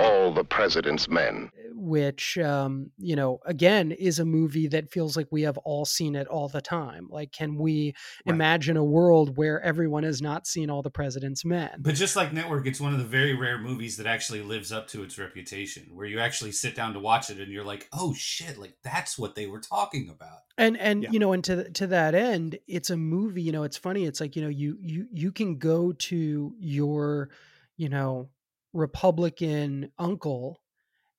All 0.00 0.32
the 0.32 0.44
President's 0.44 1.08
Men. 1.08 1.50
which 1.74 2.36
um, 2.38 2.90
you 2.98 3.16
know 3.16 3.38
again 3.46 3.90
is 3.90 4.18
a 4.18 4.24
movie 4.24 4.68
that 4.68 4.90
feels 4.90 5.16
like 5.16 5.28
we 5.30 5.42
have 5.42 5.56
all 5.58 5.84
seen 5.84 6.14
it 6.14 6.26
all 6.26 6.48
the 6.48 6.60
time 6.60 7.08
like 7.10 7.32
can 7.32 7.56
we 7.56 7.94
imagine 8.26 8.76
a 8.76 8.84
world 8.84 9.36
where 9.36 9.60
everyone 9.62 10.02
has 10.02 10.20
not 10.20 10.46
seen 10.46 10.68
all 10.70 10.82
the 10.82 10.90
president's 10.90 11.44
men 11.44 11.70
But 11.78 11.94
just 11.94 12.16
like 12.16 12.32
Network, 12.32 12.66
it's 12.66 12.80
one 12.80 12.92
of 12.92 12.98
the 12.98 13.04
very 13.04 13.34
rare 13.34 13.58
movies 13.58 13.96
that 13.96 14.06
actually 14.06 14.42
lives 14.42 14.70
up 14.72 14.88
to 14.88 15.02
its 15.02 15.18
reputation, 15.18 15.84
where 15.94 16.06
you 16.06 16.20
actually 16.20 16.52
sit 16.52 16.74
down 16.76 16.92
to 16.94 17.00
watch 17.00 17.30
it 17.30 17.38
and 17.38 17.50
you're 17.50 17.64
like, 17.64 17.88
"Oh 17.92 18.14
shit! 18.14 18.58
Like 18.58 18.74
that's 18.82 19.18
what 19.18 19.34
they 19.34 19.46
were 19.46 19.60
talking 19.60 20.08
about." 20.10 20.40
and 20.58 20.76
and 20.78 21.06
you 21.10 21.18
know 21.18 21.32
and 21.32 21.42
to 21.44 21.70
to 21.70 21.86
that 21.86 22.14
end 22.14 22.58
it's 22.66 22.90
a 22.90 22.96
movie 22.96 23.42
you 23.42 23.52
know 23.52 23.62
it's 23.62 23.76
funny 23.78 24.04
it's 24.04 24.20
like 24.20 24.36
you 24.36 24.42
know 24.42 24.48
you 24.48 24.76
you 24.80 25.06
you 25.12 25.32
can 25.32 25.56
go 25.58 25.92
to 25.92 26.54
your 26.58 27.30
you 27.76 27.88
know 27.88 28.28
republican 28.72 29.90
uncle 29.98 30.60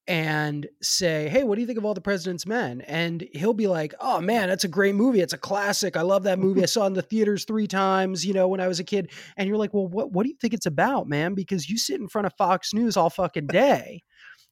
and 0.08 0.68
say 0.82 1.30
hey 1.30 1.43
what 1.43 1.56
do 1.56 1.62
you 1.62 1.68
think 1.68 1.78
of 1.78 1.86
all 1.86 1.93
the 1.93 2.02
president's 2.02 2.45
men? 2.45 2.82
And 2.82 3.28
he'll 3.34 3.54
be 3.54 3.68
like 3.68 3.93
oh 3.99 4.20
man 4.20 4.49
that's 4.49 4.64
a 4.64 4.68
great 4.68 4.95
movie. 4.95 5.22
It's 5.22 5.34
a 5.34 5.38
classic. 5.38 5.95
I 5.95 6.02
love 6.02 6.24
that 6.24 6.39
movie. 6.39 6.64
I 6.64 6.66
saw 6.66 6.84
it 6.84 6.88
in 6.88 6.93
the 6.93 7.02
theaters 7.02 7.45
three 7.45 7.68
times 7.68 8.26
you 8.26 8.34
know 8.34 8.47
when 8.47 8.60
i 8.60 8.68
was 8.68 8.80
a 8.80 8.84
kid. 8.84 9.12
And 9.38 9.47
you're 9.47 9.58
like 9.58 9.74
well 9.74 9.88
what 9.88 10.12
what 10.12 10.24
do 10.24 10.30
you 10.30 10.36
think 10.41 10.54
it's 10.54 10.66
about 10.66 11.08
man? 11.08 11.34
Because 11.34 11.70
you 11.70 11.78
sit 11.78 11.99
in 12.02 12.08
front 12.08 12.26
of 12.26 12.34
fox 12.38 12.74
news 12.74 12.97
all 12.97 13.10
fucking 13.10 13.47
day. 13.47 14.02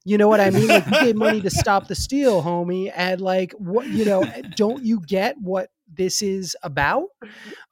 You 0.06 0.18
know 0.18 0.30
what 0.30 0.40
I 0.40 0.50
mean? 0.50 0.68
Like 0.68 0.86
you 0.86 0.98
gave 1.02 1.16
money 1.16 1.42
to 1.42 1.50
stop 1.50 1.88
the 1.88 1.96
steal, 1.96 2.42
homie, 2.42 2.92
and 2.96 3.20
like 3.20 3.52
what 3.54 3.88
you 3.88 4.06
know, 4.06 4.24
don't 4.56 4.86
you 4.86 5.02
get 5.06 5.36
what 5.40 5.72
this 5.92 6.22
is 6.22 6.56
about? 6.64 7.08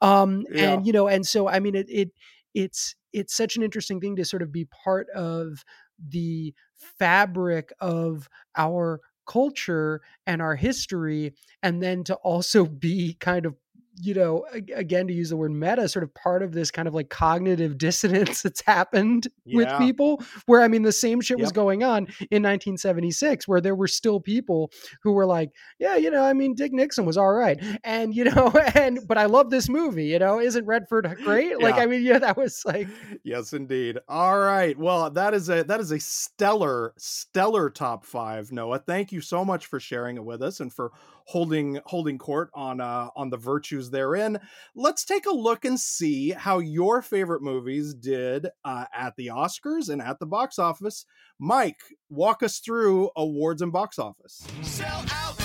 Um 0.02 0.44
Yeah. 0.50 0.74
and 0.74 0.86
you 0.86 0.92
know, 0.92 1.06
and 1.06 1.24
so 1.24 1.48
I 1.48 1.60
mean 1.60 1.74
it 1.74 1.86
it 1.88 2.10
it's 2.54 2.96
it's 3.12 3.34
such 3.36 3.56
an 3.56 3.62
interesting 3.62 4.00
thing 4.00 4.16
to 4.16 4.24
sort 4.24 4.42
of 4.42 4.52
be 4.52 4.64
part 4.66 5.08
of 5.10 5.64
the 6.08 6.54
fabric 6.76 7.72
of 7.80 8.28
our 8.56 9.00
culture 9.26 10.00
and 10.26 10.40
our 10.40 10.56
history 10.56 11.34
and 11.62 11.82
then 11.82 12.02
to 12.04 12.14
also 12.16 12.64
be 12.66 13.14
kind 13.20 13.46
of 13.46 13.54
you 14.00 14.14
know 14.14 14.44
again 14.52 15.06
to 15.06 15.12
use 15.12 15.30
the 15.30 15.36
word 15.36 15.52
meta 15.52 15.88
sort 15.88 16.02
of 16.02 16.12
part 16.14 16.42
of 16.42 16.52
this 16.52 16.70
kind 16.70 16.88
of 16.88 16.94
like 16.94 17.08
cognitive 17.08 17.78
dissonance 17.78 18.42
that's 18.42 18.62
happened 18.62 19.28
with 19.46 19.68
people 19.78 20.22
where 20.46 20.62
i 20.62 20.68
mean 20.68 20.82
the 20.82 20.92
same 20.92 21.20
shit 21.20 21.38
was 21.38 21.52
going 21.52 21.82
on 21.82 22.04
in 22.30 22.42
1976 22.42 23.46
where 23.46 23.60
there 23.60 23.74
were 23.74 23.88
still 23.88 24.20
people 24.20 24.70
who 25.02 25.12
were 25.12 25.26
like 25.26 25.50
yeah 25.78 25.96
you 25.96 26.10
know 26.10 26.24
i 26.24 26.32
mean 26.32 26.54
dick 26.54 26.72
nixon 26.72 27.04
was 27.04 27.16
all 27.16 27.32
right. 27.32 27.62
And 27.84 28.14
you 28.14 28.24
know 28.24 28.48
and 28.74 29.00
but 29.06 29.18
i 29.18 29.26
love 29.26 29.50
this 29.50 29.68
movie 29.68 30.06
you 30.06 30.18
know? 30.18 30.40
Isn't 30.40 30.66
redford 30.66 31.16
great? 31.24 31.60
Like 31.60 31.76
i 31.76 31.86
mean 31.86 32.02
yeah 32.02 32.18
that 32.18 32.36
was 32.36 32.62
like 32.64 32.88
yes 33.22 33.52
indeed. 33.52 33.98
All 34.08 34.38
right. 34.38 34.76
Well 34.76 35.10
that 35.10 35.34
is 35.34 35.48
a 35.48 35.62
that 35.64 35.80
is 35.80 35.92
a 35.92 36.00
stellar 36.00 36.94
stellar 36.96 37.70
top 37.70 38.04
five 38.04 38.52
noah. 38.52 38.78
Thank 38.78 39.12
you 39.12 39.20
so 39.20 39.44
much 39.44 39.66
for 39.66 39.78
sharing 39.80 40.16
it 40.16 40.24
with 40.24 40.42
us 40.42 40.60
and 40.60 40.72
for 40.72 40.92
holding 41.28 41.78
holding 41.86 42.18
court 42.18 42.50
on 42.54 42.80
uh 42.80 43.08
on 43.14 43.30
the 43.30 43.36
virtues 43.36 43.90
therein 43.90 44.38
let's 44.74 45.04
take 45.04 45.26
a 45.26 45.30
look 45.30 45.64
and 45.64 45.78
see 45.78 46.30
how 46.30 46.58
your 46.58 47.02
favorite 47.02 47.42
movies 47.42 47.94
did 47.94 48.48
uh, 48.64 48.84
at 48.94 49.14
the 49.16 49.28
oscars 49.28 49.88
and 49.88 50.02
at 50.02 50.18
the 50.18 50.26
box 50.26 50.58
office 50.58 51.04
mike 51.38 51.80
walk 52.08 52.42
us 52.42 52.58
through 52.58 53.10
awards 53.16 53.62
and 53.62 53.72
box 53.72 53.98
office 53.98 54.46
Sell 54.62 55.04
out 55.12 55.38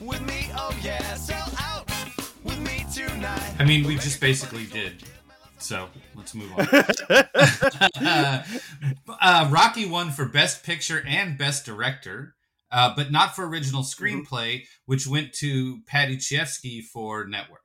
with 0.00 0.20
me, 0.26 0.48
oh 0.54 0.76
yeah, 0.82 1.14
sell 1.14 1.52
out 1.58 1.90
with 2.44 2.58
me 2.60 2.84
tonight. 2.92 3.54
I 3.58 3.64
mean, 3.64 3.86
we 3.86 3.96
just 3.96 4.20
basically 4.20 4.66
did. 4.66 5.02
So 5.58 5.88
let's 6.14 6.34
move 6.34 6.52
on. 6.56 6.68
uh, 9.20 9.48
Rocky 9.50 9.86
won 9.86 10.10
for 10.10 10.26
Best 10.26 10.64
Picture 10.64 11.02
and 11.06 11.36
Best 11.36 11.66
Director, 11.66 12.36
uh, 12.70 12.92
but 12.94 13.10
not 13.10 13.34
for 13.34 13.46
original 13.46 13.82
screenplay, 13.82 14.64
which 14.86 15.06
went 15.06 15.32
to 15.34 15.80
Paddy 15.86 16.16
Chayefsky 16.16 16.82
for 16.82 17.26
Network. 17.26 17.62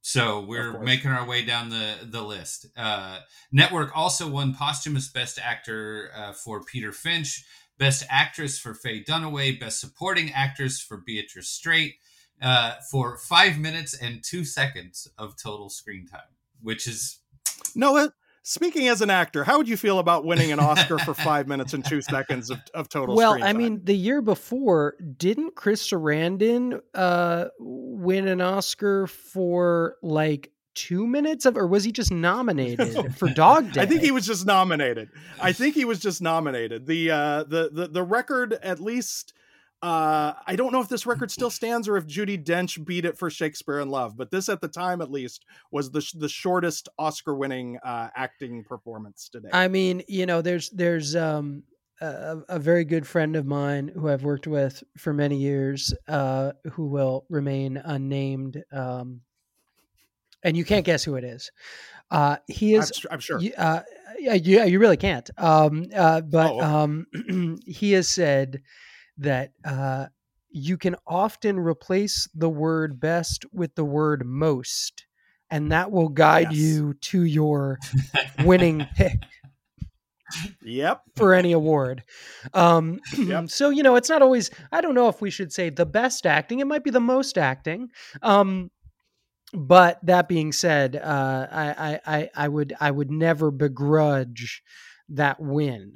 So 0.00 0.40
we're 0.40 0.78
making 0.82 1.10
our 1.10 1.26
way 1.26 1.44
down 1.44 1.68
the 1.68 1.94
the 2.04 2.22
list. 2.22 2.66
Uh, 2.76 3.18
Network 3.50 3.90
also 3.96 4.28
won 4.28 4.54
posthumous 4.54 5.08
Best 5.08 5.38
Actor 5.42 6.10
uh, 6.16 6.32
for 6.32 6.62
Peter 6.62 6.92
Finch, 6.92 7.44
Best 7.76 8.04
Actress 8.08 8.56
for 8.56 8.72
Faye 8.72 9.02
Dunaway, 9.02 9.58
Best 9.58 9.80
Supporting 9.80 10.30
Actress 10.32 10.80
for 10.80 10.98
Beatrice 11.04 11.48
Straight, 11.48 11.96
uh, 12.40 12.74
for 12.90 13.18
five 13.18 13.58
minutes 13.58 14.00
and 14.00 14.22
two 14.22 14.44
seconds 14.44 15.08
of 15.18 15.36
total 15.36 15.68
screen 15.68 16.06
time, 16.06 16.20
which 16.62 16.86
is 16.86 17.18
noah 17.74 18.12
speaking 18.46 18.86
as 18.86 19.02
an 19.02 19.10
actor 19.10 19.42
how 19.42 19.58
would 19.58 19.68
you 19.68 19.76
feel 19.76 19.98
about 19.98 20.24
winning 20.24 20.52
an 20.52 20.60
oscar 20.60 20.98
for 21.00 21.14
five 21.30 21.48
minutes 21.48 21.74
and 21.74 21.84
two 21.84 22.00
seconds 22.00 22.48
of, 22.48 22.60
of 22.74 22.88
total 22.88 23.16
well 23.16 23.36
i 23.42 23.52
mean 23.52 23.80
the 23.82 23.96
year 23.96 24.22
before 24.22 24.94
didn't 25.16 25.56
chris 25.56 25.90
sarandon 25.90 26.80
uh 26.94 27.46
win 27.58 28.28
an 28.28 28.40
oscar 28.40 29.08
for 29.08 29.96
like 30.00 30.52
two 30.74 31.06
minutes 31.08 31.44
of 31.44 31.56
or 31.56 31.66
was 31.66 31.82
he 31.82 31.90
just 31.90 32.12
nominated 32.12 33.12
for 33.16 33.28
dog 33.30 33.72
day 33.72 33.80
I 33.80 33.86
think 33.86 34.02
he 34.02 34.10
was 34.12 34.26
just 34.26 34.46
nominated. 34.46 35.08
I 35.40 35.52
think 35.52 35.74
he 35.74 35.86
was 35.86 35.98
just 35.98 36.20
nominated. 36.20 36.86
The 36.86 37.10
uh 37.10 37.42
the 37.44 37.70
the, 37.72 37.88
the 37.88 38.02
record 38.02 38.52
at 38.62 38.78
least 38.78 39.32
uh 39.82 40.32
I 40.46 40.56
don't 40.56 40.72
know 40.72 40.80
if 40.80 40.88
this 40.88 41.06
record 41.06 41.30
still 41.30 41.50
stands 41.60 41.86
or 41.88 41.96
if 41.96 42.06
Judi 42.06 42.42
Dench 42.42 42.84
beat 42.84 43.04
it 43.04 43.18
for 43.18 43.28
Shakespeare 43.30 43.80
in 43.80 43.88
Love, 43.90 44.16
but 44.16 44.30
this 44.30 44.48
at 44.48 44.60
the 44.60 44.68
time 44.68 45.00
at 45.00 45.10
least 45.10 45.44
was 45.70 45.90
the 45.90 46.00
sh- 46.00 46.12
the 46.12 46.28
shortest 46.28 46.88
Oscar 46.98 47.34
winning 47.34 47.78
uh 47.84 48.08
acting 48.16 48.64
performance 48.64 49.28
today. 49.28 49.50
I 49.52 49.68
mean, 49.68 50.02
you 50.08 50.26
know, 50.26 50.40
there's 50.42 50.70
there's 50.70 51.14
um 51.14 51.62
a, 52.00 52.38
a 52.50 52.58
very 52.58 52.84
good 52.84 53.06
friend 53.06 53.36
of 53.36 53.46
mine 53.46 53.90
who 53.94 54.08
I've 54.08 54.22
worked 54.22 54.46
with 54.46 54.82
for 54.98 55.12
many 55.14 55.38
years, 55.38 55.94
uh, 56.08 56.52
who 56.72 56.86
will 56.88 57.24
remain 57.30 57.78
unnamed. 57.78 58.62
Um, 58.70 59.22
and 60.42 60.56
you 60.56 60.64
can't 60.64 60.84
guess 60.84 61.02
who 61.02 61.14
it 61.16 61.24
is. 61.24 61.50
Uh, 62.10 62.36
he 62.46 62.74
I'm, 62.76 62.82
is. 62.82 62.90
s- 62.90 63.06
I'm 63.10 63.18
sure. 63.20 63.40
Uh, 63.56 63.80
yeah, 64.18 64.34
you, 64.34 64.62
you 64.64 64.78
really 64.78 64.96
can't. 64.98 65.28
Um, 65.38 65.86
uh, 65.94 66.20
but 66.20 66.50
Oh, 66.52 66.58
okay. 66.58 66.66
um, 66.66 67.58
he 67.66 67.92
has 67.92 68.08
said 68.08 68.60
that 69.18 69.52
uh, 69.64 70.06
you 70.50 70.76
can 70.76 70.96
often 71.06 71.58
replace 71.58 72.28
the 72.34 72.48
word 72.48 73.00
best 73.00 73.44
with 73.52 73.74
the 73.74 73.84
word 73.84 74.24
most, 74.26 75.06
and 75.50 75.70
that 75.72 75.90
will 75.90 76.08
guide 76.08 76.52
Yes. 76.52 76.58
you 76.58 76.94
to 76.94 77.22
your 77.22 77.78
winning 78.38 78.86
pick 78.94 79.20
Yep. 80.62 81.02
for 81.14 81.34
any 81.34 81.52
award. 81.52 82.02
Um, 82.54 83.00
So 83.48 83.70
you 83.70 83.82
know, 83.82 83.96
it's 83.96 84.08
not 84.08 84.22
always. 84.22 84.50
I 84.72 84.80
don't 84.80 84.94
know 84.94 85.08
if 85.08 85.20
we 85.20 85.30
should 85.30 85.52
say 85.52 85.70
the 85.70 85.86
best 85.86 86.26
acting. 86.26 86.60
It 86.60 86.66
might 86.66 86.84
be 86.84 86.90
the 86.90 87.00
most 87.00 87.38
acting. 87.38 87.90
Um, 88.22 88.70
but 89.54 89.98
that 90.04 90.28
being 90.28 90.52
said, 90.52 90.96
uh, 90.96 91.46
I, 91.50 91.68
I, 91.70 92.00
I, 92.18 92.30
I 92.34 92.48
would, 92.48 92.74
I 92.80 92.90
would 92.90 93.10
never 93.10 93.50
begrudge 93.50 94.62
that 95.10 95.40
win 95.40 95.94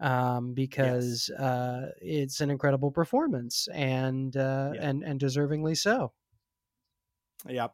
um, 0.00 0.54
because 0.54 1.30
uh, 1.30 1.90
it's 2.00 2.40
an 2.40 2.50
incredible 2.50 2.90
performance 2.90 3.68
and 3.72 4.36
uh, 4.36 4.72
and 4.78 5.02
and 5.02 5.20
deservingly 5.20 5.76
so. 5.76 6.12
Yep. 7.48 7.72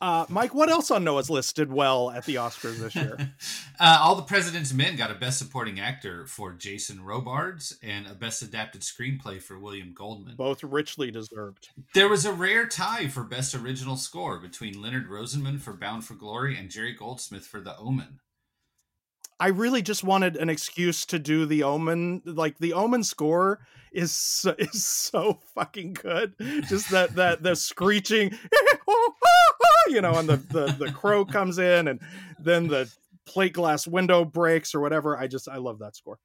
Uh 0.00 0.26
Mike, 0.28 0.54
what 0.54 0.68
else 0.68 0.90
on 0.90 1.04
Noah's 1.04 1.30
list 1.30 1.54
did 1.54 1.72
well 1.72 2.10
at 2.10 2.24
the 2.24 2.34
Oscars 2.34 2.78
this 2.78 2.94
year? 2.96 3.16
Uh, 3.80 3.98
All 4.00 4.14
the 4.14 4.22
President's 4.22 4.72
Men 4.72 4.94
got 4.94 5.10
a 5.10 5.14
Best 5.14 5.36
Supporting 5.36 5.80
Actor 5.80 6.26
for 6.26 6.52
Jason 6.52 7.04
Robards 7.04 7.76
and 7.82 8.06
a 8.06 8.14
Best 8.14 8.40
Adapted 8.40 8.82
Screenplay 8.82 9.42
for 9.42 9.58
William 9.58 9.92
Goldman. 9.92 10.36
Both 10.36 10.62
richly 10.62 11.10
deserved. 11.10 11.70
There 11.92 12.08
was 12.08 12.24
a 12.24 12.32
rare 12.32 12.68
tie 12.68 13.08
for 13.08 13.24
Best 13.24 13.52
Original 13.52 13.96
Score 13.96 14.38
between 14.38 14.80
Leonard 14.80 15.08
Rosenman 15.08 15.58
for 15.60 15.72
Bound 15.72 16.04
for 16.04 16.14
Glory 16.14 16.56
and 16.56 16.70
Jerry 16.70 16.92
Goldsmith 16.92 17.46
for 17.48 17.60
The 17.60 17.76
Omen. 17.76 18.20
I 19.40 19.48
really 19.48 19.82
just 19.82 20.04
wanted 20.04 20.36
an 20.36 20.48
excuse 20.48 21.04
to 21.06 21.18
do 21.18 21.46
the 21.46 21.62
Omen. 21.62 22.22
Like 22.24 22.58
the 22.58 22.72
Omen 22.72 23.04
score 23.04 23.60
is 23.92 24.12
so, 24.12 24.54
is 24.58 24.84
so 24.84 25.38
fucking 25.54 25.94
good. 25.94 26.34
Just 26.68 26.90
that 26.90 27.14
that 27.16 27.42
the 27.42 27.56
screeching, 27.56 28.30
you 29.88 30.00
know, 30.00 30.14
and 30.14 30.28
the 30.28 30.36
the 30.36 30.66
the 30.78 30.92
crow 30.92 31.24
comes 31.24 31.58
in, 31.58 31.88
and 31.88 32.00
then 32.38 32.68
the 32.68 32.90
plate 33.26 33.52
glass 33.52 33.86
window 33.86 34.24
breaks 34.24 34.74
or 34.74 34.80
whatever. 34.80 35.16
I 35.16 35.26
just 35.26 35.48
I 35.48 35.56
love 35.56 35.78
that 35.80 35.96
score. 35.96 36.18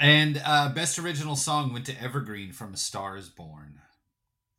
And 0.00 0.42
uh, 0.44 0.70
Best 0.70 0.98
Original 0.98 1.36
Song 1.36 1.72
went 1.72 1.86
to 1.86 2.02
Evergreen 2.02 2.52
from 2.52 2.74
A 2.74 2.76
Star 2.76 3.16
Is 3.16 3.28
Born. 3.28 3.80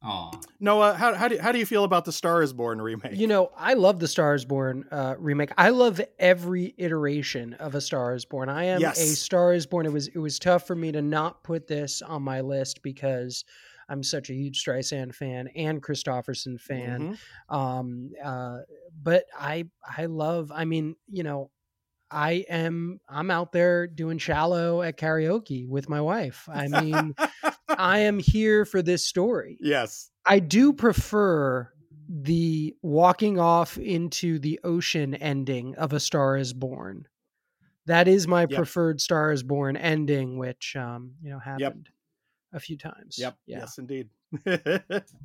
Aw. 0.06 0.32
Noah, 0.60 0.94
how 0.94 1.16
how 1.16 1.28
do 1.28 1.38
how 1.40 1.52
do 1.52 1.60
you 1.60 1.66
feel 1.66 1.84
about 1.84 2.06
the 2.06 2.12
Star 2.12 2.42
Is 2.44 2.54
Born 2.54 2.80
remake? 2.82 3.18
You 3.18 3.28
know, 3.28 3.52
I 3.58 3.74
love 3.74 4.00
the 4.00 4.08
Star 4.08 4.36
is 4.36 4.46
Born 4.46 4.86
uh, 4.92 5.16
remake. 5.18 5.52
I 5.58 5.70
love 5.70 6.00
every 6.20 6.76
iteration 6.78 7.54
of 7.56 7.76
A 7.76 7.82
Star 7.82 8.14
is 8.14 8.26
Born. 8.26 8.48
I 8.50 8.66
am 8.66 8.82
Yes. 8.82 9.00
a 9.00 9.16
Star 9.16 9.54
is 9.54 9.66
Born. 9.66 9.86
It 9.86 9.92
was 9.94 10.08
it 10.08 10.20
was 10.20 10.38
tough 10.40 10.68
for 10.68 10.76
me 10.76 10.92
to 10.92 11.02
not 11.02 11.44
put 11.44 11.68
this 11.68 12.02
on 12.02 12.22
my 12.22 12.42
list 12.42 12.82
because 12.84 13.44
I'm 13.90 14.04
such 14.04 14.30
a 14.30 14.34
huge 14.34 14.64
Streisand 14.64 15.14
fan 15.16 15.48
and 15.56 15.82
Kristofferson 15.82 16.60
fan. 16.60 17.18
Mm-hmm. 17.50 17.56
Um, 17.56 18.12
uh, 18.24 18.60
but 19.02 19.26
I 19.38 19.66
I 19.98 20.06
love. 20.06 20.52
I 20.54 20.66
mean, 20.66 20.96
you 21.08 21.24
know, 21.24 21.50
I 22.12 22.46
am 22.50 23.00
I'm 23.10 23.32
out 23.32 23.52
there 23.52 23.88
doing 23.88 24.18
shallow 24.20 24.82
at 24.82 24.98
karaoke 24.98 25.68
with 25.68 25.90
my 25.90 26.02
wife. 26.02 26.48
I 26.52 26.68
mean, 26.68 27.16
I 27.78 28.00
am 28.00 28.20
here 28.20 28.66
for 28.66 28.82
this 28.82 29.06
story. 29.06 29.58
Yes. 29.60 30.10
I 30.26 30.40
do 30.40 30.74
prefer 30.74 31.72
the 32.10 32.76
walking 32.82 33.40
off 33.40 33.78
into 33.78 34.40
the 34.40 34.60
ocean 34.64 35.16
ending 35.16 35.76
of 35.76 35.94
A 35.94 36.00
Star 36.00 36.38
is 36.38 36.54
Born. 36.54 37.08
That 37.88 38.08
is 38.08 38.28
my 38.28 38.42
Yep. 38.42 38.52
preferred 38.52 39.02
Star 39.02 39.32
is 39.32 39.44
Born 39.44 39.78
ending, 39.78 40.38
which 40.38 40.76
um, 40.76 41.14
you 41.22 41.30
know, 41.30 41.40
happened 41.40 41.90
a 42.54 42.60
few 42.60 42.78
times. 42.78 43.18
Yep. 43.20 43.38
Yeah. 43.46 43.60
Yes, 43.60 43.78
indeed. 43.78 44.10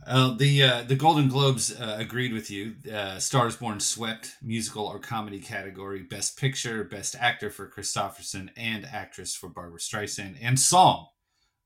Uh, 0.06 0.34
the 0.36 0.62
uh, 0.62 0.82
the 0.82 0.94
Golden 0.96 1.28
Globes 1.28 1.72
uh, 1.78 1.96
agreed 1.98 2.32
with 2.32 2.50
you. 2.50 2.74
Uh, 2.92 3.18
Stars 3.18 3.56
Born 3.56 3.78
swept 3.80 4.36
musical 4.42 4.84
or 4.86 4.98
comedy 4.98 5.38
category, 5.40 6.02
Best 6.02 6.38
Picture, 6.38 6.84
Best 6.84 7.14
Actor 7.18 7.50
for 7.50 7.68
Kristofferson, 7.68 8.50
and 8.56 8.84
Actress 8.84 9.34
for 9.34 9.48
Barbra 9.48 9.78
Streisand, 9.78 10.36
and 10.40 10.58
Song 10.58 11.08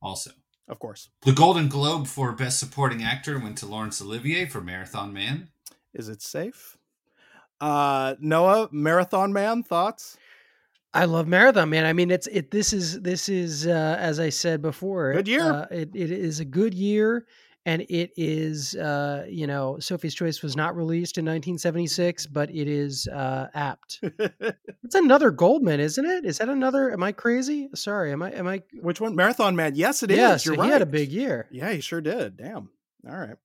also. 0.02 0.30
Of 0.68 0.78
course. 0.78 1.10
The 1.22 1.32
Golden 1.32 1.68
Globe 1.68 2.06
for 2.06 2.32
Best 2.32 2.58
Supporting 2.58 3.02
Actor 3.02 3.38
went 3.38 3.58
to 3.58 3.66
Laurence 3.66 4.00
Olivier 4.00 4.46
for 4.46 4.60
Marathon 4.60 5.12
Man. 5.12 5.48
Is 5.92 6.08
it 6.08 6.22
safe? 6.22 6.76
Uh 7.60 8.14
Noah, 8.20 8.68
Marathon 8.72 9.32
Man, 9.32 9.62
thoughts? 9.62 10.16
I 10.94 11.06
love 11.06 11.26
marathon 11.26 11.70
man. 11.70 11.86
I 11.86 11.92
mean, 11.92 12.12
it's 12.12 12.28
it. 12.28 12.52
This 12.52 12.72
is 12.72 13.00
this 13.00 13.28
is 13.28 13.66
uh, 13.66 13.96
as 13.98 14.20
I 14.20 14.28
said 14.28 14.62
before. 14.62 15.12
Good 15.12 15.26
year. 15.26 15.42
Uh, 15.42 15.66
it 15.70 15.90
it 15.92 16.12
is 16.12 16.38
a 16.38 16.44
good 16.44 16.72
year, 16.72 17.26
and 17.66 17.82
it 17.82 18.12
is 18.16 18.74
uh, 18.76 19.26
you 19.28 19.46
know 19.46 19.78
Sophie's 19.78 20.14
Choice 20.14 20.42
was 20.42 20.56
not 20.56 20.76
released 20.76 21.18
in 21.18 21.24
1976, 21.24 22.26
but 22.26 22.50
it 22.50 22.68
is 22.68 23.08
uh, 23.08 23.48
apt. 23.54 24.00
it's 24.02 24.94
another 24.94 25.30
Goldman, 25.30 25.80
isn't 25.80 26.04
it? 26.04 26.24
Is 26.24 26.38
that 26.38 26.48
another? 26.48 26.92
Am 26.92 27.02
I 27.02 27.12
crazy? 27.12 27.68
Sorry, 27.74 28.12
am 28.12 28.22
I? 28.22 28.32
Am 28.32 28.46
I? 28.46 28.62
Which 28.80 29.00
one? 29.00 29.14
Marathon 29.14 29.56
Man. 29.56 29.74
Yes, 29.74 30.02
it 30.02 30.10
is. 30.10 30.16
yeah, 30.18 30.36
so 30.36 30.50
You're 30.52 30.60
right. 30.60 30.66
he 30.66 30.72
had 30.72 30.82
a 30.82 30.86
big 30.86 31.10
year. 31.10 31.48
Yeah, 31.50 31.70
he 31.72 31.80
sure 31.80 32.00
did. 32.00 32.36
Damn. 32.36 32.70
All 33.08 33.16
right. 33.16 33.36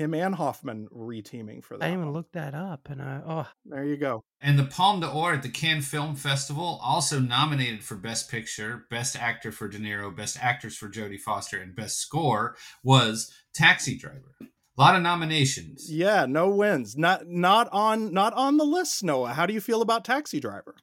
Him 0.00 0.14
and 0.14 0.34
Hoffman 0.34 0.88
reteaming 0.88 1.62
for 1.62 1.76
that. 1.76 1.86
didn't 1.86 2.00
even 2.00 2.12
looked 2.14 2.32
that 2.32 2.54
up, 2.54 2.88
and 2.88 3.02
I 3.02 3.20
oh 3.26 3.46
There 3.66 3.84
you 3.84 3.98
go. 3.98 4.24
And 4.40 4.58
the 4.58 4.64
Palme 4.64 5.00
d'Or 5.00 5.34
at 5.34 5.42
the 5.42 5.50
Cannes 5.50 5.82
Film 5.82 6.16
Festival, 6.16 6.80
also 6.82 7.20
nominated 7.20 7.84
for 7.84 7.96
Best 7.96 8.30
Picture, 8.30 8.86
Best 8.88 9.14
Actor 9.14 9.52
for 9.52 9.68
De 9.68 9.78
Niro, 9.78 10.14
Best 10.16 10.38
Actress 10.40 10.74
for 10.74 10.88
Jodie 10.88 11.20
Foster, 11.20 11.60
and 11.60 11.76
Best 11.76 11.98
Score 11.98 12.56
was 12.82 13.30
Taxi 13.52 13.98
Driver. 13.98 14.36
A 14.40 14.80
lot 14.80 14.96
of 14.96 15.02
nominations. 15.02 15.92
Yeah, 15.92 16.24
no 16.24 16.48
wins. 16.48 16.96
Not 16.96 17.26
not 17.26 17.68
on 17.70 18.14
not 18.14 18.32
on 18.32 18.56
the 18.56 18.64
list, 18.64 19.04
Noah. 19.04 19.34
How 19.34 19.44
do 19.44 19.52
you 19.52 19.60
feel 19.60 19.82
about 19.82 20.06
Taxi 20.06 20.40
Driver? 20.40 20.74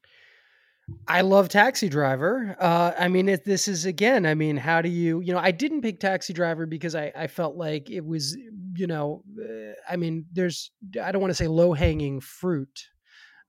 I 1.07 1.21
love 1.21 1.49
Taxi 1.49 1.89
Driver. 1.89 2.55
Uh, 2.59 2.91
I 2.97 3.07
mean, 3.07 3.25
this 3.45 3.67
is 3.67 3.85
again. 3.85 4.25
I 4.25 4.35
mean, 4.35 4.57
how 4.57 4.81
do 4.81 4.89
you? 4.89 5.19
You 5.21 5.33
know, 5.33 5.39
I 5.39 5.51
didn't 5.51 5.81
pick 5.81 5.99
Taxi 5.99 6.33
Driver 6.33 6.65
because 6.65 6.95
I, 6.95 7.11
I 7.15 7.27
felt 7.27 7.55
like 7.55 7.89
it 7.89 8.05
was. 8.05 8.38
You 8.75 8.88
know, 8.88 9.23
uh, 9.41 9.73
I 9.89 9.95
mean, 9.95 10.25
there's. 10.31 10.71
I 11.01 11.11
don't 11.11 11.21
want 11.21 11.31
to 11.31 11.35
say 11.35 11.47
low 11.47 11.73
hanging 11.73 12.19
fruit. 12.21 12.88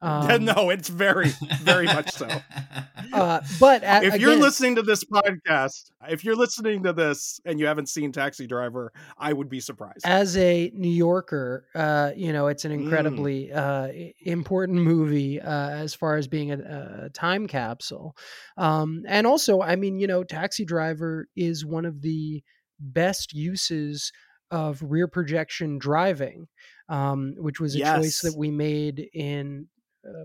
Um, 0.01 0.45
no, 0.45 0.71
it's 0.71 0.89
very, 0.89 1.31
very 1.63 1.87
much 1.87 2.13
so. 2.13 2.29
uh, 3.13 3.41
but 3.59 3.83
a- 3.83 4.05
if 4.05 4.21
you're 4.21 4.31
again- 4.31 4.43
listening 4.43 4.75
to 4.77 4.83
this 4.83 5.03
podcast, 5.05 5.91
if 6.09 6.25
you're 6.25 6.37
listening 6.37 6.85
to 6.85 6.93
this 6.93 7.41
and 7.45 7.59
you 7.59 7.67
haven't 7.67 7.89
seen 7.89 8.13
Taxi 8.13 8.47
Driver, 8.47 8.93
I 9.19 9.33
would 9.33 9.49
be 9.49 9.61
surprised. 9.61 10.03
as 10.05 10.37
a 10.37 10.71
New 10.75 10.89
Yorker, 10.89 11.67
uh, 11.75 12.13
you 12.17 12.33
know, 12.33 12.47
it's 12.47 12.65
an 12.65 12.71
Mm. 12.73 12.83
incredibly 12.83 13.53
uh, 13.53 13.89
important 14.25 14.79
movie 14.79 15.41
uh, 15.41 15.71
as 15.71 15.95
far 15.95 16.17
as 16.17 16.29
being 16.29 16.53
a, 16.53 17.05
a 17.07 17.11
time 17.11 17.47
capsule. 17.49 18.15
Um, 18.57 19.03
and 19.09 19.27
also, 19.27 19.61
I 19.63 19.75
mean, 19.77 19.99
you 19.99 20.07
know, 20.07 20.23
Taxi 20.23 20.65
Driver 20.65 21.27
is 21.37 21.65
one 21.67 21.85
of 21.85 22.03
the 22.03 22.43
best 22.79 23.33
uses 23.35 24.13
of 24.51 24.81
rear 24.83 25.09
projection 25.09 25.79
driving, 25.79 26.47
um, 26.89 27.35
which 27.39 27.59
was 27.61 27.75
a 27.75 27.81
choice 27.81 28.21
that 28.21 28.35
we 28.37 28.51
made 28.51 29.09
in 29.13 29.67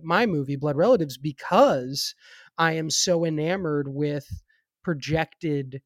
my 0.02 0.26
movie, 0.26 0.56
Blood 0.56 0.76
Relatives, 0.78 1.18
because 1.18 2.16
I 2.58 2.74
am 2.74 2.90
so 2.90 3.26
enamored 3.26 3.88
with 3.90 4.44
projected 4.84 5.82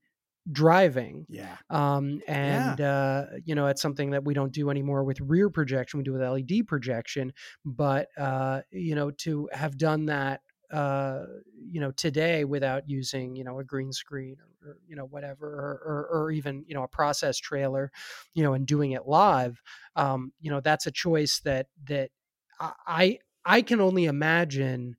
driving 0.52 1.28
Yeah. 1.28 1.58
um 1.70 2.22
and 2.28 2.80
uh 2.80 3.26
you 3.44 3.54
know 3.54 3.68
it's 3.68 3.82
something 3.82 4.12
that 4.12 4.24
we 4.24 4.34
don't 4.34 4.54
do 4.54 4.70
anymore 4.70 5.04
with 5.04 5.20
rear 5.20 5.50
projection 5.50 5.98
we 5.98 6.04
do 6.04 6.14
with 6.14 6.22
led 6.22 6.68
projection 6.68 7.34
but 7.66 8.08
uh 8.18 8.62
you 8.72 8.96
know 8.96 9.12
to 9.12 9.50
have 9.52 9.78
done 9.78 10.06
that 10.06 10.42
uh 10.72 11.26
you 11.54 11.82
know 11.82 11.92
today 11.92 12.46
without 12.46 12.90
using 12.90 13.36
you 13.36 13.44
know 13.44 13.60
a 13.60 13.64
green 13.64 13.92
screen 13.92 14.38
or, 14.40 14.70
or 14.70 14.78
you 14.88 14.96
know 14.96 15.06
whatever 15.06 15.46
or, 15.48 15.82
or 15.86 16.08
or 16.24 16.32
even 16.32 16.64
you 16.68 16.74
know 16.74 16.84
a 16.84 16.88
process 16.88 17.38
trailer 17.38 17.92
you 18.34 18.42
know 18.44 18.54
and 18.54 18.66
doing 18.66 18.92
it 18.92 19.06
live 19.06 19.62
um 19.98 20.32
you 20.40 20.50
know 20.50 20.62
that's 20.62 20.88
a 20.88 20.92
choice 20.92 21.42
that 21.42 21.68
that 21.84 22.12
i 22.60 23.20
i 23.48 23.62
can 23.64 23.82
only 23.82 24.06
imagine 24.06 24.96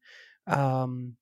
um 0.49 1.17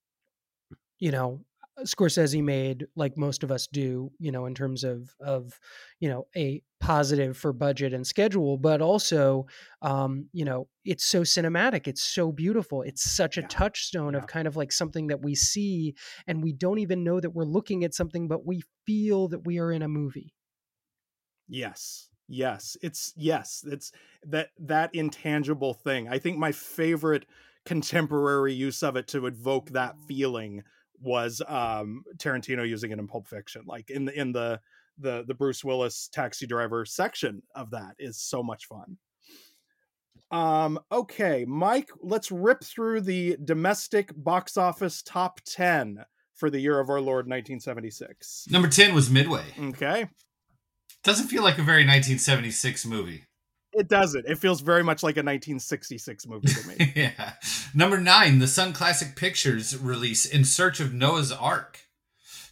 you 0.99 1.11
know 1.11 1.45
Scorsese 1.81 2.43
made 2.43 2.87
like 2.97 3.19
most 3.19 3.43
of 3.45 3.51
us 3.51 3.67
do, 3.67 4.11
you 4.19 4.33
know, 4.33 4.47
in 4.47 4.55
terms 4.55 4.83
of 4.83 5.15
of 5.21 5.61
you 6.01 6.09
know 6.09 6.27
a 6.35 6.63
positive 6.81 7.37
for 7.37 7.53
budget 7.53 7.93
and 7.93 8.07
schedule, 8.07 8.57
but 8.57 8.81
also 8.81 9.45
um, 9.83 10.31
you 10.33 10.47
know 10.47 10.69
it's 10.87 11.05
so 11.05 11.21
cinematic, 11.21 11.87
it's 11.87 12.03
so 12.03 12.33
beautiful, 12.33 12.81
it's 12.81 13.03
such 13.05 13.37
a 13.37 13.43
touchstone 13.43 14.15
of 14.15 14.27
kind 14.27 14.49
of 14.49 14.57
like 14.57 14.73
something 14.73 15.09
that 15.09 15.23
we 15.23 15.35
see 15.35 15.95
and 16.27 16.43
we 16.43 16.55
don't 16.55 16.79
even 16.79 17.05
know 17.05 17.21
that 17.21 17.31
we're 17.31 17.45
looking 17.45 17.85
at 17.85 17.93
something, 17.93 18.27
but 18.27 18.47
we 18.47 18.63
feel 18.87 19.29
that 19.29 19.45
we 19.47 19.59
are 19.59 19.71
in 19.71 19.83
a 19.83 19.89
movie. 19.89 20.35
Yes. 21.49 22.09
Yes. 22.29 22.77
It's 22.83 23.13
yes. 23.17 23.65
It's 23.67 23.93
that 24.27 24.49
that 24.61 24.95
intangible 24.95 25.75
thing. 25.75 26.09
I 26.09 26.19
think 26.19 26.39
my 26.39 26.53
favorite 26.53 27.27
contemporary 27.65 28.55
use 28.55 28.83
of 28.83 28.97
it 28.97 29.09
to 29.09 29.27
evoke 29.27 29.71
that 29.71 29.97
feeling 30.07 30.63
was 31.01 31.43
um 31.47 32.05
Tarantino 32.17 32.67
using 32.67 32.91
it 32.91 32.99
in 32.99 33.07
Pulp 33.07 33.27
Fiction. 33.27 33.63
Like 33.67 33.91
in 33.91 34.07
the 34.07 34.19
in 34.19 34.33
the 34.33 34.61
the 34.99 35.25
the 35.27 35.35
Bruce 35.35 35.65
Willis 35.65 36.09
taxi 36.13 36.47
driver 36.47 36.85
section 36.85 37.43
of 37.55 37.71
that 37.71 37.95
is 37.99 38.19
so 38.21 38.43
much 38.43 38.67
fun. 38.67 38.97
Um 40.31 40.81
okay, 40.91 41.45
Mike, 41.47 41.91
let's 42.03 42.33
rip 42.33 42.65
through 42.65 43.03
the 43.03 43.37
domestic 43.45 44.11
box 44.17 44.57
office 44.57 45.03
top 45.03 45.41
10 45.45 46.05
for 46.35 46.51
the 46.51 46.61
year 46.61 46.81
of 46.81 46.91
our 46.91 47.01
Lord 47.01 47.27
1976. 47.27 48.47
Number 48.51 48.69
10 48.69 48.95
was 48.95 49.11
Midway. 49.11 49.45
Okay. 49.59 50.07
Doesn't 51.07 51.29
feel 51.29 51.45
like 51.45 51.55
a 51.55 51.63
very 51.63 51.85
1976 51.85 52.85
movie. 52.85 53.23
It 53.73 53.89
doesn't. 53.89 54.27
It 54.27 54.39
feels 54.39 54.61
very 54.61 54.83
much 54.83 55.05
like 55.05 55.15
a 55.17 55.23
1966 55.23 56.27
movie 56.27 56.49
to 56.49 56.67
me. 56.67 56.93
yeah. 56.97 57.35
Number 57.73 58.01
nine, 58.01 58.41
the 58.41 58.49
Sunn 58.49 58.73
Classic 58.73 59.15
Pictures 59.15 59.79
release 59.79 60.27
In 60.27 60.45
Search 60.45 60.81
of 60.81 60.93
Noah's 60.93 61.31
Ark. 61.31 61.79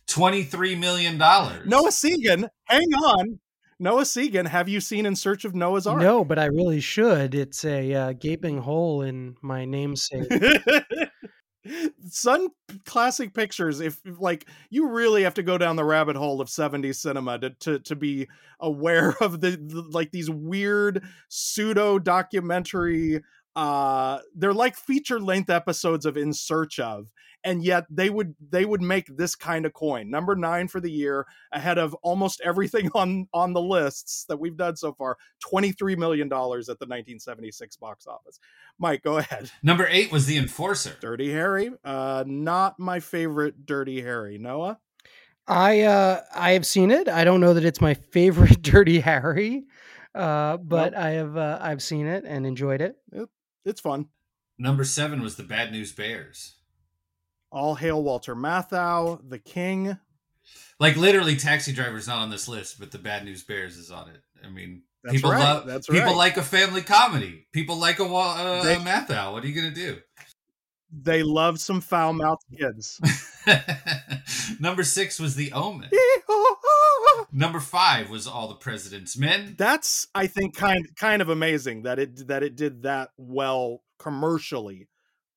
$23 0.06 0.78
million. 0.78 1.18
Noah 1.18 1.90
Segan, 1.90 2.48
hang 2.66 2.94
on. 2.94 3.40
Noah 3.80 4.02
Segan, 4.02 4.46
have 4.46 4.68
you 4.68 4.80
seen 4.80 5.04
In 5.04 5.16
Search 5.16 5.44
of 5.44 5.56
Noah's 5.56 5.88
Ark? 5.88 6.00
No, 6.00 6.24
but 6.24 6.38
I 6.38 6.44
really 6.44 6.80
should. 6.80 7.34
It's 7.34 7.64
a 7.64 7.92
uh, 7.92 8.12
gaping 8.12 8.58
hole 8.58 9.02
in 9.02 9.34
my 9.42 9.64
namesake. 9.64 10.30
Sunn 12.08 12.48
Classic 12.84 13.32
Pictures, 13.32 13.80
if 13.80 14.00
like 14.18 14.48
you 14.70 14.88
really 14.88 15.22
have 15.22 15.34
to 15.34 15.42
go 15.42 15.58
down 15.58 15.76
the 15.76 15.84
rabbit 15.84 16.16
hole 16.16 16.40
of 16.40 16.48
70s 16.48 16.96
cinema 16.96 17.38
to 17.38 17.50
to, 17.50 17.78
to 17.80 17.96
be 17.96 18.28
aware 18.60 19.14
of 19.20 19.40
the, 19.40 19.50
the 19.50 19.82
like 19.90 20.10
these 20.10 20.30
weird 20.30 21.04
pseudo 21.28 21.98
documentary 21.98 23.22
uh 23.56 24.18
they're 24.34 24.52
like 24.52 24.74
feature 24.74 25.20
length 25.20 25.48
episodes 25.48 26.04
of 26.04 26.16
in 26.16 26.32
search 26.32 26.80
of 26.80 27.06
and 27.44 27.62
yet 27.62 27.84
they 27.90 28.10
would 28.10 28.34
they 28.50 28.64
would 28.64 28.82
make 28.82 29.06
this 29.16 29.34
kind 29.36 29.66
of 29.66 29.72
coin 29.72 30.10
number 30.10 30.34
nine 30.34 30.66
for 30.66 30.80
the 30.80 30.90
year 30.90 31.26
ahead 31.52 31.78
of 31.78 31.94
almost 32.02 32.40
everything 32.44 32.90
on 32.94 33.28
on 33.32 33.52
the 33.52 33.60
lists 33.60 34.24
that 34.28 34.38
we've 34.38 34.56
done 34.56 34.74
so 34.76 34.92
far 34.92 35.16
23 35.40 35.94
million 35.96 36.28
dollars 36.28 36.68
at 36.68 36.78
the 36.78 36.84
1976 36.86 37.76
box 37.76 38.06
office 38.06 38.38
mike 38.78 39.02
go 39.02 39.18
ahead 39.18 39.50
Number 39.62 39.86
eight 39.90 40.10
was 40.10 40.26
The 40.26 40.38
Enforcer. 40.38 40.96
dirty 41.00 41.30
harry 41.30 41.70
uh 41.84 42.24
not 42.26 42.78
my 42.78 43.00
favorite 43.00 43.66
dirty 43.66 44.00
harry 44.00 44.38
noah 44.38 44.78
I 45.46 45.82
uh 45.82 46.22
I 46.34 46.52
have 46.52 46.64
seen 46.64 46.90
it. 46.90 47.06
I 47.06 47.24
don't 47.24 47.40
know 47.40 47.52
that 47.52 47.66
it's 47.66 47.80
my 47.82 47.92
favorite 47.92 48.62
Dirty 48.62 49.00
Harry, 49.00 49.64
uh, 50.14 50.56
but 50.56 50.96
I 50.96 51.10
have 51.10 51.36
uh, 51.36 51.58
I've 51.60 51.82
seen 51.82 52.06
it 52.06 52.24
and 52.26 52.46
enjoyed 52.46 52.80
it. 52.80 52.96
It, 53.12 53.28
it's 53.66 53.82
fun. 53.82 54.06
Number 54.58 54.84
seven 54.84 55.20
was 55.20 55.36
The 55.36 55.42
Bad 55.42 55.70
News 55.70 55.92
Bears. 55.92 56.54
All 57.54 57.74
hail 57.76 58.02
walter 58.02 58.34
matthau 58.36 59.18
the 59.28 59.38
king 59.38 59.98
Like 60.80 60.96
literally, 60.96 61.36
Taxi 61.36 61.72
Driver's 61.72 62.08
not 62.08 62.18
on 62.18 62.28
this 62.30 62.48
list, 62.48 62.78
but 62.80 62.90
The 62.90 62.98
Bad 62.98 63.24
News 63.24 63.44
Bears 63.44 63.76
is 63.76 63.90
on 63.92 64.08
it. 64.10 64.20
I 64.44 64.48
mean, 64.50 64.82
That's 65.04 65.14
people 65.16 65.30
right, 65.30 65.38
love 65.42 65.66
that's 65.66 65.86
people 65.86 66.08
right. 66.08 66.16
like 66.16 66.36
a 66.36 66.42
family 66.42 66.82
comedy. 66.82 67.46
People 67.52 67.76
like 67.78 68.00
a, 68.00 68.04
uh, 68.04 68.62
They- 68.64 68.74
a 68.74 68.78
Matthau. 68.80 69.32
What 69.32 69.44
are 69.44 69.46
you 69.46 69.54
gonna 69.54 69.74
do? 69.74 69.98
They 70.96 71.22
love 71.24 71.58
some 71.60 71.80
foul 71.80 72.12
mouthed 72.12 72.44
kids. 72.56 73.00
Number 74.60 74.84
six 74.84 75.18
was 75.18 75.34
The 75.34 75.52
Omen. 75.52 75.90
Number 77.32 77.58
five 77.60 78.10
was 78.10 78.26
All 78.26 78.48
the 78.48 78.54
President's 78.54 79.16
Men. 79.16 79.54
That's 79.58 80.06
I 80.14 80.26
think 80.28 80.54
kind 80.56 80.86
kind 80.96 81.20
of 81.22 81.28
amazing 81.28 81.82
that 81.82 81.98
it 81.98 82.28
that 82.28 82.42
it 82.42 82.54
did 82.56 82.82
that 82.82 83.10
well 83.16 83.82
commercially 83.98 84.88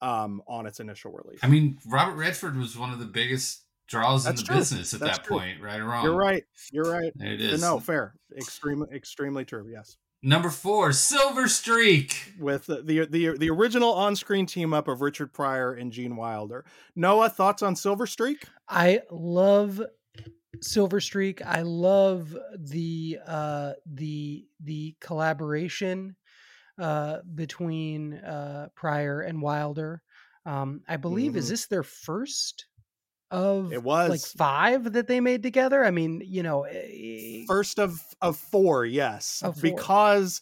um 0.01 0.41
on 0.47 0.65
its 0.65 0.79
initial 0.79 1.11
release. 1.11 1.39
I 1.43 1.47
mean, 1.47 1.77
Robert 1.87 2.15
Redford 2.15 2.55
was 2.57 2.77
one 2.77 2.91
of 2.91 2.99
the 2.99 3.05
biggest 3.05 3.63
draws 3.87 4.25
That's 4.25 4.41
in 4.41 4.45
the 4.45 4.47
true. 4.47 4.57
business 4.57 4.93
at 4.93 4.99
That's 4.99 5.17
that 5.17 5.25
true. 5.25 5.37
point, 5.37 5.61
right 5.61 5.79
or 5.79 5.85
wrong. 5.85 6.03
You're 6.03 6.15
right. 6.15 6.43
You're 6.71 6.91
right. 6.91 7.11
There 7.15 7.33
it 7.33 7.39
Uh. 7.41 7.57
No, 7.61 7.79
fair. 7.79 8.13
Extremely 8.35 8.87
extremely 8.93 9.45
true. 9.45 9.67
Yes. 9.71 9.97
Number 10.23 10.49
four, 10.49 10.91
Silver 10.93 11.47
Streak. 11.47 12.33
With 12.39 12.65
the, 12.65 12.81
the 12.81 13.05
the 13.05 13.37
the 13.37 13.49
original 13.49 13.93
on-screen 13.93 14.45
team 14.47 14.73
up 14.73 14.87
of 14.87 15.01
Richard 15.01 15.31
Pryor 15.31 15.73
and 15.73 15.91
Gene 15.91 16.15
Wilder. 16.15 16.65
Noah, 16.95 17.29
thoughts 17.29 17.61
on 17.61 17.75
Silver 17.75 18.07
Streak? 18.07 18.43
I 18.67 19.01
love 19.11 19.79
Silver 20.59 20.99
Streak. 20.99 21.45
I 21.45 21.61
love 21.61 22.35
the 22.57 23.19
uh 23.27 23.73
the 23.85 24.47
the 24.59 24.95
collaboration 24.99 26.15
uh 26.79 27.19
between 27.35 28.13
uh 28.15 28.69
Pryor 28.75 29.21
and 29.21 29.41
Wilder. 29.41 30.01
Um 30.45 30.81
I 30.87 30.97
believe 30.97 31.35
is 31.35 31.45
Mhm. 31.47 31.49
this 31.49 31.67
their 31.67 31.83
first 31.83 32.65
of 33.31 33.73
It 33.73 33.83
was. 33.83 34.09
like 34.09 34.21
five 34.21 34.93
that 34.93 35.07
they 35.07 35.19
made 35.19 35.43
together? 35.43 35.83
I 35.83 35.91
mean, 35.91 36.21
you 36.25 36.43
know, 36.43 36.63
eh, 36.63 37.43
First 37.47 37.79
of 37.79 38.01
of 38.21 38.37
four, 38.37 38.85
yes. 38.85 39.41
Of 39.43 39.55
four. 39.59 39.61
Because 39.61 40.41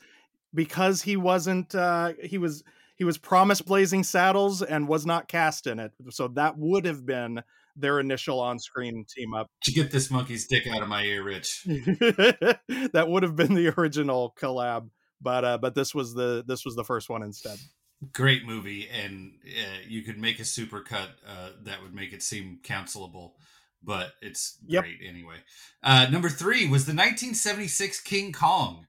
because 0.54 1.02
he 1.02 1.18
wasn't 1.18 1.74
uh 1.76 2.14
he 2.24 2.38
was 2.38 2.64
he 2.98 3.04
was 3.04 3.18
promised 3.18 3.66
Blazing 3.66 4.04
Saddles 4.04 4.62
and 4.62 4.88
was 4.88 5.06
not 5.06 5.28
cast 5.28 5.68
in 5.68 5.80
it. 5.80 5.92
So 6.12 6.28
that 6.30 6.58
would 6.58 6.86
have 6.86 7.06
been 7.06 7.42
their 7.76 8.00
initial 8.00 8.40
on-screen 8.40 9.04
team 9.14 9.34
up. 9.34 9.50
To 9.64 9.72
get 9.74 9.92
this 9.92 10.10
monkey's 10.10 10.48
dick 10.48 10.66
out 10.68 10.82
of 10.82 10.88
my 10.88 11.04
ear, 11.04 11.24
Rich? 11.24 11.64
that 11.68 13.06
would 13.10 13.24
have 13.24 13.36
been 13.36 13.54
the 13.54 13.74
original 13.78 14.34
collab, 14.40 14.90
but 15.22 15.46
uh 15.46 15.58
but 15.58 15.76
this 15.76 15.94
was 15.96 16.14
the 16.14 16.44
this 16.48 16.66
was 16.66 16.76
the 16.76 16.84
first 16.84 17.10
one 17.10 17.24
instead. 17.24 17.58
Great 18.12 18.46
movie, 18.46 18.88
and 18.90 19.34
uh, 19.46 19.80
you 19.88 20.02
could 20.04 20.20
make 20.20 20.40
a 20.40 20.44
supercut 20.44 21.10
uh, 21.28 21.52
that 21.64 21.82
would 21.82 21.94
make 21.96 22.12
it 22.14 22.22
seem 22.22 22.60
counselable, 22.62 23.32
but 23.82 24.12
it's 24.22 24.58
Yep. 24.68 24.84
great 24.84 25.00
anyway. 25.04 25.38
Uh, 25.82 26.08
number 26.12 26.30
three 26.30 26.68
was 26.68 26.86
the 26.86 26.92
1976 26.92 28.02
King 28.02 28.34
Kong, 28.34 28.88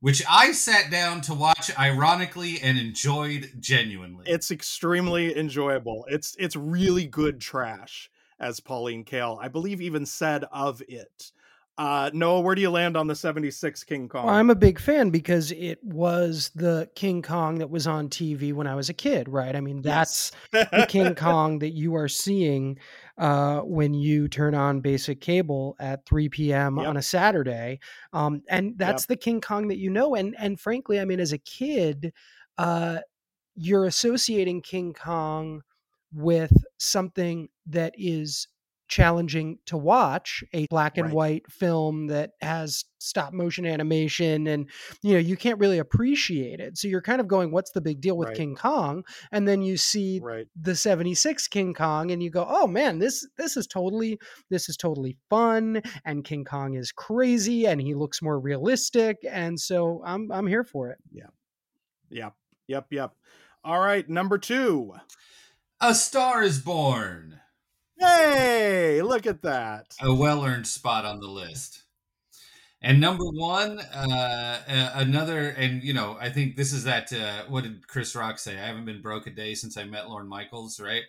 which 0.00 0.22
I 0.28 0.52
sat 0.52 0.90
down 0.90 1.22
to 1.22 1.34
watch 1.34 1.76
ironically 1.78 2.60
and 2.60 2.78
enjoyed 2.78 3.50
genuinely. 3.58 4.24
It's 4.26 4.50
extremely 4.50 5.36
enjoyable. 5.36 6.04
It's 6.08 6.36
it's 6.38 6.54
really 6.54 7.06
good 7.06 7.40
trash, 7.40 8.10
as 8.38 8.60
Pauline 8.60 9.04
Kael, 9.04 9.38
I 9.40 9.48
believe, 9.48 9.80
even 9.80 10.04
said 10.04 10.44
of 10.52 10.82
it. 10.86 11.32
Uh 11.76 12.08
Noah, 12.12 12.40
where 12.40 12.54
do 12.54 12.62
you 12.62 12.70
land 12.70 12.96
on 12.96 13.08
the 13.08 13.16
76 13.16 13.82
King 13.82 14.08
Kong? 14.08 14.26
Well, 14.26 14.34
I'm 14.34 14.50
a 14.50 14.54
big 14.54 14.78
fan 14.78 15.10
because 15.10 15.50
it 15.50 15.82
was 15.82 16.52
the 16.54 16.88
King 16.94 17.20
Kong 17.20 17.58
that 17.58 17.68
was 17.68 17.88
on 17.88 18.08
TV 18.08 18.52
when 18.52 18.68
I 18.68 18.76
was 18.76 18.88
a 18.88 18.94
kid, 18.94 19.28
right? 19.28 19.56
I 19.56 19.60
mean, 19.60 19.82
that's 19.82 20.30
the 20.52 20.86
King 20.88 21.16
Kong 21.16 21.58
that 21.58 21.72
you 21.72 21.96
are 21.96 22.06
seeing 22.06 22.78
uh, 23.18 23.60
when 23.60 23.92
you 23.92 24.28
turn 24.28 24.54
on 24.54 24.80
basic 24.80 25.20
cable 25.20 25.74
at 25.80 26.06
3 26.06 26.28
p.m. 26.28 26.78
Yep. 26.78 26.86
on 26.86 26.96
a 26.96 27.02
Saturday, 27.02 27.80
um, 28.12 28.42
and 28.48 28.78
that's 28.78 29.06
the 29.06 29.16
King 29.16 29.40
Kong 29.40 29.66
that 29.68 29.78
you 29.78 29.90
know. 29.90 30.14
And 30.14 30.36
and 30.38 30.60
frankly, 30.60 31.00
I 31.00 31.04
mean, 31.04 31.18
as 31.18 31.32
a 31.32 31.38
kid, 31.38 32.12
uh, 32.56 32.98
you're 33.56 33.86
associating 33.86 34.62
King 34.62 34.92
Kong 34.92 35.62
with 36.12 36.52
something 36.78 37.48
that 37.66 37.94
is 37.98 38.46
challenging 38.88 39.58
to 39.66 39.76
watch 39.76 40.44
a 40.52 40.66
black 40.68 40.96
and 40.98 41.06
Right. 41.06 41.14
white 41.14 41.50
film 41.50 42.08
that 42.08 42.32
has 42.40 42.84
stop 42.98 43.32
motion 43.32 43.66
animation 43.66 44.46
and 44.46 44.68
you 45.02 45.12
know 45.12 45.18
you 45.18 45.36
can't 45.36 45.58
really 45.58 45.78
appreciate 45.78 46.58
it 46.60 46.78
so 46.78 46.88
you're 46.88 47.02
kind 47.02 47.20
of 47.20 47.28
going 47.28 47.50
what's 47.50 47.72
the 47.72 47.80
big 47.80 48.00
deal 48.00 48.16
with 48.16 48.28
Right. 48.28 48.36
king 48.36 48.54
kong 48.56 49.04
and 49.30 49.46
then 49.46 49.60
you 49.62 49.76
see 49.76 50.20
Right. 50.22 50.46
the 50.58 50.74
76 50.74 51.46
king 51.48 51.74
kong 51.74 52.10
and 52.10 52.22
you 52.22 52.30
go 52.30 52.46
oh 52.48 52.66
man 52.66 52.98
this 52.98 53.26
this 53.36 53.56
is 53.58 53.66
totally 53.66 54.18
this 54.50 54.68
is 54.70 54.76
totally 54.76 55.16
fun 55.28 55.82
and 56.06 56.24
king 56.24 56.44
kong 56.44 56.74
is 56.74 56.92
crazy 56.92 57.66
and 57.66 57.80
he 57.80 57.94
looks 57.94 58.22
more 58.22 58.38
realistic 58.40 59.18
and 59.30 59.60
so 59.60 60.00
i'm 60.04 60.30
i'm 60.32 60.46
here 60.46 60.64
for 60.64 60.90
it 60.90 60.98
Yeah. 61.12 61.26
Yep. 62.10 62.34
Yep. 62.68 62.86
Yep. 62.90 63.14
All 63.64 63.80
right, 63.80 64.08
number 64.08 64.38
two. 64.38 64.94
A 65.80 65.94
Star 65.94 66.42
is 66.42 66.60
Born, 66.60 67.40
Hey, 67.98 69.02
look 69.02 69.26
at 69.26 69.42
that. 69.42 69.94
a 70.00 70.12
well 70.14 70.44
earned 70.44 70.66
spot 70.66 71.04
on 71.04 71.20
the 71.20 71.28
list. 71.28 71.82
And 72.82 73.00
number 73.00 73.24
one, 73.24 73.78
uh, 73.80 74.58
uh, 74.68 74.90
another, 74.96 75.48
and 75.48 75.82
you 75.82 75.94
know, 75.94 76.18
I 76.20 76.28
think 76.28 76.56
this 76.56 76.72
is 76.74 76.84
that. 76.84 77.10
Uh, 77.14 77.44
what 77.48 77.62
did 77.62 77.86
Chris 77.88 78.14
Rock 78.14 78.38
say? 78.38 78.58
I 78.58 78.66
haven't 78.66 78.84
been 78.84 79.00
broke 79.00 79.26
a 79.26 79.30
day 79.30 79.54
since 79.54 79.78
I 79.78 79.84
met 79.84 80.10
Lorne 80.10 80.28
Michaels, 80.28 80.78
right? 80.78 81.04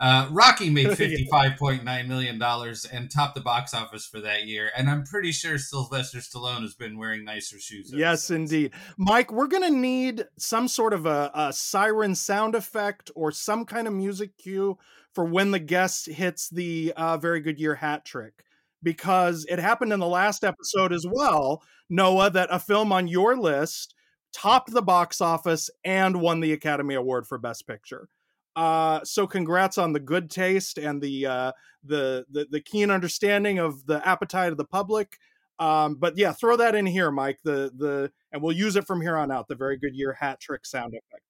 Uh, 0.00 0.26
Rocky 0.32 0.70
made 0.70 0.88
fifty-five 0.96 1.56
point 1.56 1.84
nine 1.84 2.08
million 2.08 2.36
dollars 2.40 2.84
and 2.84 3.08
topped 3.08 3.36
the 3.36 3.42
box 3.42 3.72
office 3.74 4.06
for 4.06 4.18
that 4.22 4.46
year. 4.46 4.70
And 4.76 4.90
I'm 4.90 5.04
pretty 5.04 5.30
sure 5.30 5.56
Sylvester 5.56 6.18
Stallone 6.18 6.62
has 6.62 6.74
been 6.74 6.98
wearing 6.98 7.24
nicer 7.24 7.60
shoes. 7.60 7.92
Yes, 7.94 8.24
since. 8.24 8.50
indeed. 8.50 8.72
Mike, 8.96 9.30
we're 9.30 9.46
going 9.46 9.62
to 9.62 9.78
need 9.78 10.24
some 10.36 10.66
sort 10.66 10.92
of 10.94 11.06
a, 11.06 11.30
a 11.32 11.52
siren 11.52 12.16
sound 12.16 12.56
effect 12.56 13.08
or 13.14 13.30
some 13.30 13.64
kind 13.64 13.86
of 13.86 13.92
music 13.92 14.36
cue 14.36 14.78
for 15.14 15.24
when 15.24 15.50
the 15.50 15.58
guest 15.58 16.06
hits 16.06 16.48
the 16.48 16.92
uh, 16.96 17.16
very 17.16 17.40
good 17.40 17.58
year 17.58 17.74
hat 17.74 18.04
trick. 18.04 18.44
Because 18.82 19.44
it 19.50 19.58
happened 19.58 19.92
in 19.92 20.00
the 20.00 20.06
last 20.06 20.42
episode 20.42 20.92
as 20.92 21.04
well, 21.06 21.62
Noah, 21.90 22.30
that 22.30 22.48
a 22.50 22.58
film 22.58 22.92
on 22.92 23.08
your 23.08 23.36
list 23.36 23.94
topped 24.32 24.70
the 24.70 24.80
box 24.80 25.20
office 25.20 25.68
and 25.84 26.20
won 26.20 26.40
the 26.40 26.52
Academy 26.52 26.94
Award 26.94 27.26
for 27.26 27.36
Best 27.36 27.66
Picture. 27.66 28.08
Uh, 28.56 29.00
so 29.04 29.26
congrats 29.26 29.76
on 29.76 29.92
the 29.92 30.00
good 30.00 30.30
taste 30.30 30.78
and 30.78 31.02
the, 31.02 31.26
uh, 31.26 31.52
the 31.84 32.24
the 32.30 32.46
the 32.50 32.60
keen 32.60 32.90
understanding 32.90 33.58
of 33.58 33.86
the 33.86 34.06
appetite 34.06 34.52
of 34.52 34.58
the 34.58 34.64
public. 34.64 35.18
Um, 35.58 35.96
but 35.96 36.16
yeah, 36.16 36.32
throw 36.32 36.56
that 36.56 36.74
in 36.74 36.86
here, 36.86 37.10
Mike. 37.10 37.38
The 37.44 37.70
the 37.76 38.10
and 38.32 38.42
we'll 38.42 38.56
use 38.56 38.76
it 38.76 38.86
from 38.86 39.00
here 39.00 39.16
on 39.16 39.30
out. 39.30 39.48
The 39.48 39.54
very 39.54 39.76
good 39.76 39.94
year 39.94 40.12
hat 40.12 40.40
trick 40.40 40.64
sound 40.64 40.94
effect. 40.94 41.24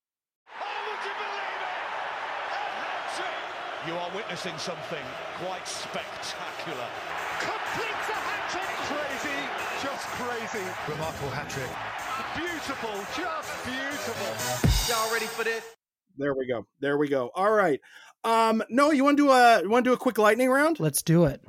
You 3.87 3.93
are 3.93 4.11
witnessing 4.15 4.55
something 4.59 5.03
quite 5.43 5.67
spectacular. 5.67 6.85
Completes 7.39 8.09
a 8.09 8.13
hat 8.13 8.51
trick. 8.51 8.69
Crazy, 8.85 9.39
just 9.81 10.05
crazy. 10.21 10.65
Remarkable 10.87 11.29
hat 11.31 11.49
trick. 11.49 11.71
Beautiful, 12.35 12.93
just 13.17 13.65
beautiful. 13.65 14.93
Y'all 14.93 15.11
ready 15.11 15.25
for 15.25 15.43
this? 15.43 15.63
There 16.17 16.35
we 16.35 16.45
go. 16.45 16.67
There 16.79 16.99
we 16.99 17.07
go. 17.07 17.31
All 17.33 17.51
right. 17.51 17.81
Um, 18.23 18.61
no, 18.69 18.91
you 18.91 19.03
want 19.03 19.17
to 19.17 19.23
do 19.23 19.31
a 19.31 19.63
you 19.63 19.69
want 19.69 19.83
to 19.83 19.89
do 19.89 19.93
a 19.93 19.97
quick 19.97 20.19
lightning 20.19 20.51
round? 20.51 20.79
let's 20.79 21.01
do 21.01 21.25
it 21.25 21.41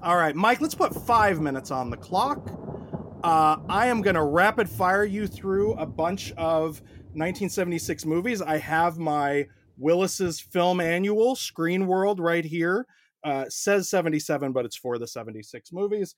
All 0.00 0.16
right, 0.16 0.34
Mike. 0.34 0.60
Let's 0.62 0.76
put 0.76 0.94
five 0.94 1.40
minutes 1.40 1.70
on 1.70 1.90
the 1.90 1.96
clock. 1.96 2.67
Uh, 3.24 3.56
I 3.68 3.86
am 3.86 4.00
going 4.00 4.14
to 4.14 4.22
rapid 4.22 4.68
fire 4.68 5.04
you 5.04 5.26
through 5.26 5.72
a 5.74 5.84
bunch 5.84 6.30
of 6.32 6.80
1976 7.14 8.06
movies. 8.06 8.40
I 8.40 8.58
have 8.58 8.96
my 8.98 9.46
Willis's 9.76 10.38
Film 10.38 10.80
Annual, 10.80 11.34
Screen 11.34 11.88
World, 11.88 12.20
right 12.20 12.44
here. 12.44 12.86
Uh, 13.24 13.46
says 13.48 13.90
77, 13.90 14.52
but 14.52 14.64
it's 14.64 14.76
for 14.76 14.98
the 14.98 15.06
76 15.06 15.72
movies. 15.72 16.14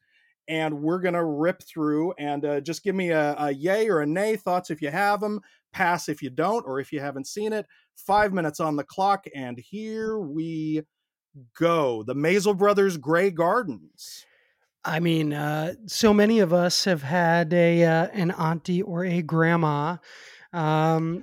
And 0.46 0.82
we're 0.82 1.00
going 1.00 1.14
to 1.14 1.24
rip 1.24 1.62
through 1.62 2.12
and 2.18 2.44
uh, 2.44 2.60
just 2.60 2.84
give 2.84 2.94
me 2.94 3.10
a, 3.10 3.34
a 3.38 3.50
yay 3.50 3.88
or 3.88 4.00
a 4.00 4.06
nay 4.06 4.36
thoughts 4.36 4.70
if 4.70 4.82
you 4.82 4.90
have 4.90 5.20
them, 5.20 5.40
pass 5.72 6.08
if 6.08 6.20
you 6.20 6.28
don't, 6.28 6.66
or 6.66 6.80
if 6.80 6.92
you 6.92 7.00
haven't 7.00 7.26
seen 7.26 7.54
it. 7.54 7.64
Five 7.96 8.34
minutes 8.34 8.60
on 8.60 8.76
the 8.76 8.84
clock. 8.84 9.24
And 9.34 9.58
here 9.58 10.18
we 10.18 10.82
go. 11.58 12.02
The 12.02 12.14
Maysles 12.14 12.58
Brothers 12.58 12.98
Grey 12.98 13.30
Gardens. 13.30 14.26
I 14.84 15.00
mean, 15.00 15.32
uh, 15.32 15.74
so 15.86 16.14
many 16.14 16.40
of 16.40 16.52
us 16.52 16.84
have 16.84 17.02
had 17.02 17.52
a 17.52 17.84
uh, 17.84 18.08
an 18.12 18.30
auntie 18.30 18.82
or 18.82 19.04
a 19.04 19.20
grandma 19.22 19.98
um, 20.52 21.22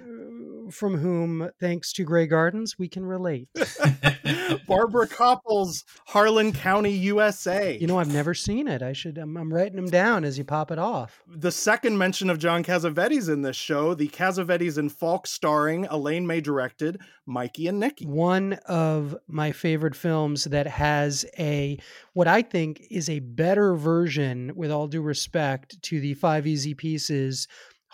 from 0.71 0.97
whom, 0.97 1.49
thanks 1.59 1.93
to 1.93 2.03
Grey 2.03 2.27
Gardens, 2.27 2.77
we 2.77 2.87
can 2.87 3.05
relate. 3.05 3.49
Barbara 4.67 5.07
Kopple's 5.07 5.83
Harlan 6.07 6.51
County, 6.51 6.91
USA. 6.91 7.77
You 7.79 7.87
know, 7.87 7.99
I've 7.99 8.11
never 8.11 8.33
seen 8.33 8.67
it. 8.67 8.81
I 8.81 8.93
should. 8.93 9.17
I'm, 9.17 9.37
I'm 9.37 9.53
writing 9.53 9.75
them 9.75 9.89
down 9.89 10.23
as 10.23 10.37
you 10.37 10.43
pop 10.43 10.71
it 10.71 10.79
off. 10.79 11.21
the 11.27 11.51
second 11.51 11.97
mention 11.97 12.29
of 12.29 12.39
John 12.39 12.63
Cassavetes 12.63 13.31
in 13.31 13.41
this 13.41 13.55
show, 13.55 13.93
the 13.93 14.07
Cassavetes 14.09 14.77
and 14.77 14.91
Falk 14.91 15.27
starring, 15.27 15.85
Elaine 15.85 16.27
May 16.27 16.41
directed, 16.41 16.99
Mikey 17.25 17.67
and 17.67 17.79
Nicky. 17.79 18.05
One 18.05 18.53
of 18.65 19.15
my 19.27 19.51
favorite 19.51 19.95
films 19.95 20.45
that 20.45 20.67
has 20.67 21.25
a 21.37 21.77
what 22.13 22.27
I 22.27 22.41
think 22.41 22.81
is 22.89 23.09
a 23.09 23.19
better 23.19 23.75
version, 23.75 24.51
with 24.55 24.71
all 24.71 24.87
due 24.87 25.01
respect 25.01 25.81
to 25.83 25.99
the 25.99 26.13
Five 26.15 26.47
Easy 26.47 26.73
Pieces 26.73 27.47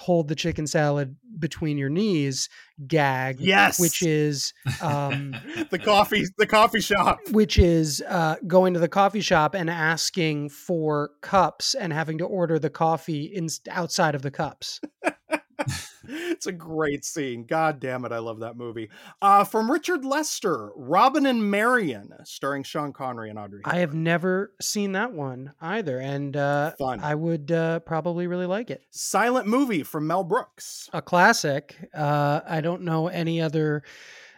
hold 0.04 0.28
the 0.28 0.36
chicken 0.36 0.68
salad 0.68 1.16
between 1.39 1.78
your 1.78 1.89
knees 1.89 2.49
gag. 2.88 3.39
Yes. 3.39 3.80
which 3.80 4.01
is 4.01 4.54
um, 4.82 5.34
the 5.72 5.80
coffee 5.80 6.26
the 6.38 6.45
coffee 6.45 6.82
shop. 6.82 7.20
which 7.32 7.58
is 7.58 8.04
uh, 8.08 8.36
going 8.45 8.74
to 8.74 8.82
the 8.82 8.89
coffee 8.89 9.22
shop 9.22 9.56
and 9.56 9.70
asking 9.70 10.49
for 10.49 11.12
cups 11.22 11.74
and 11.74 11.93
having 11.93 12.18
to 12.18 12.26
order 12.26 12.60
the 12.60 12.70
coffee 12.70 13.26
in, 13.26 13.47
outside 13.70 14.14
of 14.14 14.22
the 14.22 14.32
cups. 14.32 14.82
it's 16.08 16.47
a 16.47 16.51
great 16.51 17.06
scene. 17.06 17.45
God 17.45 17.80
damn 17.80 18.06
it, 18.06 18.12
I 18.12 18.20
love 18.20 18.39
that 18.39 18.58
movie. 18.58 18.89
Uh, 19.22 19.43
from 19.43 19.72
Richard 19.72 20.06
Lester, 20.06 20.72
Robin 20.76 21.26
and 21.26 21.49
Marian, 21.49 22.12
starring 22.24 22.64
Sean 22.64 22.93
Connery 22.93 23.30
and 23.30 23.39
Audrey. 23.39 23.62
I 23.66 23.78
have 23.78 23.93
never 23.93 24.54
seen 24.62 24.93
that 24.93 25.14
one 25.14 25.54
either, 25.62 25.99
and 25.99 26.36
uh, 26.36 26.72
Fun. 26.78 26.99
I 26.99 27.16
would 27.16 27.51
uh, 27.51 27.80
probably 27.80 28.28
really 28.28 28.45
like 28.45 28.70
it. 28.70 28.84
Silent 28.91 29.47
movie 29.47 29.84
from 29.84 30.08
Mel 30.08 30.24
Brooks. 30.24 30.89
A 30.93 31.01
classic. 31.01 31.89
Uh, 31.93 32.41
I 32.47 32.62
don't 32.62 32.82
know 32.84 33.08
any 33.08 33.41
other. 33.41 33.84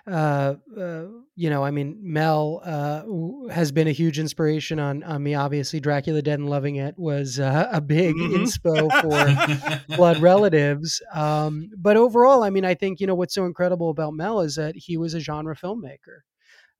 Uh, 0.07 0.55
uh, 0.77 1.05
you 1.35 1.49
know, 1.49 1.63
I 1.63 1.71
mean, 1.71 1.97
Mel 2.01 2.61
uh, 2.63 3.03
has 3.51 3.71
been 3.71 3.87
a 3.87 3.91
huge 3.91 4.19
inspiration 4.19 4.79
on 4.79 5.01
on 5.03 5.23
me. 5.23 5.33
Obviously, 5.33 5.79
Dracula 5.79 6.21
Dead 6.21 6.37
and 6.39 6.49
Loving 6.49 6.75
It 6.75 6.95
was 6.97 7.39
uh, 7.39 7.69
a 7.71 7.81
big 7.81 8.15
Mhm. 8.15 8.35
inspo 8.45 9.81
for 9.89 9.95
Blood 9.97 10.19
Relatives. 10.19 11.01
Um, 11.13 11.71
but 11.77 11.97
overall, 11.97 12.43
I 12.43 12.51
mean, 12.51 12.65
I 12.65 12.75
think 12.75 12.99
you 12.99 13.07
know 13.07 13.15
what's 13.15 13.33
so 13.33 13.45
incredible 13.45 13.89
about 13.89 14.13
Mel 14.13 14.41
is 14.41 14.55
that 14.55 14.75
he 14.75 14.95
was 14.97 15.13
a 15.15 15.19
genre 15.19 15.55
filmmaker. 15.55 16.19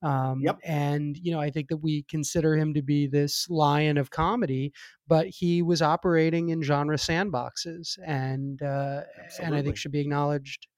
Um, 0.02 0.42
Yep. 0.42 0.58
And, 0.62 1.16
you 1.16 1.32
know, 1.32 1.40
I 1.40 1.50
think 1.50 1.68
that 1.68 1.78
we 1.78 2.02
consider 2.04 2.54
him 2.56 2.74
to 2.74 2.82
be 2.82 3.06
this 3.08 3.48
lion 3.48 3.96
of 3.96 4.10
comedy, 4.10 4.72
but 5.08 5.26
he 5.26 5.62
was 5.62 5.80
operating 5.82 6.50
in 6.50 6.62
genre 6.62 6.96
sandboxes 6.96 7.98
and, 8.06 8.60
uh, 8.62 9.02
and 9.42 9.54
I 9.54 9.62
think 9.62 9.76
should 9.78 9.92
be 9.92 10.00
acknowledged 10.00 10.68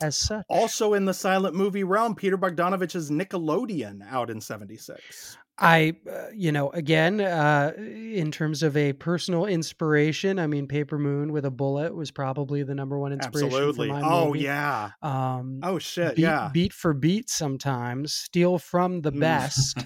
as 0.00 0.16
such. 0.16 0.44
Also 0.48 0.94
in 0.94 1.04
the 1.04 1.14
silent 1.14 1.54
movie 1.54 1.84
realm, 1.84 2.14
Peter 2.14 2.36
Bogdanovich's 2.36 3.10
Nickelodeon 3.10 4.02
out 4.10 4.30
in 4.30 4.40
76. 4.40 5.38
I, 5.60 5.94
uh, 6.08 6.26
you 6.32 6.52
know, 6.52 6.70
again, 6.70 7.20
uh, 7.20 7.72
in 7.76 8.30
terms 8.30 8.62
of 8.62 8.76
a 8.76 8.92
personal 8.92 9.44
inspiration, 9.46 10.38
I 10.38 10.46
mean, 10.46 10.68
Paper 10.68 10.98
Moon 10.98 11.32
with 11.32 11.44
a 11.44 11.50
bullet 11.50 11.94
was 11.94 12.10
probably 12.12 12.62
the 12.62 12.74
number 12.76 12.96
one 12.98 13.12
inspiration. 13.12 13.48
Absolutely. 13.48 13.90
Oh, 13.90 14.26
movie. 14.28 14.40
yeah. 14.44 14.90
Um, 15.02 15.60
Oh, 15.64 15.78
shit. 15.80 16.14
beat, 16.14 16.22
yeah. 16.22 16.50
beat 16.52 16.72
for 16.72 16.94
beat 16.94 17.28
sometimes 17.28 18.12
steal 18.14 18.58
from 18.58 19.00
the 19.02 19.10
Mm. 19.10 19.18
best 19.20 19.84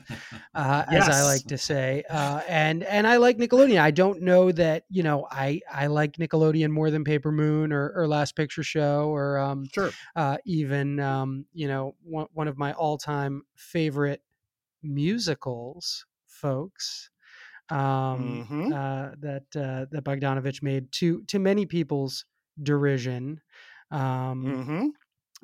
uh, 0.54 0.84
as 0.88 1.08
i 1.08 1.22
like 1.22 1.46
to 1.46 1.56
say 1.56 2.02
uh, 2.10 2.42
and 2.48 2.82
and 2.82 3.06
i 3.06 3.16
like 3.16 3.38
nickelodeon 3.38 3.78
i 3.80 3.90
don't 3.90 4.20
know 4.20 4.50
that 4.52 4.84
you 4.90 5.02
know 5.02 5.26
i 5.30 5.60
i 5.72 5.86
like 5.86 6.12
nickelodeon 6.14 6.70
more 6.70 6.90
than 6.90 7.04
paper 7.04 7.30
moon 7.32 7.72
or, 7.72 7.92
or 7.94 8.06
last 8.08 8.34
picture 8.36 8.62
show 8.62 9.08
or 9.08 9.38
um 9.38 9.64
Sure. 9.72 9.90
uh, 10.16 10.36
even 10.44 10.98
um 11.00 11.46
you 11.52 11.68
know 11.68 11.94
one, 12.02 12.26
one 12.32 12.48
of 12.48 12.58
my 12.58 12.72
all-time 12.72 13.42
favorite 13.54 14.22
musicals 14.82 16.06
folks 16.26 17.10
um 17.70 18.44
Mhm. 18.44 18.72
uh 18.72 19.10
that 19.18 19.44
uh 19.56 19.86
that 19.90 20.04
bogdanovich 20.04 20.62
made 20.62 20.92
to 20.92 21.22
to 21.24 21.38
many 21.38 21.66
people's 21.66 22.26
derision 22.62 23.40
um 23.90 24.58
hmm 24.60 24.94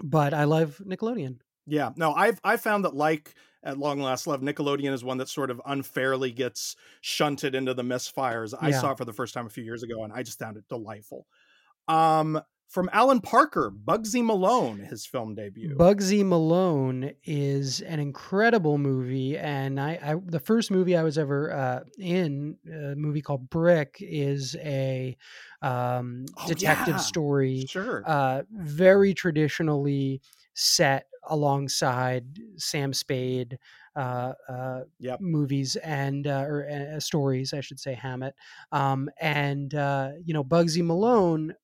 but 0.03 0.34
I 0.34 0.45
love 0.45 0.78
Nickelodeon. 0.84 1.41
Yeah. 1.66 1.93
No, 1.97 2.12
I've 2.14 2.41
I 2.45 2.57
found 2.57 2.84
that 2.84 2.95
like 2.95 3.34
at 3.62 3.78
long 3.78 4.01
last 4.01 4.26
love, 4.26 4.41
Nickelodeon 4.41 4.93
is 4.93 5.05
one 5.05 5.18
that 5.18 5.28
sort 5.28 5.51
of 5.51 5.61
unfairly 5.66 6.32
gets 6.32 6.76
shunted 7.01 7.55
into 7.55 7.74
the 7.74 7.82
misfires. 7.82 8.57
I 8.59 8.70
Yeah. 8.70 8.70
saw 8.70 8.93
it 8.93 8.99
for 8.99 9.05
the 9.05 9.12
first 9.12 9.34
time 9.34 9.47
a 9.47 9.51
few 9.51 9.64
years 9.64 9.82
ago 9.82 10.03
and 10.05 10.12
I 10.12 10.22
just 10.22 10.39
found 10.39 10.57
it 10.57 10.66
delightful. 10.68 11.26
Um 11.89 12.41
from 12.69 12.89
Alan 12.93 13.21
Parker, 13.21 13.71
Bugsy 13.71 14.25
Malone, 14.25 14.81
his 14.81 15.07
film 15.07 15.35
debut. 15.35 15.77
Bugsy 15.77 16.25
Malone 16.25 17.12
is 17.25 17.81
an 17.81 17.99
incredible 18.01 18.79
movie, 18.79 19.37
and 19.37 19.81
I, 19.81 19.99
I 20.03 20.14
the 20.25 20.39
first 20.41 20.71
movie 20.71 20.97
I 20.97 21.03
was 21.03 21.19
ever 21.19 21.53
uh, 21.53 21.81
in, 21.99 22.59
a 22.66 22.95
movie 22.95 23.23
called 23.23 23.51
Brick, 23.51 23.97
is 24.01 24.55
a 24.57 25.16
um, 25.62 26.27
Oh, 26.39 26.47
detective 26.47 26.95
yeah. 26.95 27.01
story, 27.01 27.66
Sure. 27.66 28.03
uh, 28.05 28.43
very 28.51 29.14
traditionally 29.14 30.21
set 30.55 31.07
alongside 31.25 32.39
Sam 32.57 32.93
Spade. 32.93 33.59
Uh, 33.97 34.33
uh, 34.49 34.85
Yep. 35.01 35.19
movies 35.21 35.75
and 35.77 36.29
uh, 36.29 36.45
or 36.47 36.69
uh, 36.71 37.01
stories, 37.01 37.53
I 37.53 37.61
should 37.62 37.81
say, 37.81 37.95
Hammett, 37.95 38.37
um, 38.71 39.11
and 39.21 39.75
uh, 39.75 40.12
you 40.25 40.33
know 40.33 40.45
Bugsy 40.45 40.85
Malone 40.85 41.55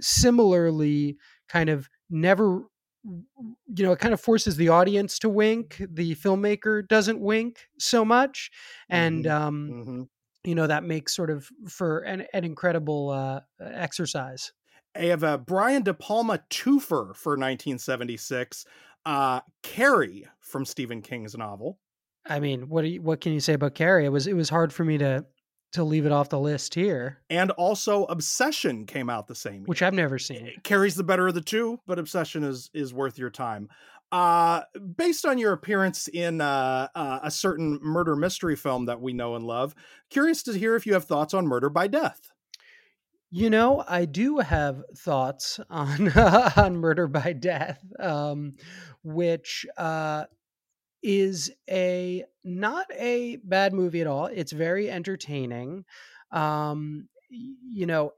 similarly 0.00 1.16
kind 1.48 1.68
of 1.70 1.88
never 2.10 2.62
you 3.04 3.84
know 3.84 3.92
it 3.92 3.98
kind 4.00 4.12
of 4.14 4.20
forces 4.20 4.56
the 4.56 4.68
audience 4.68 5.18
to 5.18 5.28
wink 5.28 5.80
the 5.88 6.14
filmmaker 6.16 6.86
doesn't 6.88 7.20
wink 7.20 7.68
so 7.78 8.04
much 8.04 8.50
and 8.88 9.24
Mhm. 9.26 9.30
um 9.30 9.74
Mhm. 9.86 10.08
you 10.44 10.54
know 10.54 10.66
that 10.66 10.82
makes 10.84 11.14
sort 11.14 11.30
of 11.30 11.48
for 11.68 12.00
an, 12.00 12.26
an 12.32 12.44
incredible 12.44 13.10
uh 13.10 13.40
exercise 13.60 14.52
I 14.94 15.00
have 15.06 15.22
a 15.22 15.36
Brian 15.36 15.82
De 15.82 15.92
Palma 15.92 16.38
twofer 16.48 17.14
for 17.14 17.36
1976. 17.36 18.64
Uh, 19.04 19.42
Carrie 19.62 20.26
from 20.40 20.64
Stephen 20.64 21.02
King's 21.02 21.36
novel. 21.36 21.78
i 22.28 22.40
mean 22.40 22.68
what 22.68 22.82
do 22.82 22.88
you, 22.88 23.02
what 23.02 23.20
can 23.20 23.32
you 23.32 23.40
say 23.40 23.52
about 23.52 23.74
carrie 23.74 24.04
it 24.04 24.08
was 24.08 24.26
it 24.26 24.32
was 24.34 24.48
hard 24.48 24.72
for 24.72 24.84
me 24.84 24.98
to 24.98 25.24
to 25.72 25.84
leave 25.84 26.06
it 26.06 26.12
off 26.12 26.28
the 26.28 26.38
list 26.40 26.74
here 26.74 27.18
And 27.28 27.50
also 27.52 28.04
Obsession 28.04 28.86
came 28.86 29.10
out 29.10 29.26
the 29.26 29.34
same 29.34 29.54
year. 29.56 29.64
which 29.66 29.82
i've 29.82 29.94
never 29.94 30.18
seen 30.18 30.46
It 30.46 30.62
Carrie's 30.64 30.94
the 30.94 31.04
better 31.04 31.28
of 31.28 31.34
the 31.34 31.40
two, 31.40 31.80
but 31.86 31.98
Obsession 31.98 32.44
is 32.44 32.70
is 32.74 32.94
worth 32.94 33.18
your 33.18 33.30
time. 33.30 33.68
Uh, 34.12 34.62
based 34.96 35.26
on 35.26 35.36
your 35.36 35.52
appearance 35.52 36.06
in 36.08 36.40
uh, 36.40 36.86
uh, 36.94 37.18
a 37.24 37.30
certain 37.30 37.78
murder 37.82 38.14
mystery 38.14 38.54
film 38.54 38.84
that 38.86 39.00
we 39.00 39.12
know 39.12 39.34
and 39.34 39.44
love, 39.44 39.74
curious 40.10 40.44
to 40.44 40.52
hear 40.52 40.76
if 40.76 40.86
you 40.86 40.92
have 40.94 41.04
thoughts 41.04 41.34
on 41.34 41.44
Murder 41.44 41.68
by 41.68 41.88
Death. 41.88 42.30
You 43.32 43.50
know, 43.50 43.84
I 43.88 44.04
do 44.04 44.38
have 44.38 44.80
thoughts 44.96 45.58
on 45.70 46.08
on 46.16 46.76
Murder 46.76 47.08
by 47.08 47.32
Death, 47.32 47.84
um, 47.98 48.54
which 49.02 49.66
uh, 49.76 50.24
is 51.02 51.52
a 51.70 52.24
not 52.44 52.86
a 52.92 53.36
bad 53.36 53.72
movie 53.72 54.00
at 54.00 54.06
all. 54.06 54.26
It's 54.26 54.52
very 54.52 54.90
entertaining. 54.90 55.84
Um, 56.30 57.08
you 57.30 57.86
know, 57.86 58.12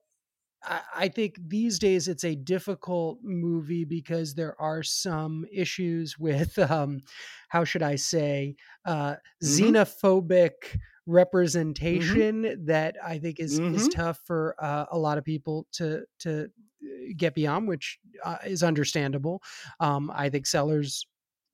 I, 0.63 0.83
I 0.95 1.09
think 1.09 1.37
these 1.41 1.79
days 1.79 2.09
it's 2.09 2.25
a 2.25 2.35
difficult 2.35 3.21
movie 3.23 3.85
because 3.85 4.35
there 4.35 4.61
are 4.61 4.83
some 4.83 5.47
issues 5.53 6.19
with 6.19 6.59
um, 6.71 7.01
how 7.49 7.65
should 7.65 7.83
I 7.83 7.97
say 7.97 8.57
uh, 8.85 9.17
Mhm. 9.43 9.75
xenophobic 9.75 10.79
representation 11.07 12.67
that 12.67 12.97
I 13.03 13.19
think 13.19 13.41
is 13.41 13.63
is 13.71 13.89
Mhm. 13.89 13.89
tough 13.89 14.21
for 14.27 14.55
uh, 14.63 14.87
a 14.91 14.99
lot 14.99 15.19
of 15.19 15.25
people 15.25 15.67
to 15.73 16.05
to 16.21 16.45
uh, 16.45 17.13
get 17.17 17.35
beyond, 17.35 17.69
which 17.69 17.99
uh, 18.25 18.39
is 18.45 18.63
understandable. 18.63 19.43
Um, 19.81 20.11
I 20.15 20.29
think 20.29 20.47
Sellers 20.47 21.07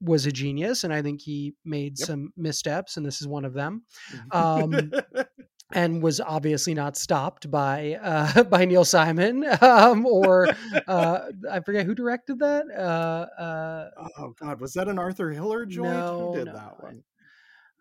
was 0.04 0.26
a 0.26 0.32
genius, 0.32 0.84
and 0.84 0.92
I 0.92 1.02
think 1.02 1.20
he 1.20 1.54
made 1.64 1.98
Yep. 1.98 2.06
some 2.06 2.32
missteps, 2.36 2.96
and 2.96 3.04
this 3.04 3.20
is 3.20 3.26
one 3.28 3.44
of 3.44 3.54
them. 3.54 3.82
Um, 4.30 4.92
and 5.72 6.02
was 6.02 6.20
obviously 6.20 6.74
not 6.74 6.96
stopped 6.96 7.50
by 7.50 7.98
uh, 8.02 8.44
by 8.44 8.64
Neil 8.64 8.84
Simon 8.84 9.44
um, 9.60 10.06
or 10.06 10.48
uh, 10.86 11.20
I 11.50 11.60
forget 11.60 11.86
who 11.86 11.94
directed 11.94 12.38
that. 12.40 12.66
Uh, 12.70 13.40
uh, 13.40 13.90
oh 14.18 14.34
God, 14.40 14.60
was 14.60 14.74
that 14.74 14.88
an 14.88 14.98
Arthur 14.98 15.30
Hiller 15.30 15.66
joint? 15.66 15.90
No, 15.90 16.32
Who 16.32 16.38
did 16.38 16.46
no, 16.46 16.52
that 16.54 16.82
one? 16.82 17.02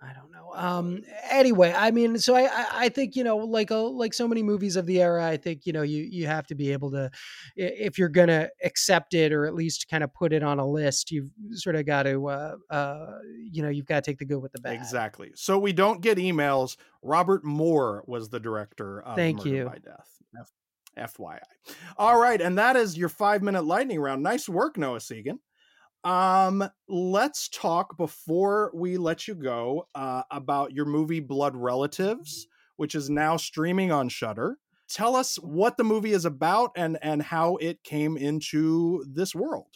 I 0.03 0.13
don't 0.13 0.31
know. 0.31 0.51
Um, 0.53 1.01
anyway, 1.29 1.73
I 1.75 1.91
mean, 1.91 2.19
so 2.19 2.35
I, 2.35 2.65
I, 2.71 2.89
think 2.89 3.15
you 3.15 3.23
know, 3.23 3.37
like 3.37 3.71
a, 3.71 3.75
like 3.75 4.13
so 4.13 4.27
many 4.27 4.43
movies 4.43 4.75
of 4.75 4.85
the 4.85 5.01
era, 5.01 5.25
I 5.25 5.37
think 5.37 5.65
you 5.65 5.73
know, 5.73 5.81
you 5.81 6.03
you 6.03 6.27
have 6.27 6.45
to 6.47 6.55
be 6.55 6.71
able 6.71 6.91
to, 6.91 7.09
if 7.55 7.97
you're 7.97 8.09
gonna 8.09 8.49
accept 8.63 9.13
it 9.13 9.31
or 9.31 9.45
at 9.45 9.55
least 9.55 9.87
kind 9.89 10.03
of 10.03 10.13
put 10.13 10.33
it 10.33 10.43
on 10.43 10.59
a 10.59 10.67
list, 10.67 11.11
you've 11.11 11.29
sort 11.51 11.75
of 11.75 11.85
got 11.85 12.03
to, 12.03 12.27
uh, 12.27 12.55
uh, 12.69 13.05
you 13.51 13.63
know, 13.63 13.69
you've 13.69 13.85
got 13.85 14.03
to 14.03 14.11
take 14.11 14.19
the 14.19 14.25
good 14.25 14.41
with 14.41 14.51
the 14.51 14.61
bad. 14.61 14.73
Exactly. 14.73 15.31
So 15.35 15.57
we 15.57 15.73
don't 15.73 16.01
get 16.01 16.17
emails. 16.17 16.75
Robert 17.01 17.43
Moore 17.43 18.03
was 18.05 18.29
the 18.29 18.39
director 18.39 19.01
of 19.01 19.15
Thank 19.15 19.39
Murder 19.39 19.49
you. 19.49 19.65
by 19.65 19.77
Death. 19.77 20.09
F- 20.97 21.13
FYI. 21.15 21.39
All 21.97 22.19
right, 22.19 22.41
and 22.41 22.57
that 22.57 22.75
is 22.75 22.97
your 22.97 23.09
five 23.09 23.41
minute 23.41 23.65
lightning 23.65 23.99
round. 23.99 24.21
Nice 24.21 24.49
work, 24.49 24.77
Noah 24.77 24.99
Segan. 24.99 25.39
Um, 26.03 26.69
let's 26.89 27.47
talk 27.47 27.97
before 27.97 28.71
we 28.73 28.97
let 28.97 29.27
you 29.27 29.35
go 29.35 29.87
uh, 29.95 30.23
about 30.31 30.73
your 30.73 30.85
movie 30.85 31.21
Blood 31.21 31.55
Relatives, 31.55 32.47
which 32.75 32.93
is 32.93 33.09
now 33.09 33.37
streaming 33.37 33.91
on 33.91 34.09
Shudder. 34.09 34.57
Tell 34.89 35.15
us 35.15 35.37
what 35.37 35.77
the 35.77 35.83
movie 35.83 36.11
is 36.11 36.25
about 36.25 36.71
and 36.75 36.97
and 37.01 37.23
how 37.23 37.55
it 37.55 37.83
came 37.83 38.17
into 38.17 39.05
this 39.07 39.33
world. 39.33 39.67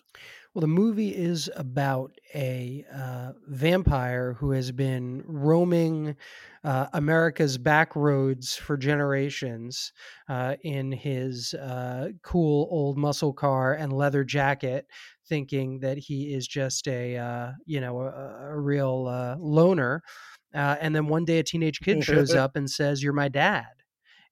Well, 0.57 0.61
the 0.61 0.67
movie 0.69 1.15
is 1.15 1.51
about 1.55 2.17
a 2.33 2.83
uh, 2.91 3.33
vampire 3.45 4.33
who 4.33 4.49
has 4.53 4.71
been 4.71 5.21
roaming 5.27 6.15
uh, 6.63 6.87
America's 6.93 7.59
back 7.59 7.95
roads 7.95 8.55
for 8.55 8.75
generations 8.75 9.93
uh, 10.27 10.55
in 10.63 10.91
his 10.91 11.53
uh, 11.53 12.09
cool 12.23 12.67
old 12.71 12.97
muscle 12.97 13.33
car 13.33 13.75
and 13.75 13.93
leather 13.93 14.23
jacket, 14.23 14.87
thinking 15.27 15.81
that 15.81 15.99
he 15.99 16.33
is 16.33 16.47
just 16.47 16.87
a 16.87 17.17
uh, 17.17 17.51
you 17.67 17.79
know 17.79 18.01
a, 18.01 18.47
a 18.49 18.59
real 18.59 19.05
uh, 19.07 19.35
loner. 19.37 20.01
and 20.53 20.95
then 20.95 21.05
one 21.05 21.23
day, 21.23 21.37
a 21.37 21.43
teenage 21.43 21.81
kid 21.81 22.03
shows 22.03 22.33
up 22.35 22.55
and 22.55 22.67
says, 22.67 23.03
"You're 23.03 23.13
my 23.13 23.29
dad." 23.29 23.67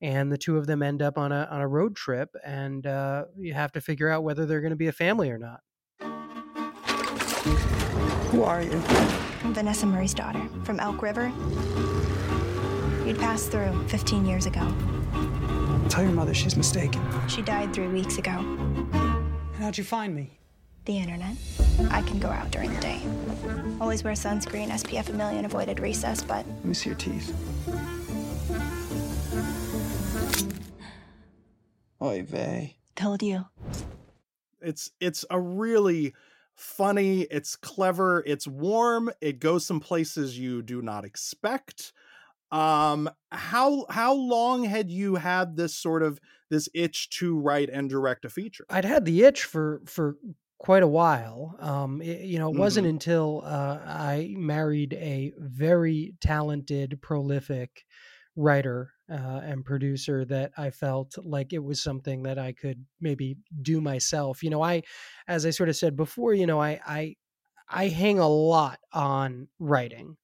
and 0.02 0.32
the 0.32 0.40
two 0.40 0.58
of 0.58 0.66
them 0.66 0.82
end 0.82 1.04
up 1.04 1.20
on 1.20 1.32
a 1.32 1.48
on 1.52 1.62
a 1.62 1.68
road 1.68 1.96
trip, 1.96 2.36
and 2.44 2.88
uh, 2.88 3.26
you 3.38 3.54
have 3.54 3.72
to 3.74 3.80
figure 3.80 4.10
out 4.10 4.24
whether 4.24 4.48
they're 4.48 4.62
going 4.62 4.72
to 4.72 4.76
be 4.76 4.88
a 4.88 4.92
family 4.92 5.30
or 5.30 5.38
not. 5.38 5.60
Who 7.46 8.41
are 8.41 8.64
you? 8.64 8.82
I'm 9.43 9.54
Vanessa 9.54 9.86
Murray's 9.86 10.16
daughter 10.16 10.41
from 10.64 10.80
Elk 10.80 11.04
River. 11.04 11.32
You'd 13.06 13.20
passed 13.20 13.52
through 13.52 13.88
15 13.88 14.26
years 14.26 14.48
ago. 14.48 14.62
Tell 15.88 16.02
your 16.02 16.12
mother 16.12 16.34
she's 16.34 16.58
mistaken. 16.58 17.04
She 17.28 17.43
died 17.43 17.72
three 17.72 17.88
weeks 17.88 18.18
ago. 18.18 18.32
How'd 19.60 19.78
you 19.78 19.84
find 19.84 20.16
me? 20.16 20.39
The 20.86 20.98
internet. 20.98 21.36
I 21.91 22.02
can 22.02 22.18
go 22.18 22.30
out 22.30 22.50
during 22.50 22.74
the 22.74 22.82
day. 22.82 23.00
Always 23.80 24.04
wear 24.04 24.14
sunscreen, 24.14 24.70
SPF 24.70 25.10
a 25.10 25.14
million, 25.14 25.46
avoided 25.46 25.80
recess, 25.80 26.24
but. 26.24 26.48
Let 26.48 26.66
me 26.66 26.74
see 26.74 26.89
your 26.89 26.98
teeth. 26.98 27.32
Oy 32.02 32.24
vey. 32.24 32.78
Told 32.96 33.22
you. 33.22 33.46
It's 34.62 34.89
it's 35.00 35.26
a 35.30 35.39
really 35.39 36.16
funny, 36.56 37.22
it's 37.24 37.56
clever, 37.56 38.24
it's 38.26 38.47
warm, 38.47 39.12
it 39.22 39.39
goes 39.39 39.66
some 39.66 39.80
places 39.80 40.38
you 40.39 40.62
do 40.62 40.82
not 40.82 41.06
expect. 41.06 41.93
Um 42.51 43.10
how 43.32 43.86
how 43.89 44.14
long 44.16 44.66
had 44.66 44.89
you 44.91 45.16
had 45.16 45.58
this 45.58 45.76
sort 45.76 46.03
of 46.03 46.20
this 46.49 46.70
itch 46.74 47.10
to 47.12 47.39
write 47.39 47.70
and 47.70 47.89
direct 47.89 48.26
a 48.26 48.30
feature? 48.30 48.70
I'd 48.70 48.86
had 48.86 49.06
the 49.06 49.24
itch 49.24 49.43
for 49.43 49.82
for 49.86 50.18
quite 50.58 50.84
a 50.84 50.88
while. 50.88 51.56
Um, 51.60 52.01
it, 52.01 52.22
you 52.22 52.39
know, 52.39 52.49
it 52.49 52.56
wasn't 52.56 52.88
Mhm. 52.88 52.88
until 52.88 53.41
uh, 53.43 53.80
I 53.84 54.34
married 54.38 54.93
a 54.93 55.34
very 55.38 56.16
talented, 56.22 56.99
prolific 57.01 57.86
writer 58.36 58.92
uh, 59.10 59.42
and 59.44 59.64
producer 59.66 60.26
that 60.26 60.52
I 60.58 60.72
felt 60.72 61.18
like 61.18 61.54
it 61.54 61.64
was 61.64 61.82
something 61.82 62.24
that 62.24 62.38
I 62.40 62.52
could 62.54 62.86
maybe 63.00 63.38
do 63.62 63.82
myself. 63.82 64.44
You 64.44 64.50
know, 64.50 64.64
I, 64.64 64.84
as 65.28 65.46
I 65.46 65.52
sort 65.52 65.70
of 65.70 65.76
said 65.76 65.96
before, 65.96 66.34
you 66.34 66.46
know, 66.48 66.62
I 66.62 66.80
I 66.86 67.16
I 67.70 67.88
hang 67.90 68.20
a 68.20 68.28
lot 68.30 68.80
on 68.94 69.48
writing, 69.60 70.18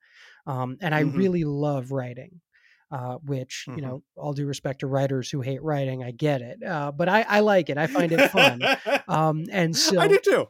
um, 0.47 0.77
and 0.81 0.95
I 0.95 1.01
Mhm. 1.01 1.01
really 1.01 1.43
love 1.45 1.91
writing. 1.91 2.41
Uh, 2.91 3.15
which 3.25 3.69
you 3.73 3.81
Mhm. 3.81 3.81
know, 3.81 4.03
all 4.17 4.33
due 4.33 4.45
respect 4.45 4.81
to 4.81 4.87
writers 4.87 5.31
who 5.31 5.41
hate 5.41 5.63
writing, 5.63 6.03
I 6.03 6.11
get 6.11 6.41
it, 6.41 6.61
uh, 6.63 6.91
but 6.91 7.09
I, 7.09 7.23
I 7.23 7.39
like 7.39 7.69
it. 7.69 7.77
I 7.77 7.87
find 7.87 8.13
it 8.13 8.23
fun, 8.23 8.69
um, 9.07 9.45
and 9.51 9.75
so 9.77 9.95
I 9.97 10.07
do 10.07 10.19
too. 10.23 10.47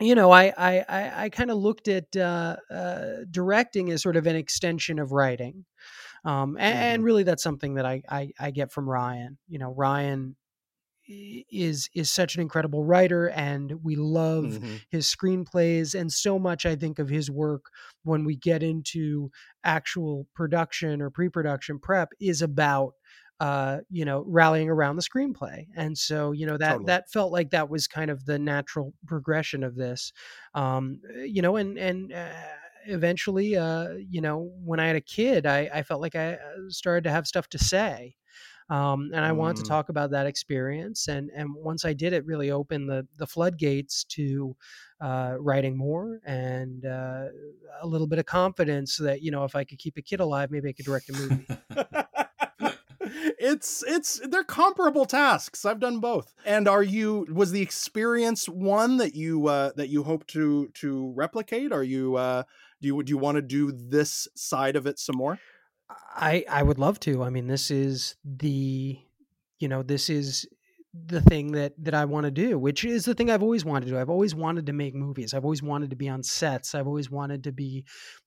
you 0.00 0.14
know, 0.14 0.30
I 0.30 0.52
I 0.56 0.84
I, 0.88 1.24
I 1.24 1.28
kind 1.30 1.50
of 1.50 1.58
looked 1.58 1.88
at 1.88 2.14
uh, 2.16 2.56
uh, 2.70 3.10
directing 3.30 3.90
as 3.90 4.02
sort 4.02 4.16
of 4.16 4.26
an 4.26 4.36
extension 4.36 4.98
of 4.98 5.12
writing, 5.12 5.64
um, 6.24 6.56
a- 6.56 6.60
and, 6.60 7.02
Mhm. 7.02 7.04
really 7.04 7.22
that's 7.24 7.42
something 7.42 7.74
that 7.74 7.86
I, 7.86 8.02
I 8.08 8.30
I 8.40 8.50
get 8.50 8.72
from 8.72 8.88
Ryan. 8.88 9.38
You 9.48 9.58
know, 9.58 9.74
Ryan 9.74 10.36
is 11.06 11.90
is 11.94 12.10
such 12.10 12.34
an 12.34 12.40
incredible 12.40 12.84
writer, 12.84 13.28
and 13.30 13.74
we 13.82 13.94
love 13.96 14.58
Mhm. 14.58 14.84
his 14.90 15.06
screenplays 15.06 15.98
and 15.98 16.10
so 16.10 16.38
much. 16.38 16.64
I 16.64 16.76
think 16.76 16.98
of 16.98 17.10
his 17.10 17.30
work 17.30 17.66
when 18.04 18.24
we 18.24 18.36
get 18.36 18.62
into 18.62 19.30
actual 19.64 20.26
production 20.34 21.02
or 21.02 21.10
pre-production 21.10 21.78
prep 21.78 22.10
is 22.20 22.40
about 22.42 22.94
uh 23.40 23.78
you 23.90 24.04
know 24.04 24.24
rallying 24.28 24.70
around 24.70 24.94
the 24.94 25.02
screenplay 25.02 25.66
and 25.74 25.98
so 25.98 26.30
you 26.30 26.46
know 26.46 26.56
that 26.56 26.78
Totally. 26.78 26.86
that 26.86 27.10
felt 27.10 27.32
like 27.32 27.50
that 27.50 27.68
was 27.68 27.88
kind 27.88 28.08
of 28.08 28.26
the 28.26 28.38
natural 28.38 28.94
progression 29.08 29.64
of 29.64 29.74
this 29.74 30.12
um 30.54 31.00
uh, 31.16 31.18
you 31.22 31.42
know 31.42 31.56
and 31.56 31.76
and 31.76 32.12
uh, 32.12 32.32
eventually 32.86 33.56
uh 33.56 33.90
you 33.92 34.20
know 34.20 34.52
when 34.64 34.80
i 34.80 34.86
had 34.86 34.96
a 34.96 35.00
kid 35.00 35.46
i 35.46 35.68
i 35.72 35.82
felt 35.82 36.00
like 36.00 36.14
i 36.14 36.34
uh, 36.34 36.38
started 36.68 37.04
to 37.04 37.10
have 37.10 37.26
stuff 37.26 37.48
to 37.48 37.58
say 37.58 38.14
um 38.70 39.10
and 39.14 39.24
i 39.24 39.32
wanted 39.32 39.56
to 39.56 39.62
Mm. 39.62 39.68
talk 39.68 39.88
about 39.88 40.10
that 40.10 40.26
experience 40.26 41.08
and 41.08 41.30
and 41.30 41.54
once 41.54 41.84
i 41.84 41.92
did 41.92 42.12
it 42.12 42.24
really 42.26 42.50
opened 42.50 42.88
the 42.88 43.06
the 43.16 43.26
floodgates 43.26 44.04
to 44.04 44.56
uh 45.00 45.36
writing 45.38 45.76
more 45.76 46.20
and 46.24 46.84
uh 46.86 47.26
a 47.82 47.86
little 47.86 48.06
bit 48.06 48.18
of 48.18 48.26
confidence 48.26 48.96
that 48.96 49.22
you 49.22 49.30
know 49.30 49.44
if 49.44 49.54
i 49.54 49.64
could 49.64 49.78
keep 49.78 49.96
a 49.96 50.02
kid 50.02 50.20
alive 50.20 50.50
maybe 50.50 50.68
i 50.68 50.72
could 50.72 50.86
direct 50.86 51.10
a 51.10 51.12
movie 51.12 51.50
it's 53.00 53.84
it's 53.86 54.20
they're 54.28 54.44
comparable 54.44 55.04
tasks. 55.06 55.64
I've 55.64 55.80
done 55.80 56.00
both. 56.00 56.32
And 56.44 56.66
are 56.68 56.82
you 56.82 57.26
was 57.30 57.52
the 57.52 57.60
experience 57.62 58.48
one 58.48 58.96
that 58.98 59.14
you 59.14 59.46
uh 59.48 59.72
that 59.76 59.88
you 59.88 60.02
hope 60.04 60.26
to 60.28 60.68
to 60.68 61.12
replicate? 61.14 61.72
Are 61.72 61.82
you 61.82 62.16
uh 62.16 62.44
do 62.84 62.88
you 62.88 63.02
do 63.02 63.10
you 63.10 63.18
want 63.18 63.36
to 63.36 63.42
do 63.42 63.72
this 63.72 64.28
side 64.36 64.76
of 64.76 64.86
it 64.86 64.98
some 64.98 65.16
more? 65.16 65.40
I 65.88 66.44
I 66.48 66.62
would 66.62 66.78
love 66.78 66.98
to. 67.00 67.22
I 67.22 67.30
mean, 67.30 67.46
this 67.46 67.70
is 67.70 68.16
the 68.24 69.00
you 69.58 69.68
know, 69.68 69.82
this 69.82 70.10
is 70.10 70.46
the 70.92 71.20
thing 71.20 71.52
that 71.52 71.74
that 71.82 71.94
I 71.94 72.04
want 72.04 72.24
to 72.24 72.30
do, 72.30 72.58
which 72.58 72.84
is 72.84 73.04
the 73.04 73.14
thing 73.14 73.30
I've 73.30 73.42
always 73.42 73.64
wanted 73.64 73.86
to 73.86 73.92
do. 73.92 73.98
I've 73.98 74.10
always 74.10 74.34
wanted 74.34 74.66
to 74.66 74.72
make 74.72 74.94
movies. 74.94 75.34
I've 75.34 75.44
always 75.44 75.62
wanted 75.62 75.90
to 75.90 75.96
be 75.96 76.08
on 76.08 76.22
sets. 76.22 76.74
I've 76.74 76.86
always 76.86 77.10
wanted 77.10 77.44
to 77.44 77.52
be 77.52 77.84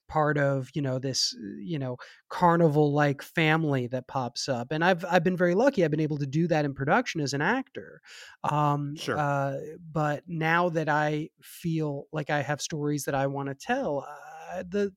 part 0.07 0.37
of, 0.37 0.69
you 0.73 0.81
know, 0.81 0.99
this, 0.99 1.35
you 1.59 1.77
know, 1.79 1.97
carnival 2.29 2.93
like 2.93 3.21
family 3.21 3.87
that 3.87 4.07
pops 4.07 4.47
up. 4.47 4.71
And 4.71 4.83
I've 4.83 5.03
I've 5.05 5.23
been 5.23 5.37
very 5.37 5.55
lucky. 5.55 5.83
I've 5.83 5.91
been 5.91 5.99
able 5.99 6.17
to 6.19 6.27
do 6.27 6.47
that 6.47 6.65
in 6.65 6.73
production 6.73 7.21
as 7.21 7.33
an 7.33 7.41
actor. 7.41 8.01
Um 8.43 8.99
Sure. 8.99 9.15
uh 9.15 9.57
but 9.91 10.23
now 10.27 10.69
that 10.69 10.89
I 10.89 11.29
feel 11.41 12.07
like 12.11 12.29
I 12.29 12.41
have 12.41 12.61
stories 12.61 13.05
that 13.05 13.15
I 13.15 13.27
want 13.27 13.49
to 13.49 13.55
tell, 13.55 14.05
uh, 14.07 14.36
the 14.67 14.93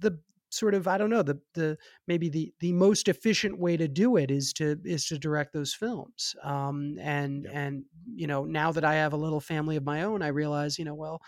the 0.00 0.20
sort 0.50 0.74
of 0.74 0.86
I 0.86 0.98
don't 0.98 1.10
know 1.10 1.22
the 1.22 1.40
the 1.54 1.78
maybe 2.06 2.28
the 2.28 2.54
the 2.60 2.72
most 2.72 3.08
efficient 3.08 3.58
way 3.58 3.76
to 3.76 3.88
do 3.88 4.16
it 4.16 4.30
is 4.30 4.52
to 4.54 4.80
is 4.84 5.06
to 5.06 5.18
direct 5.18 5.52
those 5.52 5.74
films. 5.74 6.34
Um, 6.42 6.96
and 7.00 7.46
and 7.46 7.84
you 8.06 8.26
know 8.26 8.44
now 8.44 8.72
that 8.72 8.84
I 8.84 8.94
have 8.94 9.12
a 9.12 9.16
little 9.18 9.40
family 9.40 9.76
of 9.76 9.84
my 9.84 10.02
own, 10.02 10.22
I 10.22 10.28
realize 10.28 10.78
you 10.78 10.84
know 10.84 10.94
well 10.94 11.20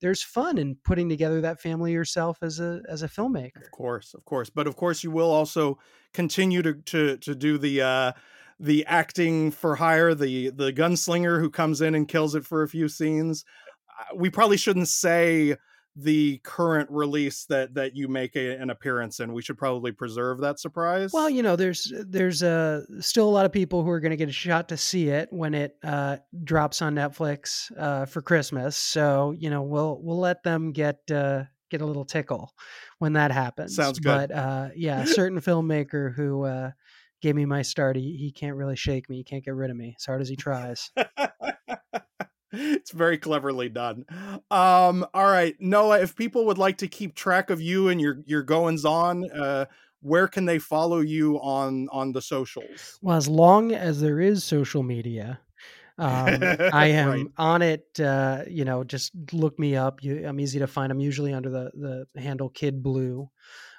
there's 0.00 0.22
fun 0.22 0.58
in 0.58 0.76
putting 0.84 1.08
together 1.08 1.40
that 1.42 1.60
family 1.60 1.92
yourself 1.92 2.38
as 2.42 2.60
a 2.60 2.82
as 2.88 3.02
a 3.02 3.08
filmmaker. 3.08 3.66
Of 3.66 3.70
course, 3.70 4.14
of 4.14 4.24
course. 4.24 4.50
But 4.50 4.66
of 4.66 4.76
course 4.76 5.04
you 5.04 5.10
will 5.12 5.30
also 5.30 5.78
continue 6.12 6.60
to 6.62 6.74
to 6.74 7.16
to 7.18 7.34
do 7.34 7.56
the 7.56 7.82
uh 7.82 8.12
the 8.58 8.84
acting 8.86 9.50
for 9.52 9.76
hire, 9.76 10.14
the 10.14 10.50
the 10.50 10.72
gunslinger 10.72 11.38
who 11.40 11.50
comes 11.50 11.80
in 11.80 11.94
and 11.94 12.08
kills 12.08 12.34
it 12.34 12.44
for 12.44 12.62
a 12.62 12.68
few 12.68 12.88
scenes. 12.88 13.44
Uh, 14.00 14.16
We 14.16 14.28
probably 14.30 14.56
shouldn't 14.56 14.88
say 14.88 15.56
the 15.96 16.38
current 16.38 16.90
release 16.90 17.44
that 17.46 17.74
that 17.74 17.94
you 17.94 18.08
make 18.08 18.34
a, 18.36 18.56
an 18.56 18.70
appearance 18.70 19.20
in. 19.20 19.32
We 19.32 19.42
should 19.42 19.58
probably 19.58 19.92
preserve 19.92 20.40
that 20.40 20.58
surprise. 20.58 21.12
Well, 21.12 21.30
you 21.30 21.42
know, 21.42 21.56
there's 21.56 21.92
there's 22.06 22.42
uh, 22.42 22.82
still 23.00 23.28
a 23.28 23.30
lot 23.30 23.46
of 23.46 23.52
people 23.52 23.82
who 23.84 23.90
are 23.90 24.00
going 24.00 24.10
to 24.10 24.16
get 24.16 24.28
a 24.28 24.32
shot 24.32 24.68
to 24.70 24.76
see 24.76 25.08
it 25.08 25.28
when 25.30 25.54
it 25.54 25.76
uh, 25.84 26.18
drops 26.42 26.82
on 26.82 26.94
Netflix 26.94 27.70
uh, 27.78 28.06
for 28.06 28.22
Christmas. 28.22 28.76
So 28.76 29.34
you 29.38 29.50
know, 29.50 29.62
we'll 29.62 30.00
we'll 30.02 30.18
let 30.18 30.42
them 30.42 30.72
get 30.72 30.98
uh, 31.10 31.44
get 31.70 31.80
a 31.80 31.86
little 31.86 32.04
tickle 32.04 32.52
when 32.98 33.12
that 33.14 33.30
happens. 33.30 33.76
Sounds 33.76 33.98
good. 33.98 34.30
But 34.30 34.36
uh, 34.36 34.68
yeah, 34.74 35.02
a 35.02 35.06
certain 35.08 35.40
filmmaker 35.40 36.14
who 36.14 36.44
uh, 36.44 36.70
gave 37.22 37.34
me 37.34 37.44
my 37.46 37.62
start, 37.62 37.96
he, 37.96 38.16
he 38.16 38.32
can't 38.32 38.56
really 38.56 38.76
shake 38.76 39.08
me. 39.08 39.16
He 39.16 39.24
can't 39.24 39.44
get 39.44 39.54
rid 39.54 39.70
of 39.70 39.76
me 39.76 39.94
as 39.98 40.04
hard 40.04 40.20
as 40.20 40.28
he 40.28 40.36
tries. 40.36 40.90
It's 42.54 42.90
very 42.90 43.18
cleverly 43.18 43.68
done. 43.68 44.04
Um, 44.50 45.06
all 45.14 45.26
right, 45.26 45.54
Noah. 45.60 46.00
If 46.00 46.16
people 46.16 46.46
would 46.46 46.58
like 46.58 46.78
to 46.78 46.88
keep 46.88 47.14
track 47.14 47.50
of 47.50 47.60
you 47.60 47.88
and 47.88 48.00
your 48.00 48.18
your 48.26 48.42
goings 48.42 48.84
on, 48.84 49.30
uh, 49.30 49.66
where 50.00 50.28
can 50.28 50.44
they 50.44 50.58
follow 50.58 51.00
you 51.00 51.36
on 51.40 51.88
on 51.90 52.12
the 52.12 52.22
socials? 52.22 52.98
Well, 53.02 53.16
as 53.16 53.28
long 53.28 53.72
as 53.72 54.00
there 54.00 54.20
is 54.20 54.44
social 54.44 54.82
media, 54.82 55.40
um, 55.98 56.42
I 56.72 56.86
am 56.88 57.08
Right. 57.08 57.26
on 57.38 57.62
it. 57.62 58.00
Uh, 58.00 58.44
you 58.48 58.64
know, 58.64 58.84
just 58.84 59.12
look 59.32 59.58
me 59.58 59.76
up. 59.76 60.02
You, 60.02 60.26
I'm 60.26 60.40
easy 60.40 60.58
to 60.58 60.66
find. 60.66 60.90
I'm 60.92 61.00
usually 61.00 61.32
under 61.32 61.50
the 61.50 62.06
the 62.14 62.20
handle 62.20 62.48
Kid 62.48 62.82
Blue 62.82 63.28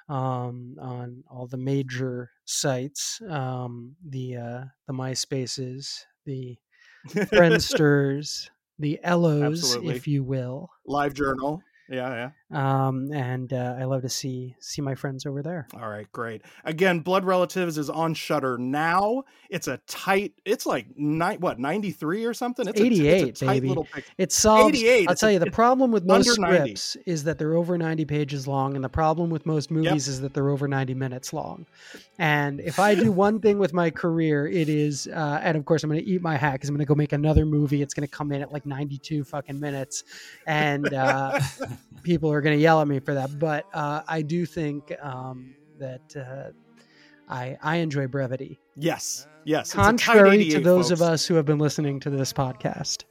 um, 0.08 0.76
on 0.80 1.24
all 1.28 1.46
the 1.46 1.56
major 1.56 2.30
sites, 2.44 3.20
um, 3.28 3.96
the 4.08 4.36
uh, 4.36 4.64
the 4.86 4.92
MySpaces, 4.92 6.04
the 6.24 6.56
Friendsters, 7.08 8.48
the 8.78 8.98
Ellos, 9.02 9.42
Absolutely. 9.42 9.96
if 9.96 10.06
you 10.06 10.22
will. 10.22 10.70
Live 10.86 11.14
Journal. 11.14 11.62
Yeah, 11.88 12.08
yeah. 12.10 12.30
Um, 12.52 13.10
and 13.12 13.52
uh, 13.52 13.74
I 13.76 13.84
love 13.84 14.02
to 14.02 14.08
see 14.08 14.54
see 14.60 14.80
my 14.80 14.94
friends 14.94 15.26
over 15.26 15.42
there. 15.42 15.66
All 15.74 15.88
right, 15.88 16.06
great. 16.12 16.42
Again, 16.64 17.00
Blood 17.00 17.24
Relatives 17.24 17.76
is 17.76 17.90
on 17.90 18.14
Shudder 18.14 18.56
now. 18.56 19.24
It's 19.50 19.66
a 19.66 19.78
tight. 19.88 20.32
It's 20.44 20.64
like 20.64 20.86
ni- 20.96 21.38
what 21.38 21.58
ninety 21.58 21.90
three 21.90 22.24
or 22.24 22.32
something. 22.34 22.68
It's 22.68 22.80
eighty 22.80 23.08
A, 23.08 23.16
it's 23.28 23.42
a 23.42 23.46
tight 23.46 23.54
baby. 23.54 23.68
little 23.68 23.84
pic- 23.92 24.04
It 24.16 24.30
solves. 24.30 24.68
88. 24.78 25.08
I'll 25.08 25.12
It's 25.12 25.20
tell 25.20 25.30
you, 25.32 25.40
the 25.40 25.50
problem 25.50 25.90
with 25.90 26.04
most 26.04 26.28
under 26.38 26.40
90. 26.42 26.76
scripts 26.76 26.96
is 27.04 27.24
that 27.24 27.38
they're 27.38 27.54
over 27.56 27.76
ninety 27.76 28.04
pages 28.04 28.46
long, 28.46 28.76
and 28.76 28.84
the 28.84 28.88
problem 28.88 29.28
with 29.28 29.44
most 29.44 29.72
movies 29.72 30.06
is 30.06 30.20
that 30.20 30.32
they're 30.32 30.50
over 30.50 30.68
ninety 30.68 30.94
minutes 30.94 31.32
long. 31.32 31.66
And 32.20 32.60
if 32.60 32.78
I 32.78 32.94
do 32.94 33.10
one 33.26 33.40
thing 33.40 33.58
with 33.58 33.72
my 33.72 33.90
career, 33.90 34.46
it 34.46 34.68
is, 34.68 35.08
uh, 35.08 35.40
and 35.42 35.56
of 35.56 35.64
course 35.64 35.82
I'm 35.82 35.90
going 35.90 36.02
to 36.04 36.08
eat 36.08 36.22
my 36.22 36.36
hat 36.36 36.52
because 36.52 36.68
I'm 36.68 36.76
going 36.76 36.86
to 36.86 36.88
go 36.88 36.94
make 36.94 37.12
another 37.12 37.44
movie. 37.44 37.82
It's 37.82 37.92
going 37.92 38.06
to 38.06 38.12
come 38.14 38.30
in 38.30 38.40
at 38.40 38.52
like 38.52 38.66
ninety 38.66 38.98
two 38.98 39.24
fucking 39.24 39.58
minutes, 39.58 40.04
and 40.46 40.94
uh, 40.94 41.40
people 42.04 42.30
are 42.32 42.35
going 42.40 42.56
to 42.56 42.62
yell 42.62 42.80
at 42.80 42.88
me 42.88 43.00
for 43.00 43.14
that. 43.14 43.38
But 43.38 43.66
uh, 43.72 44.02
I 44.06 44.22
do 44.22 44.46
think 44.46 44.92
um, 45.02 45.54
that 45.78 46.16
uh, 46.16 46.52
I 47.28 47.56
I 47.62 47.76
enjoy 47.76 48.06
brevity. 48.06 48.58
Yes, 48.76 49.26
yes. 49.44 49.66
it's 49.66 49.74
a 49.74 49.76
tight 49.76 49.84
Contrary 49.84 50.38
to 50.38 50.44
88, 50.44 50.64
those 50.64 50.90
of 50.90 51.02
us 51.02 51.26
who 51.26 51.34
have 51.34 51.46
been 51.46 51.58
listening 51.58 52.00
to 52.00 52.10
this 52.10 52.32
podcast. 52.32 53.04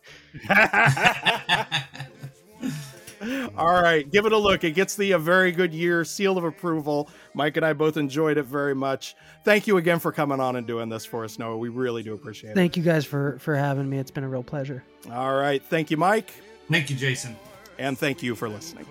All 3.57 3.81
right, 3.81 4.09
give 4.11 4.25
it 4.25 4.33
a 4.33 4.37
look. 4.37 4.63
It 4.63 4.71
gets 4.71 4.95
the 4.95 5.13
a 5.13 5.19
very 5.19 5.51
good 5.51 5.73
year 5.73 6.05
seal 6.05 6.37
of 6.37 6.43
approval. 6.43 7.09
Mike 7.33 7.57
and 7.57 7.65
I 7.65 7.73
both 7.73 7.97
enjoyed 7.97 8.37
it 8.37 8.43
very 8.43 8.75
much. 8.75 9.15
Thank 9.43 9.67
you 9.67 9.77
again 9.77 9.99
for 9.99 10.11
coming 10.11 10.39
on 10.39 10.57
and 10.57 10.67
doing 10.67 10.89
this 10.89 11.05
for 11.05 11.23
us, 11.23 11.39
Noah. 11.39 11.57
We 11.57 11.69
really 11.69 12.03
do 12.03 12.13
appreciate 12.13 12.51
it. 12.51 12.55
Thank 12.55 12.77
you 12.77 12.83
guys 12.83 13.05
for 13.05 13.39
for 13.39 13.55
having 13.55 13.89
me. 13.89 13.97
It's 13.97 14.11
been 14.11 14.23
a 14.23 14.29
real 14.29 14.43
pleasure. 14.43 14.83
All 15.11 15.35
right, 15.35 15.63
thank 15.63 15.89
you, 15.89 15.97
Mike. 15.97 16.33
Thank 16.69 16.89
you, 16.89 16.95
Jason. 16.95 17.35
And 17.77 17.97
thank 17.97 18.23
you 18.23 18.35
for 18.35 18.47
listening. 18.47 18.85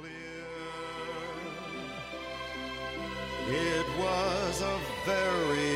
It 3.46 3.86
was 3.98 4.62
a 4.62 4.78
very 5.04 5.73